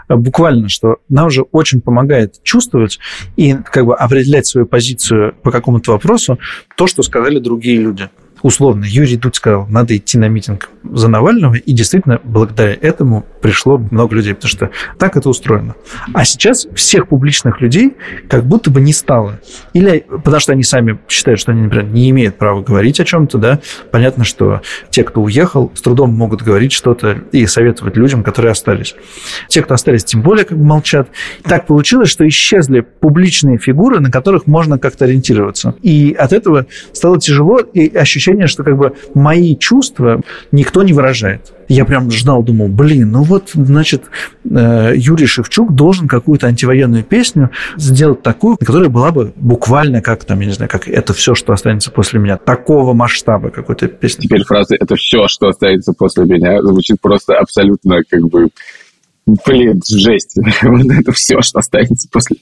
буквально, 0.10 0.70
что 0.70 0.98
нам 1.10 1.30
же 1.30 1.44
очень 1.52 1.82
помогает 1.82 2.42
чувствовать 2.44 3.00
и 3.36 3.54
как 3.54 3.86
бы 3.86 3.96
определять 3.96 4.48
свою 4.48 4.68
позицию 4.68 5.36
по 5.44 5.52
какому-то 5.52 5.92
вопросу 5.92 6.40
то, 6.76 6.88
что 6.88 7.04
сказали 7.04 7.40
другие 7.40 7.80
люди 7.80 8.10
условно, 8.42 8.86
Юрий 8.86 9.18
Дудь 9.18 9.36
сказал, 9.36 9.68
надо 9.68 9.96
идти 9.96 10.18
на 10.18 10.28
митинг 10.28 10.70
за 10.84 11.08
Навального, 11.08 11.56
и 11.56 11.74
действительно, 11.74 12.20
благодаря 12.24 12.78
этому 12.82 13.26
пришло 13.42 13.78
много 13.78 14.16
людей, 14.16 14.34
потому 14.34 14.50
что 14.50 14.70
так 14.98 15.18
это 15.18 15.30
устроено. 15.30 15.76
А 16.14 16.26
сейчас 16.26 16.68
всех 16.76 17.08
публичных 17.08 17.62
людей 17.62 17.96
как 18.30 18.46
будто 18.46 18.72
бы 18.72 18.82
не 18.82 18.94
стало. 18.94 19.40
Или 19.74 20.06
потому 20.10 20.40
что 20.40 20.54
они 20.54 20.64
сами 20.64 21.00
считают, 21.08 21.40
что 21.40 21.52
они, 21.52 21.62
например, 21.64 21.86
не 21.88 22.10
имеют 22.10 22.38
права 22.38 22.62
говорить 22.62 23.00
о 23.00 23.06
чем-то, 23.06 23.38
да, 23.38 23.60
понятно, 23.92 24.24
что 24.24 24.62
те, 24.90 25.04
кто 25.04 25.22
уехал, 25.22 25.72
с 25.76 25.82
трудом 25.82 26.14
могут 26.14 26.42
говорить 26.42 26.72
что-то 26.72 27.24
и 27.32 27.46
советовать 27.46 27.96
людям, 27.98 28.24
которые 28.24 28.52
остались. 28.52 28.96
Те, 29.48 29.62
кто 29.62 29.74
остались, 29.74 30.04
тем 30.04 30.22
более 30.22 30.46
как 30.46 30.58
бы 30.58 30.64
молчат. 30.64 31.10
Так 31.44 31.68
получилось, 31.68 32.10
что 32.10 32.28
исчезли 32.28 32.82
публичные 32.82 33.58
фигуры, 33.58 34.00
на 34.00 34.12
которых 34.12 34.48
можно 34.48 34.78
как-то 34.78 35.06
ориентироваться. 35.06 35.76
И 35.82 36.16
от 36.18 36.34
этого 36.34 36.66
стало 36.94 37.20
тяжело, 37.20 37.60
и 37.60 37.96
ощущение 37.96 38.27
ощущение, 38.28 38.48
что 38.48 38.64
как 38.64 38.78
бы 38.78 38.94
мои 39.14 39.56
чувства 39.56 40.22
никто 40.52 40.84
не 40.84 40.94
выражает. 40.94 41.54
Я 41.70 41.86
прям 41.86 42.10
ждал, 42.12 42.44
думал, 42.44 42.68
блин, 42.68 43.12
ну 43.12 43.24
вот, 43.24 43.52
значит, 43.54 44.04
э, 44.50 44.94
Юрий 44.96 45.26
Шевчук 45.26 45.74
должен 45.74 46.08
какую-то 46.08 46.48
антивоенную 46.48 47.04
песню 47.04 47.52
сделать 47.76 48.22
такую, 48.22 48.58
которая 48.58 48.90
была 48.90 49.12
бы 49.12 49.34
буквально 49.36 50.02
как 50.02 50.24
там, 50.24 50.40
я 50.40 50.48
не 50.48 50.54
знаю, 50.54 50.70
как 50.70 50.88
это 50.88 51.14
все, 51.14 51.36
что 51.36 51.54
останется 51.54 51.92
после 51.92 52.20
меня, 52.20 52.38
такого 52.38 52.94
масштаба 52.94 53.50
какой-то 53.50 53.88
песни. 53.88 54.24
Теперь 54.24 54.44
фраза 54.44 54.76
«это 54.80 54.96
все, 54.96 55.28
что 55.28 55.48
останется 55.48 55.94
после 55.94 56.26
меня» 56.26 56.62
звучит 56.62 56.98
просто 57.02 57.38
абсолютно 57.38 58.02
как 58.10 58.22
бы 58.22 58.48
Блин, 59.46 59.82
жесть. 59.86 60.38
Вот 60.64 60.90
это 60.90 61.12
все, 61.12 61.42
что 61.42 61.60
останется 61.60 62.08
после. 62.10 62.38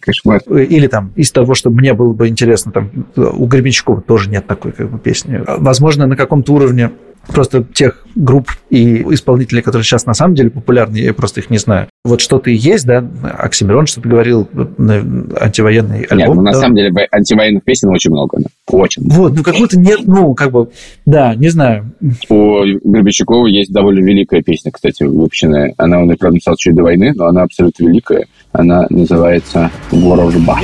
Кошмар. 0.00 0.40
Или 0.50 0.86
там 0.86 1.12
из 1.16 1.32
того, 1.32 1.54
что 1.54 1.70
мне 1.70 1.94
было 1.94 2.12
бы 2.12 2.28
интересно, 2.28 2.72
там 2.72 2.90
у 3.16 3.46
Гребенщикова 3.46 4.02
тоже 4.02 4.28
нет 4.28 4.46
такой 4.46 4.72
как 4.72 4.90
бы 4.90 4.98
песни. 4.98 5.42
Возможно, 5.46 6.06
на 6.06 6.16
каком-то 6.16 6.52
уровне 6.52 6.90
просто 7.28 7.62
тех 7.62 8.04
групп 8.14 8.50
и 8.70 9.02
исполнителей, 9.14 9.62
которые 9.62 9.84
сейчас 9.84 10.06
на 10.06 10.14
самом 10.14 10.34
деле 10.34 10.50
популярны, 10.50 10.96
я 10.96 11.14
просто 11.14 11.40
их 11.40 11.50
не 11.50 11.58
знаю. 11.58 11.88
Вот 12.04 12.20
что-то 12.20 12.50
и 12.50 12.54
есть, 12.54 12.86
да, 12.86 13.04
Оксимирон 13.38 13.86
что-то 13.86 14.08
говорил, 14.08 14.48
антивоенный 14.50 16.02
альбом. 16.04 16.18
Нет, 16.18 16.34
ну, 16.34 16.42
на 16.42 16.52
да? 16.52 16.60
самом 16.60 16.76
деле 16.76 17.08
антивоенных 17.12 17.62
песен 17.64 17.90
очень 17.90 18.10
много. 18.10 18.38
Да. 18.40 18.48
Очень. 18.66 19.08
Вот, 19.10 19.34
ну 19.36 19.42
как 19.42 19.56
будто 19.56 19.78
нет, 19.78 20.00
ну 20.04 20.34
как 20.34 20.50
бы, 20.50 20.70
да, 21.06 21.34
не 21.34 21.48
знаю. 21.48 21.92
У 22.28 22.64
Гребенщикова 22.64 23.46
есть 23.46 23.72
довольно 23.72 24.04
великая 24.04 24.42
песня, 24.42 24.72
кстати, 24.72 25.04
выпущенная. 25.04 25.74
Она, 25.76 26.00
он, 26.00 26.08
правда, 26.08 26.34
написал 26.34 26.56
чуть 26.56 26.74
до 26.74 26.82
войны, 26.82 27.12
но 27.14 27.26
она 27.26 27.42
абсолютно 27.42 27.86
великая. 27.86 28.26
Она 28.52 28.86
называется 28.90 29.70
«Ворожба». 29.90 30.58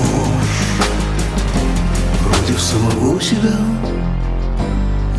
Ворожба. 0.00 0.80
самого 2.58 3.20
себя 3.20 3.56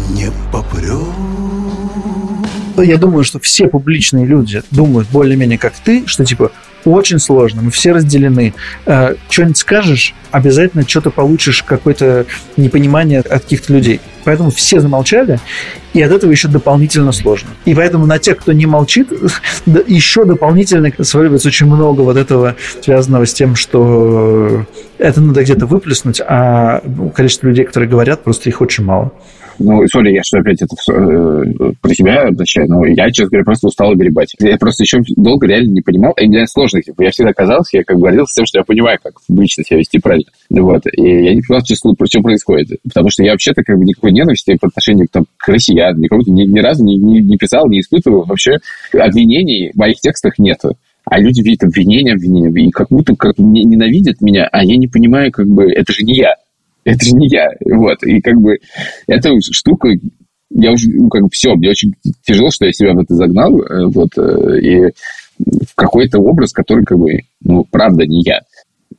не 0.09 0.29
попрет. 0.51 0.99
Я 2.77 2.97
думаю, 2.97 3.23
что 3.23 3.39
все 3.39 3.67
публичные 3.67 4.25
люди 4.25 4.63
думают 4.71 5.07
более-менее 5.11 5.57
как 5.57 5.73
ты, 5.73 6.05
что 6.07 6.25
типа 6.25 6.51
очень 6.85 7.19
сложно, 7.19 7.61
мы 7.61 7.71
все 7.71 7.91
разделены. 7.91 8.53
Э, 8.85 9.15
что-нибудь 9.29 9.57
скажешь, 9.57 10.13
обязательно 10.31 10.87
что-то 10.87 11.11
получишь, 11.11 11.63
какое-то 11.63 12.25
непонимание 12.57 13.19
от 13.19 13.43
каких-то 13.43 13.73
людей. 13.73 14.01
Поэтому 14.23 14.51
все 14.51 14.79
замолчали, 14.79 15.39
и 15.93 16.01
от 16.01 16.11
этого 16.11 16.31
еще 16.31 16.47
дополнительно 16.47 17.11
сложно. 17.11 17.49
И 17.65 17.73
поэтому 17.73 18.05
на 18.05 18.19
тех, 18.19 18.37
кто 18.37 18.53
не 18.53 18.65
молчит, 18.65 19.09
еще 19.87 20.25
дополнительно 20.25 20.91
сваливается 21.03 21.47
очень 21.49 21.65
много 21.65 22.01
вот 22.01 22.17
этого, 22.17 22.55
связанного 22.81 23.25
с 23.25 23.33
тем, 23.33 23.55
что 23.55 24.65
это 24.97 25.21
надо 25.21 25.43
где-то 25.43 25.65
выплеснуть, 25.65 26.21
а 26.21 26.81
количество 27.15 27.47
людей, 27.47 27.65
которые 27.65 27.89
говорят, 27.89 28.23
просто 28.23 28.49
их 28.49 28.61
очень 28.61 28.83
мало. 28.83 29.11
Ну, 29.59 29.85
сори, 29.87 30.13
я 30.13 30.23
что 30.23 30.39
опять 30.39 30.61
это 30.61 30.75
э, 30.75 31.71
про 31.81 31.93
себя 31.93 32.23
обращаю, 32.23 32.67
но 32.67 32.85
я, 32.85 33.09
честно 33.11 33.29
говоря, 33.29 33.43
просто 33.43 33.67
устал 33.67 33.91
огребать. 33.91 34.33
Я 34.39 34.57
просто 34.57 34.83
еще 34.83 34.99
долго 35.17 35.47
реально 35.47 35.71
не 35.71 35.81
понимал, 35.81 36.13
и 36.13 36.27
для 36.27 36.45
сложных, 36.47 36.85
типа, 36.85 37.03
я 37.03 37.11
всегда 37.11 37.33
казался, 37.33 37.77
я 37.77 37.83
как 37.83 37.97
бы 37.97 38.03
гордился 38.03 38.35
тем, 38.35 38.45
что 38.45 38.59
я 38.59 38.63
понимаю, 38.63 38.97
как 39.01 39.13
публично 39.27 39.63
себя 39.63 39.79
вести 39.79 39.99
правильно. 39.99 40.31
Вот. 40.49 40.83
И 40.93 41.01
я 41.01 41.35
не 41.35 41.41
понимал, 41.41 41.65
что, 41.65 42.05
что 42.05 42.21
происходит. 42.21 42.79
Потому 42.83 43.09
что 43.09 43.23
я 43.23 43.31
вообще-то 43.31 43.63
как 43.63 43.77
бы 43.77 43.85
никакой 43.85 44.11
ненависти 44.11 44.57
по 44.59 44.67
отношению 44.67 45.07
там, 45.11 45.25
к 45.37 45.47
россиян, 45.47 45.97
никому 45.99 46.21
ни, 46.25 46.43
ни 46.43 46.59
разу 46.59 46.83
не, 46.83 46.97
не, 46.97 47.21
не 47.21 47.37
писал, 47.37 47.67
не 47.67 47.79
испытывал. 47.79 48.25
Вообще 48.25 48.57
обвинений 48.93 49.71
в 49.73 49.77
моих 49.77 49.99
текстах 49.99 50.39
нету. 50.39 50.77
А 51.05 51.19
люди 51.19 51.41
видят 51.41 51.63
обвинения, 51.63 52.13
обвинения, 52.13 52.67
и 52.67 52.69
как 52.69 52.87
будто 52.89 53.15
как 53.15 53.37
ненавидят 53.37 54.21
меня, 54.21 54.47
а 54.51 54.63
я 54.63 54.77
не 54.77 54.87
понимаю, 54.87 55.31
как 55.31 55.47
бы, 55.47 55.71
это 55.71 55.91
же 55.93 56.03
не 56.03 56.15
я 56.15 56.35
это 56.83 57.05
же 57.05 57.11
не 57.11 57.27
я. 57.27 57.47
Вот. 57.65 58.03
И 58.03 58.21
как 58.21 58.35
бы 58.39 58.57
эта 59.07 59.29
штука, 59.51 59.89
я 60.49 60.71
уже, 60.71 60.89
ну, 60.89 61.09
как 61.09 61.23
бы 61.23 61.29
все, 61.31 61.53
мне 61.55 61.69
очень 61.69 61.93
тяжело, 62.23 62.49
что 62.51 62.65
я 62.65 62.73
себя 62.73 62.93
в 62.93 62.99
это 62.99 63.15
загнал, 63.15 63.59
э, 63.59 63.85
вот, 63.87 64.17
э, 64.17 64.59
и 64.61 64.93
в 65.39 65.75
какой-то 65.75 66.19
образ, 66.19 66.53
который, 66.53 66.83
как 66.85 66.97
бы, 66.97 67.21
ну, 67.43 67.65
правда, 67.69 68.05
не 68.05 68.21
я. 68.23 68.41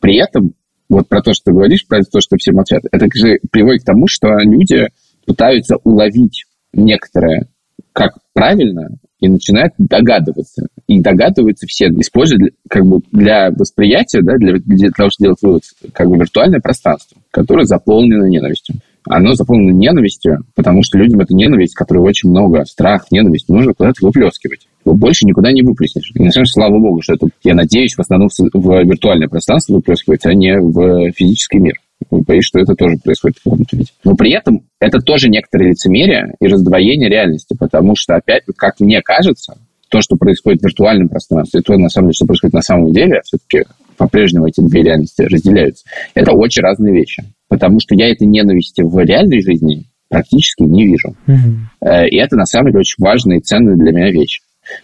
При 0.00 0.16
этом, 0.16 0.52
вот 0.88 1.08
про 1.08 1.22
то, 1.22 1.32
что 1.32 1.46
ты 1.46 1.52
говоришь, 1.52 1.86
про 1.86 2.02
то, 2.02 2.20
что 2.20 2.36
все 2.36 2.52
молчат, 2.52 2.82
это 2.90 3.06
же 3.14 3.38
приводит 3.50 3.82
к 3.82 3.86
тому, 3.86 4.06
что 4.08 4.28
люди 4.38 4.88
пытаются 5.26 5.76
уловить 5.84 6.46
некоторое 6.72 7.46
как 7.92 8.14
правильно, 8.32 8.88
и 9.22 9.28
начинают 9.28 9.72
догадываться. 9.78 10.66
И 10.88 11.00
догадываются 11.00 11.66
все, 11.68 11.86
используя 11.86 12.50
как 12.68 12.84
бы 12.84 12.98
для 13.12 13.50
восприятия, 13.52 14.20
да, 14.20 14.36
для, 14.36 14.54
для 14.58 14.90
того, 14.90 15.10
чтобы 15.10 15.28
делать 15.28 15.42
вывод, 15.42 15.62
как 15.92 16.08
бы 16.08 16.16
виртуальное 16.16 16.58
пространство, 16.58 17.16
которое 17.30 17.64
заполнено 17.64 18.24
ненавистью. 18.24 18.76
Оно 19.08 19.34
заполнено 19.34 19.70
ненавистью, 19.70 20.44
потому 20.56 20.82
что 20.82 20.98
людям 20.98 21.20
эту 21.20 21.36
ненависть, 21.36 21.74
которой 21.74 21.98
очень 21.98 22.30
много, 22.30 22.64
страх, 22.64 23.06
ненависть, 23.12 23.48
нужно 23.48 23.74
куда-то 23.74 24.04
выплескивать. 24.04 24.66
Его 24.84 24.96
больше 24.96 25.24
никуда 25.24 25.52
не 25.52 25.62
выплеснешь. 25.62 26.10
И 26.14 26.22
на 26.22 26.30
самом 26.30 26.44
деле, 26.44 26.52
слава 26.52 26.78
богу, 26.78 27.00
что 27.00 27.14
это, 27.14 27.28
я 27.44 27.54
надеюсь, 27.54 27.94
в 27.94 28.00
основном 28.00 28.28
в 28.28 28.84
виртуальное 28.84 29.28
пространство 29.28 29.74
выплескивать, 29.74 30.26
а 30.26 30.34
не 30.34 30.58
в 30.58 31.12
физический 31.12 31.58
мир. 31.58 31.74
Боюсь, 32.10 32.44
что 32.44 32.60
это 32.60 32.74
тоже 32.74 32.96
происходит 33.02 33.38
в 33.38 33.44
каком-то 33.44 33.76
виде. 33.76 33.90
Но 34.04 34.14
при 34.14 34.32
этом 34.32 34.62
это 34.80 34.98
тоже 34.98 35.28
некоторое 35.28 35.70
лицемерие 35.70 36.34
и 36.40 36.46
раздвоение 36.46 37.08
реальности, 37.08 37.56
потому 37.58 37.94
что, 37.96 38.14
опять, 38.14 38.44
как 38.56 38.80
мне 38.80 39.00
кажется, 39.02 39.58
то, 39.88 40.00
что 40.00 40.16
происходит 40.16 40.60
в 40.60 40.64
виртуальном 40.64 41.08
пространстве, 41.08 41.60
и 41.60 41.62
то, 41.62 41.76
на 41.76 41.88
самом 41.88 42.08
деле, 42.08 42.14
что 42.14 42.26
происходит 42.26 42.54
на 42.54 42.62
самом 42.62 42.92
деле, 42.92 43.20
все-таки 43.24 43.64
по-прежнему 43.96 44.46
эти 44.46 44.60
две 44.60 44.82
реальности 44.82 45.22
разделяются. 45.22 45.84
Это 46.14 46.32
очень 46.32 46.62
разные 46.62 46.94
вещи. 46.94 47.24
Потому 47.48 47.78
что 47.80 47.94
я 47.94 48.10
этой 48.10 48.26
ненависти 48.26 48.80
в 48.80 48.98
реальной 48.98 49.42
жизни 49.42 49.84
практически 50.08 50.62
не 50.62 50.86
вижу. 50.86 51.14
Mm-hmm. 51.26 52.08
И 52.08 52.16
это, 52.16 52.36
на 52.36 52.46
самом 52.46 52.68
деле, 52.68 52.80
очень 52.80 52.96
важная 52.98 53.36
и 53.36 53.40
ценная 53.40 53.76
для 53.76 53.92
меня 53.92 54.10
вещь. 54.10 54.40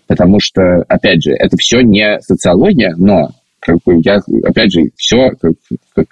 Потому 0.06 0.38
что, 0.40 0.84
опять 0.88 1.22
же, 1.22 1.32
это 1.32 1.56
все 1.56 1.80
не 1.80 2.20
социология, 2.20 2.94
но 2.96 3.30
как 3.60 3.76
бы 3.84 4.00
я, 4.04 4.20
опять 4.44 4.72
же, 4.72 4.90
все 4.96 5.30
как, 5.40 5.52
как 5.94 6.06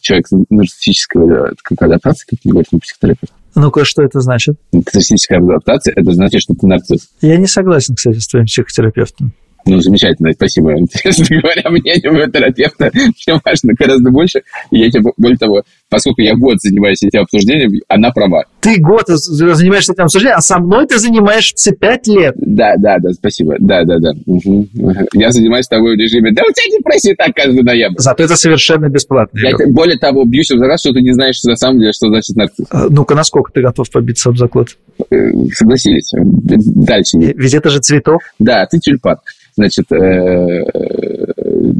человек 0.00 0.26
с 0.28 0.32
нарциссической 0.50 1.22
как 1.62 1.82
адаптацией, 1.82 2.38
как 2.42 2.52
говорит 2.52 2.68
психотерапевт. 2.80 3.32
Ну-ка, 3.54 3.84
что 3.84 4.02
это 4.02 4.20
значит? 4.20 4.56
Нарциссическая 4.72 5.38
адаптация– 5.38 5.92
это 5.96 6.12
значит, 6.12 6.40
что 6.40 6.54
ты 6.54 6.66
нарцисс. 6.66 7.10
Я 7.20 7.36
не 7.36 7.46
согласен, 7.46 7.94
кстати, 7.94 8.18
с 8.18 8.26
твоим 8.26 8.46
психотерапевтом. 8.46 9.32
Ну, 9.64 9.80
замечательно, 9.80 10.32
спасибо. 10.32 10.74
Честно 11.02 11.40
говоря, 11.40 11.70
мнение 11.70 12.10
моего 12.10 12.30
терапевта 12.30 12.90
мне 12.94 13.40
важно 13.44 13.74
гораздо 13.74 14.10
больше. 14.10 14.42
И 14.70 14.78
я 14.78 14.90
тебе, 14.90 15.10
более 15.16 15.38
того, 15.38 15.62
поскольку 15.92 16.22
я 16.22 16.34
год 16.34 16.56
занимаюсь 16.60 17.02
этим 17.02 17.20
обсуждением, 17.20 17.82
она 17.86 18.10
права. 18.12 18.44
Ты 18.60 18.80
год 18.80 19.08
занимаешься 19.08 19.92
этим 19.92 20.04
обсуждением, 20.04 20.38
а 20.38 20.40
со 20.40 20.58
мной 20.58 20.86
ты 20.86 20.98
занимаешься 20.98 21.72
пять 21.72 22.06
лет. 22.06 22.34
Да, 22.38 22.76
да, 22.78 22.98
да, 22.98 23.12
спасибо. 23.12 23.56
Да, 23.58 23.84
да, 23.84 23.98
да. 23.98 24.12
Угу. 24.24 24.68
Я 25.12 25.30
занимаюсь 25.30 25.68
тобой 25.68 25.96
в 25.96 25.98
режиме, 25.98 26.32
да 26.32 26.42
у 26.48 26.52
тебя 26.52 26.78
депрессия 26.78 27.14
так 27.14 27.34
каждый 27.34 27.62
ноябрь. 27.62 27.96
Зато 27.98 28.24
это 28.24 28.36
совершенно 28.36 28.88
бесплатно. 28.88 29.38
Я, 29.38 29.54
более 29.68 29.98
того, 29.98 30.24
бьюсь 30.24 30.50
об 30.50 30.58
заклад, 30.58 30.80
что 30.80 30.94
ты 30.94 31.02
не 31.02 31.12
знаешь, 31.12 31.36
что 31.36 31.50
на 31.50 31.56
самом 31.56 31.80
деле, 31.80 31.92
что 31.92 32.08
значит 32.08 32.34
нарцисс. 32.34 32.66
А, 32.70 32.88
ну-ка, 32.88 33.14
насколько 33.14 33.52
ты 33.52 33.60
готов 33.60 33.90
побиться 33.90 34.30
об 34.30 34.38
заклад? 34.38 34.68
Э, 35.10 35.30
согласились. 35.52 36.10
Дальше. 36.14 37.18
Ведь 37.18 37.52
это 37.52 37.68
же 37.68 37.80
цветок. 37.80 38.22
Да, 38.38 38.64
ты 38.64 38.78
тюльпан. 38.78 39.18
Значит, 39.54 39.92
э, 39.92 40.64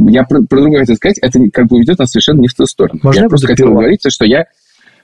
я 0.08 0.24
про, 0.24 0.42
про 0.42 0.60
другое 0.60 0.80
хотел 0.80 0.96
сказать, 0.96 1.18
это 1.22 1.38
как 1.52 1.66
бы 1.66 1.78
ведет 1.78 1.98
нас 1.98 2.10
совершенно 2.10 2.40
не 2.40 2.48
в 2.48 2.54
ту 2.54 2.66
сторону. 2.66 3.00
Можно 3.02 3.22
я 3.22 3.28
просто 3.28 3.46
хотел 3.46 3.70
говорить, 3.70 4.00
что 4.06 4.24
я... 4.24 4.44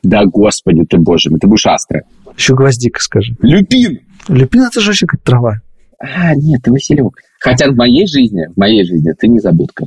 Да, 0.03 0.25
господи 0.27 0.85
ты, 0.89 0.99
боже 0.99 1.31
мой, 1.31 1.41
ты 1.41 1.49
будешь 1.49 1.67
астра. 1.67 2.03
Еще 2.37 2.55
гвоздика 2.55 3.01
скажи. 3.01 3.35
Люпин! 3.43 4.01
Люпин 4.29 4.63
это 4.63 4.81
же 4.81 4.89
вообще 4.91 5.07
как 5.07 5.21
трава. 5.23 5.61
А, 5.99 6.35
нет, 6.37 6.63
ты 6.63 6.71
Василек. 6.71 7.19
Хотя 7.41 7.71
в 7.71 7.75
моей 7.75 8.07
жизни, 8.07 8.47
в 8.55 8.57
моей 8.57 8.85
жизни 8.85 9.13
ты 9.19 9.27
не 9.27 9.41
забудка. 9.41 9.87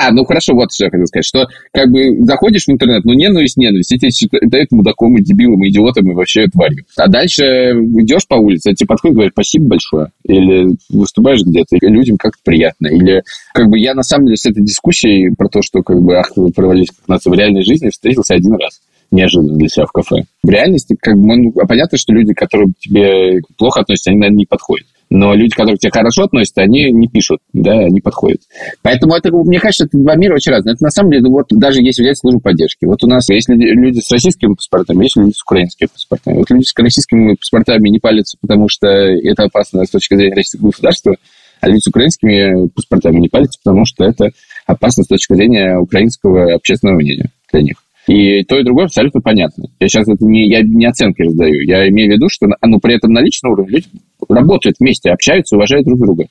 А, 0.00 0.12
ну 0.12 0.24
хорошо, 0.24 0.54
вот 0.54 0.72
что 0.72 0.84
я 0.84 0.90
хотел 0.90 1.06
сказать, 1.06 1.24
что 1.24 1.48
как 1.72 1.90
бы 1.90 2.24
заходишь 2.24 2.66
в 2.66 2.70
интернет, 2.70 3.04
ну 3.04 3.14
ненависть, 3.14 3.56
ненависть, 3.56 3.90
и 3.90 3.98
тебе 3.98 4.38
дают 4.42 4.70
мудаком 4.70 5.16
и 5.16 5.22
дебилом, 5.22 5.64
и 5.64 5.70
идиотом, 5.70 6.12
и 6.12 6.14
вообще 6.14 6.46
тварью. 6.46 6.84
А 6.96 7.08
дальше 7.08 7.42
идешь 7.42 8.28
по 8.28 8.36
улице, 8.36 8.74
тебе 8.74 8.86
подходит 8.86 9.12
и 9.12 9.16
говорят, 9.16 9.32
спасибо 9.32 9.66
большое. 9.70 10.12
Или 10.24 10.76
выступаешь 10.88 11.42
где-то, 11.42 11.76
и 11.76 11.86
людям 11.88 12.16
как-то 12.16 12.38
приятно. 12.44 12.86
Или 12.86 13.24
как 13.52 13.68
бы 13.68 13.80
я 13.80 13.94
на 13.94 14.04
самом 14.04 14.26
деле 14.26 14.36
с 14.36 14.46
этой 14.46 14.62
дискуссией 14.62 15.34
про 15.34 15.48
то, 15.48 15.62
что 15.62 15.82
как 15.82 16.00
бы 16.00 16.16
ах, 16.16 16.32
провалились 16.54 16.90
как 16.90 17.08
нация 17.08 17.32
в 17.32 17.34
реальной 17.34 17.64
жизни, 17.64 17.90
встретился 17.90 18.34
один 18.34 18.54
раз 18.54 18.80
неожиданно 19.10 19.56
для 19.56 19.68
себя 19.68 19.86
в 19.86 19.92
кафе. 19.92 20.22
В 20.42 20.50
реальности, 20.50 20.94
как 21.00 21.16
бы, 21.16 21.34
ну, 21.34 21.52
понятно, 21.66 21.96
что 21.98 22.12
люди, 22.12 22.34
которые 22.34 22.68
к 22.68 22.78
тебе 22.78 23.40
плохо 23.56 23.80
относятся, 23.80 24.10
они, 24.10 24.18
наверное, 24.18 24.38
не 24.38 24.46
подходят. 24.46 24.86
Но 25.10 25.34
люди, 25.34 25.50
которые 25.50 25.76
к 25.76 25.80
тебе 25.80 25.90
хорошо 25.90 26.24
относятся, 26.24 26.62
они 26.62 26.90
не 26.90 27.08
пишут, 27.08 27.40
да, 27.52 27.84
не 27.88 28.00
подходят. 28.00 28.42
Поэтому 28.82 29.14
это, 29.14 29.30
мне 29.32 29.58
кажется, 29.58 29.84
это 29.84 29.96
два 29.96 30.16
мира 30.16 30.34
очень 30.34 30.52
разные. 30.52 30.74
Это 30.74 30.84
на 30.84 30.90
самом 30.90 31.12
деле, 31.12 31.28
вот 31.28 31.46
даже 31.50 31.80
если 31.80 32.02
взять 32.02 32.18
службу 32.18 32.40
поддержки. 32.40 32.84
Вот 32.84 33.02
у 33.02 33.06
нас 33.06 33.28
есть 33.30 33.48
люди 33.48 34.00
с 34.00 34.10
российскими 34.10 34.54
паспортами, 34.54 35.04
есть 35.04 35.16
люди 35.16 35.32
с 35.34 35.42
украинскими 35.42 35.88
паспортами. 35.88 36.36
Вот 36.38 36.50
люди 36.50 36.64
с 36.64 36.74
российскими 36.76 37.34
паспортами 37.34 37.88
не 37.88 37.98
палятся, 37.98 38.36
потому 38.40 38.68
что 38.68 38.86
это 38.86 39.44
опасно 39.44 39.84
с 39.84 39.90
точки 39.90 40.14
зрения 40.14 40.34
российского 40.34 40.70
государства, 40.70 41.16
а 41.60 41.68
люди 41.68 41.80
с 41.80 41.88
украинскими 41.88 42.68
паспортами 42.68 43.20
не 43.20 43.28
палятся, 43.28 43.58
потому 43.62 43.84
что 43.86 44.04
это 44.04 44.30
опасно 44.66 45.04
с 45.04 45.06
точки 45.06 45.34
зрения 45.34 45.78
украинского 45.78 46.54
общественного 46.54 46.96
мнения 46.96 47.30
для 47.50 47.62
них. 47.62 47.76
И 48.08 48.42
то, 48.44 48.58
и 48.58 48.64
другое 48.64 48.86
абсолютно 48.86 49.20
понятно. 49.20 49.64
Я 49.78 49.88
сейчас 49.88 50.08
это 50.08 50.24
не, 50.24 50.48
я 50.48 50.62
не 50.62 50.86
оценки 50.86 51.20
раздаю. 51.20 51.60
Я 51.60 51.86
имею 51.90 52.10
в 52.10 52.14
виду, 52.14 52.28
что 52.30 52.46
ну, 52.62 52.80
при 52.80 52.96
этом 52.96 53.12
на 53.12 53.20
личном 53.20 53.52
уровне 53.52 53.76
люди 53.76 53.86
работают 54.26 54.76
вместе, 54.80 55.10
общаются, 55.10 55.56
уважают 55.56 55.86
друг 55.86 56.00
друга. 56.00 56.24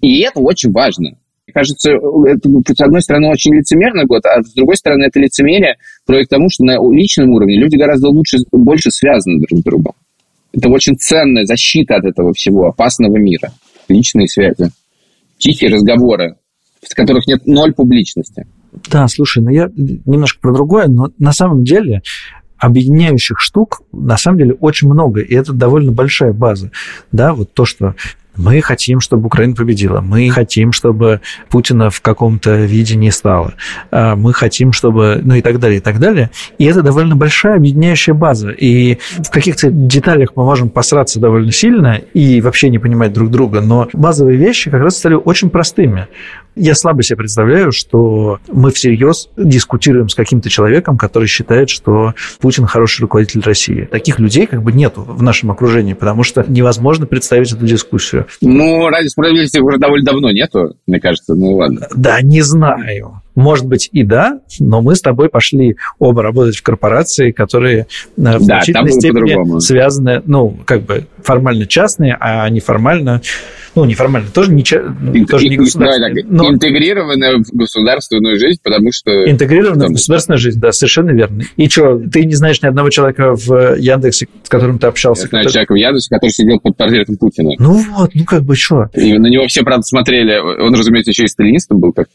И 0.00 0.20
это 0.20 0.38
очень 0.38 0.70
важно. 0.70 1.10
Мне 1.46 1.52
кажется, 1.52 1.90
это, 1.90 2.74
с 2.74 2.80
одной 2.80 3.02
стороны, 3.02 3.28
очень 3.28 3.52
лицемерный 3.52 4.06
год, 4.06 4.24
а 4.24 4.40
с 4.40 4.52
другой 4.52 4.76
стороны, 4.76 5.06
это 5.06 5.18
лицемерие 5.18 5.78
приводит 6.06 6.28
к 6.28 6.30
тому, 6.30 6.48
что 6.48 6.62
на 6.62 6.78
личном 6.94 7.30
уровне 7.30 7.58
люди 7.58 7.74
гораздо 7.74 8.08
лучше, 8.08 8.38
больше 8.52 8.92
связаны 8.92 9.40
друг 9.40 9.60
с 9.60 9.64
другом. 9.64 9.94
Это 10.52 10.68
очень 10.68 10.96
ценная 10.96 11.44
защита 11.44 11.96
от 11.96 12.04
этого 12.04 12.32
всего 12.34 12.68
опасного 12.68 13.16
мира. 13.16 13.52
Личные 13.88 14.28
связи, 14.28 14.70
тихие 15.38 15.72
разговоры, 15.72 16.36
в 16.80 16.94
которых 16.94 17.26
нет 17.26 17.44
ноль 17.46 17.72
публичности. 17.72 18.46
Да, 18.90 19.08
слушай, 19.08 19.42
ну 19.42 19.50
я 19.50 19.70
немножко 19.76 20.40
про 20.40 20.52
другое, 20.52 20.88
но 20.88 21.10
на 21.18 21.32
самом 21.32 21.64
деле 21.64 22.02
объединяющих 22.58 23.40
штук 23.40 23.82
на 23.92 24.16
самом 24.16 24.38
деле 24.38 24.52
очень 24.54 24.88
много, 24.88 25.20
и 25.20 25.34
это 25.34 25.52
довольно 25.52 25.92
большая 25.92 26.32
база. 26.32 26.70
Да, 27.10 27.32
вот 27.32 27.52
то, 27.54 27.64
что 27.64 27.94
мы 28.36 28.60
хотим, 28.62 29.00
чтобы 29.00 29.26
Украина 29.26 29.54
победила. 29.54 30.00
Мы 30.00 30.30
хотим, 30.30 30.72
чтобы 30.72 31.20
Путина 31.50 31.90
в 31.90 32.00
каком-то 32.00 32.64
виде 32.64 32.96
не 32.96 33.10
стало. 33.10 33.54
А, 33.90 34.16
мы 34.16 34.32
хотим, 34.32 34.72
чтобы... 34.72 35.20
Ну 35.22 35.34
и 35.34 35.42
так 35.42 35.58
далее, 35.58 35.78
и 35.78 35.80
так 35.80 35.98
далее. 35.98 36.30
И 36.56 36.64
это 36.64 36.82
довольно 36.82 37.16
большая 37.16 37.56
объединяющая 37.56 38.14
база. 38.14 38.50
И 38.50 38.98
в 39.18 39.30
каких-то 39.30 39.70
деталях 39.70 40.30
мы 40.36 40.44
можем 40.44 40.70
посраться 40.70 41.20
довольно 41.20 41.52
сильно 41.52 42.00
и 42.14 42.40
вообще 42.40 42.70
не 42.70 42.78
понимать 42.78 43.12
друг 43.12 43.30
друга. 43.30 43.60
Но 43.60 43.88
базовые 43.92 44.38
вещи 44.38 44.70
как 44.70 44.82
раз 44.82 44.96
стали 44.96 45.14
очень 45.14 45.50
простыми. 45.50 46.06
Я 46.60 46.74
слабо 46.74 47.02
себе 47.02 47.16
представляю, 47.16 47.72
что 47.72 48.38
мы 48.52 48.70
всерьез 48.70 49.30
дискутируем 49.34 50.10
с 50.10 50.14
каким-то 50.14 50.50
человеком, 50.50 50.98
который 50.98 51.26
считает, 51.26 51.70
что 51.70 52.12
Путин 52.38 52.66
хороший 52.66 53.00
руководитель 53.00 53.40
России. 53.40 53.88
Таких 53.90 54.18
людей 54.18 54.46
как 54.46 54.62
бы 54.62 54.70
нету 54.70 55.00
в 55.00 55.22
нашем 55.22 55.50
окружении, 55.50 55.94
потому 55.94 56.22
что 56.22 56.44
невозможно 56.46 57.06
представить 57.06 57.50
эту 57.50 57.64
дискуссию. 57.64 58.26
Ну, 58.42 58.90
ради 58.90 59.06
справедливости 59.06 59.58
уже 59.58 59.78
довольно 59.78 60.04
давно 60.04 60.30
нету, 60.32 60.76
мне 60.86 61.00
кажется. 61.00 61.34
Ну, 61.34 61.56
ладно. 61.56 61.88
Да, 61.94 62.20
не 62.20 62.42
знаю. 62.42 63.22
Может 63.34 63.64
быть 63.64 63.88
и 63.92 64.02
да, 64.02 64.40
но 64.58 64.82
мы 64.82 64.94
с 64.94 65.00
тобой 65.00 65.30
пошли 65.30 65.76
оба 65.98 66.22
работать 66.22 66.56
в 66.56 66.62
корпорации, 66.62 67.30
которые 67.30 67.78
э, 67.78 67.86
в 68.16 68.16
Да, 68.16 68.38
значительной 68.38 68.74
там 68.74 68.84
было 68.84 69.00
степени 69.00 69.60
связаны, 69.60 70.22
ну, 70.26 70.58
как 70.66 70.82
бы 70.82 71.06
формально 71.22 71.66
частные, 71.66 72.18
а 72.20 72.46
неформально, 72.50 73.22
ну, 73.74 73.84
неформально 73.84 74.28
тоже 74.32 74.52
не, 74.52 74.64
ча- 74.64 74.82
тоже 75.28 75.48
не 75.48 75.56
так, 75.56 76.12
но 76.28 76.50
Интегрированная 76.50 77.38
в 77.38 77.56
государственную 77.56 78.38
жизнь, 78.38 78.60
потому 78.62 78.90
что... 78.92 79.30
интегрированная 79.30 79.86
в 79.86 79.88
Там- 79.88 79.92
государственную 79.94 80.38
жизнь, 80.38 80.60
да, 80.60 80.72
совершенно 80.72 81.10
верно. 81.10 81.42
И 81.56 81.68
что, 81.68 81.98
ты 81.98 82.24
не 82.24 82.34
знаешь 82.34 82.60
ни 82.62 82.66
одного 82.66 82.90
человека 82.90 83.34
в 83.34 83.76
Яндексе, 83.76 84.28
с 84.42 84.48
которым 84.48 84.78
ты 84.78 84.86
общался? 84.86 85.22
Я 85.24 85.28
знаю 85.28 85.44
который- 85.44 85.52
человека 85.52 85.72
в 85.72 85.76
Яндексе, 85.76 86.14
который 86.14 86.30
сидел 86.30 86.60
под 86.60 86.76
портретом 86.76 87.16
Путина. 87.16 87.50
Ну 87.58 87.82
вот, 87.96 88.10
ну 88.14 88.24
как 88.24 88.42
бы 88.42 88.56
что? 88.56 88.88
И 88.94 89.18
на 89.18 89.26
него 89.28 89.46
все, 89.46 89.62
правда, 89.62 89.82
смотрели. 89.82 90.38
Он, 90.38 90.74
разумеется, 90.74 91.10
еще 91.10 91.24
и 91.24 91.28
сталинистом 91.28 91.80
был. 91.80 91.92
Как 91.92 92.08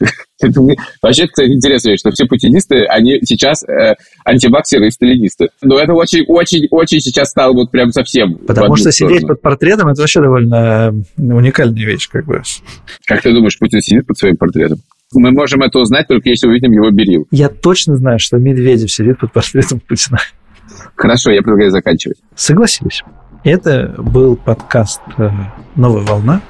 Вообще, 1.02 1.28
кстати, 1.28 1.50
интересная 1.50 1.94
вещь, 1.94 2.00
что 2.00 2.12
все 2.12 2.26
путинисты, 2.26 2.86
они 2.86 3.20
сейчас 3.24 3.64
э, 3.64 3.96
антиваксеры 4.26 4.88
и 4.88 4.92
сталинисты. 4.92 5.50
Но 5.62 5.80
это 5.80 5.94
очень, 5.94 6.26
очень, 6.28 6.68
очень 6.72 7.00
сейчас 7.00 7.30
стало 7.30 7.54
вот 7.54 7.72
прям 7.72 7.92
совсем 7.92 8.36
Потому 8.46 8.76
что 8.76 8.92
сторону. 8.92 9.16
сидеть 9.16 9.28
под 9.28 9.42
портретом 9.42 9.88
это 9.88 10.02
вообще 10.02 10.22
довольно 10.22 10.94
э, 11.18 11.22
уникальная 11.22 11.86
вещь, 11.86 12.10
как 12.10 12.26
бы. 12.26 12.42
Как 13.06 13.22
ты 13.22 13.32
думаешь, 13.34 13.58
Путин 13.58 13.82
сидит 13.82 14.06
под 14.06 14.18
своим 14.18 14.36
портретом? 14.36 14.80
Мы 15.14 15.32
можем 15.32 15.62
это 15.62 15.80
узнать 15.80 16.08
только 16.08 16.30
если 16.30 16.48
увидим 16.48 16.72
его 16.72 16.90
берил. 16.92 17.28
Я 17.32 17.50
точно 17.50 17.96
знаю, 17.96 18.20
что 18.20 18.38
Медведев 18.38 18.92
сидит 18.92 19.20
под 19.20 19.32
портретом 19.32 19.80
Путина. 19.80 20.20
Хорошо, 20.96 21.32
я 21.32 21.42
предлагаю 21.42 21.72
заканчивать. 21.72 22.18
Согласились. 22.36 23.04
Это 23.44 23.94
был 23.98 24.36
подкаст 24.36 25.02
э, 25.18 25.30
«Новая 25.76 26.02
волна». 26.02 26.42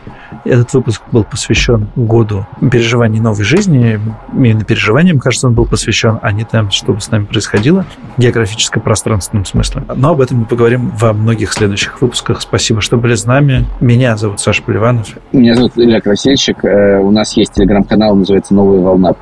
Этот 0.43 0.73
выпуск 0.73 1.01
был 1.11 1.23
посвящен 1.23 1.87
году 1.95 2.45
переживаний 2.71 3.19
новой 3.19 3.43
жизни. 3.43 3.99
Именно 4.33 4.63
переживаниям, 4.63 5.19
кажется, 5.19 5.47
он 5.47 5.53
был 5.53 5.65
посвящен, 5.65 6.19
а 6.21 6.31
не 6.31 6.43
тем, 6.43 6.71
что 6.71 6.99
с 6.99 7.09
нами 7.11 7.25
происходило 7.25 7.85
в 8.17 8.21
географическо-пространственном 8.21 9.45
смысле. 9.45 9.83
Но 9.95 10.11
об 10.11 10.21
этом 10.21 10.39
мы 10.39 10.45
поговорим 10.45 10.91
во 10.97 11.13
многих 11.13 11.53
следующих 11.53 12.01
выпусках. 12.01 12.41
Спасибо, 12.41 12.81
что 12.81 12.97
были 12.97 13.15
с 13.15 13.25
нами. 13.25 13.65
Меня 13.79 14.17
зовут 14.17 14.39
Саша 14.39 14.61
Поливанов. 14.63 15.07
Меня 15.31 15.55
зовут 15.55 15.73
Илья 15.75 16.01
Красильщик. 16.01 16.63
Э, 16.65 16.99
У 16.99 17.11
нас 17.11 17.35
есть 17.37 17.53
телеграм-канал, 17.53 18.15
называется 18.15 18.53
«Новая 18.53 18.79
волна». 18.79 19.13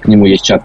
К 0.00 0.06
нему 0.08 0.26
есть 0.26 0.44
чат. 0.44 0.62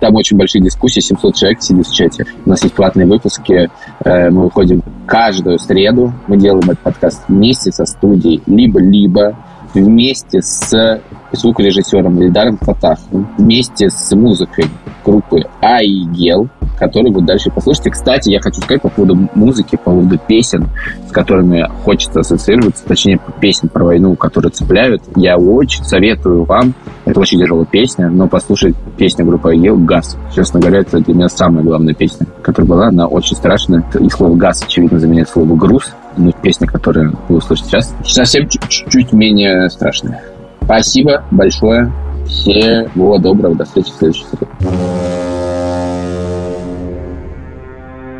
Там 0.00 0.14
очень 0.14 0.36
большие 0.36 0.62
дискуссии, 0.62 1.00
700 1.00 1.34
человек 1.34 1.62
сидит 1.62 1.86
в 1.86 1.94
чате. 1.94 2.24
У 2.44 2.50
нас 2.50 2.62
есть 2.62 2.74
платные 2.74 3.06
выпуски. 3.06 3.70
Э, 4.04 4.30
Мы 4.30 4.44
выходим 4.44 4.82
каждую 5.06 5.58
среду. 5.58 6.12
Мы 6.26 6.36
делаем 6.36 6.64
этот 6.64 6.80
подкаст 6.80 7.24
вместе 7.28 7.72
со 7.72 7.84
студией. 7.84 8.42
Либо-либо 8.46 9.29
вместе 9.74 10.42
с 10.42 11.00
звукорежиссером 11.32 12.20
Ильдаром 12.22 12.58
Фатаховым, 12.58 13.28
вместе 13.38 13.88
с 13.88 14.14
музыкой 14.14 14.66
группы 15.04 15.42
Айгел, 15.62 16.48
которую 16.78 17.12
вы 17.12 17.22
дальше 17.22 17.50
послушаете. 17.50 17.90
Кстати, 17.90 18.30
я 18.30 18.40
хочу 18.40 18.60
сказать 18.60 18.82
по 18.82 18.88
поводу 18.88 19.28
музыки, 19.34 19.76
по 19.76 19.90
поводу 19.90 20.18
песен, 20.18 20.68
с 21.08 21.12
которыми 21.12 21.68
хочется 21.84 22.20
ассоциироваться, 22.20 22.84
точнее, 22.84 23.20
песен 23.40 23.68
про 23.68 23.84
войну, 23.84 24.16
которые 24.16 24.50
цепляют. 24.50 25.02
Я 25.14 25.36
очень 25.36 25.84
советую 25.84 26.44
вам, 26.44 26.74
это 27.04 27.20
очень 27.20 27.38
тяжелая 27.38 27.66
песня, 27.66 28.08
но 28.08 28.28
послушать 28.28 28.74
песню 28.96 29.26
группы 29.26 29.50
Айгел 29.50 29.76
«Газ». 29.76 30.16
Честно 30.34 30.60
говоря, 30.60 30.80
это 30.80 31.00
для 31.00 31.14
меня 31.14 31.28
самая 31.28 31.62
главная 31.62 31.94
песня, 31.94 32.26
которая 32.42 32.68
была. 32.68 32.86
Она 32.88 33.06
очень 33.06 33.36
страшная. 33.36 33.84
И 34.00 34.08
слово 34.08 34.36
«газ», 34.36 34.62
очевидно, 34.62 34.98
заменяет 34.98 35.28
слово 35.28 35.54
«груз». 35.54 35.92
Но 36.16 36.32
песня, 36.32 36.66
которую 36.66 37.16
вы 37.28 37.36
услышите 37.36 37.68
сейчас, 37.68 37.94
совсем 38.04 38.48
чуть- 38.48 38.68
чуть-чуть 38.68 39.12
менее 39.12 39.68
страшная. 39.70 40.22
Спасибо 40.64 41.24
большое. 41.30 41.92
Всего 42.26 43.18
доброго. 43.18 43.54
До 43.54 43.64
встречи 43.64 43.90
в 43.90 43.94
следующей 43.94 44.24
среде. 44.24 44.46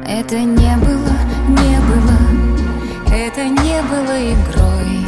Это 0.09 0.38
не 0.38 0.76
было, 0.76 1.14
не 1.49 1.78
было, 1.88 2.18
это 3.14 3.45
не 3.45 3.82
было 3.82 4.16
игрой. 4.32 5.07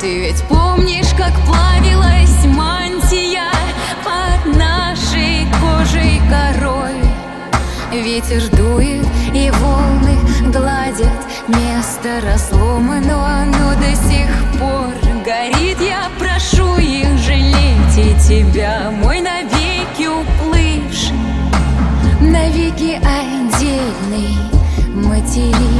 Ты 0.00 0.20
ведь 0.20 0.42
помнишь, 0.48 1.12
как 1.16 1.32
плавилась 1.46 2.44
мантия 2.46 3.50
под 4.04 4.56
нашей 4.56 5.46
кожей 5.60 6.20
корой? 6.30 7.00
Ветер 7.92 8.42
дует 8.56 9.06
волны 9.50 10.18
гладят 10.52 11.26
место 11.48 12.20
разломано, 12.22 13.44
но 13.46 13.74
до 13.74 13.94
сих 14.08 14.60
пор 14.60 14.92
горит. 15.24 15.78
Я 15.80 16.10
прошу 16.18 16.76
их 16.76 17.18
жалеть 17.18 17.96
и 17.96 18.14
тебя, 18.28 18.90
мой 18.90 19.20
навеки 19.20 20.06
уплывший 20.06 21.16
навеки 22.20 23.00
отдельный 23.02 24.36
материк. 24.94 25.75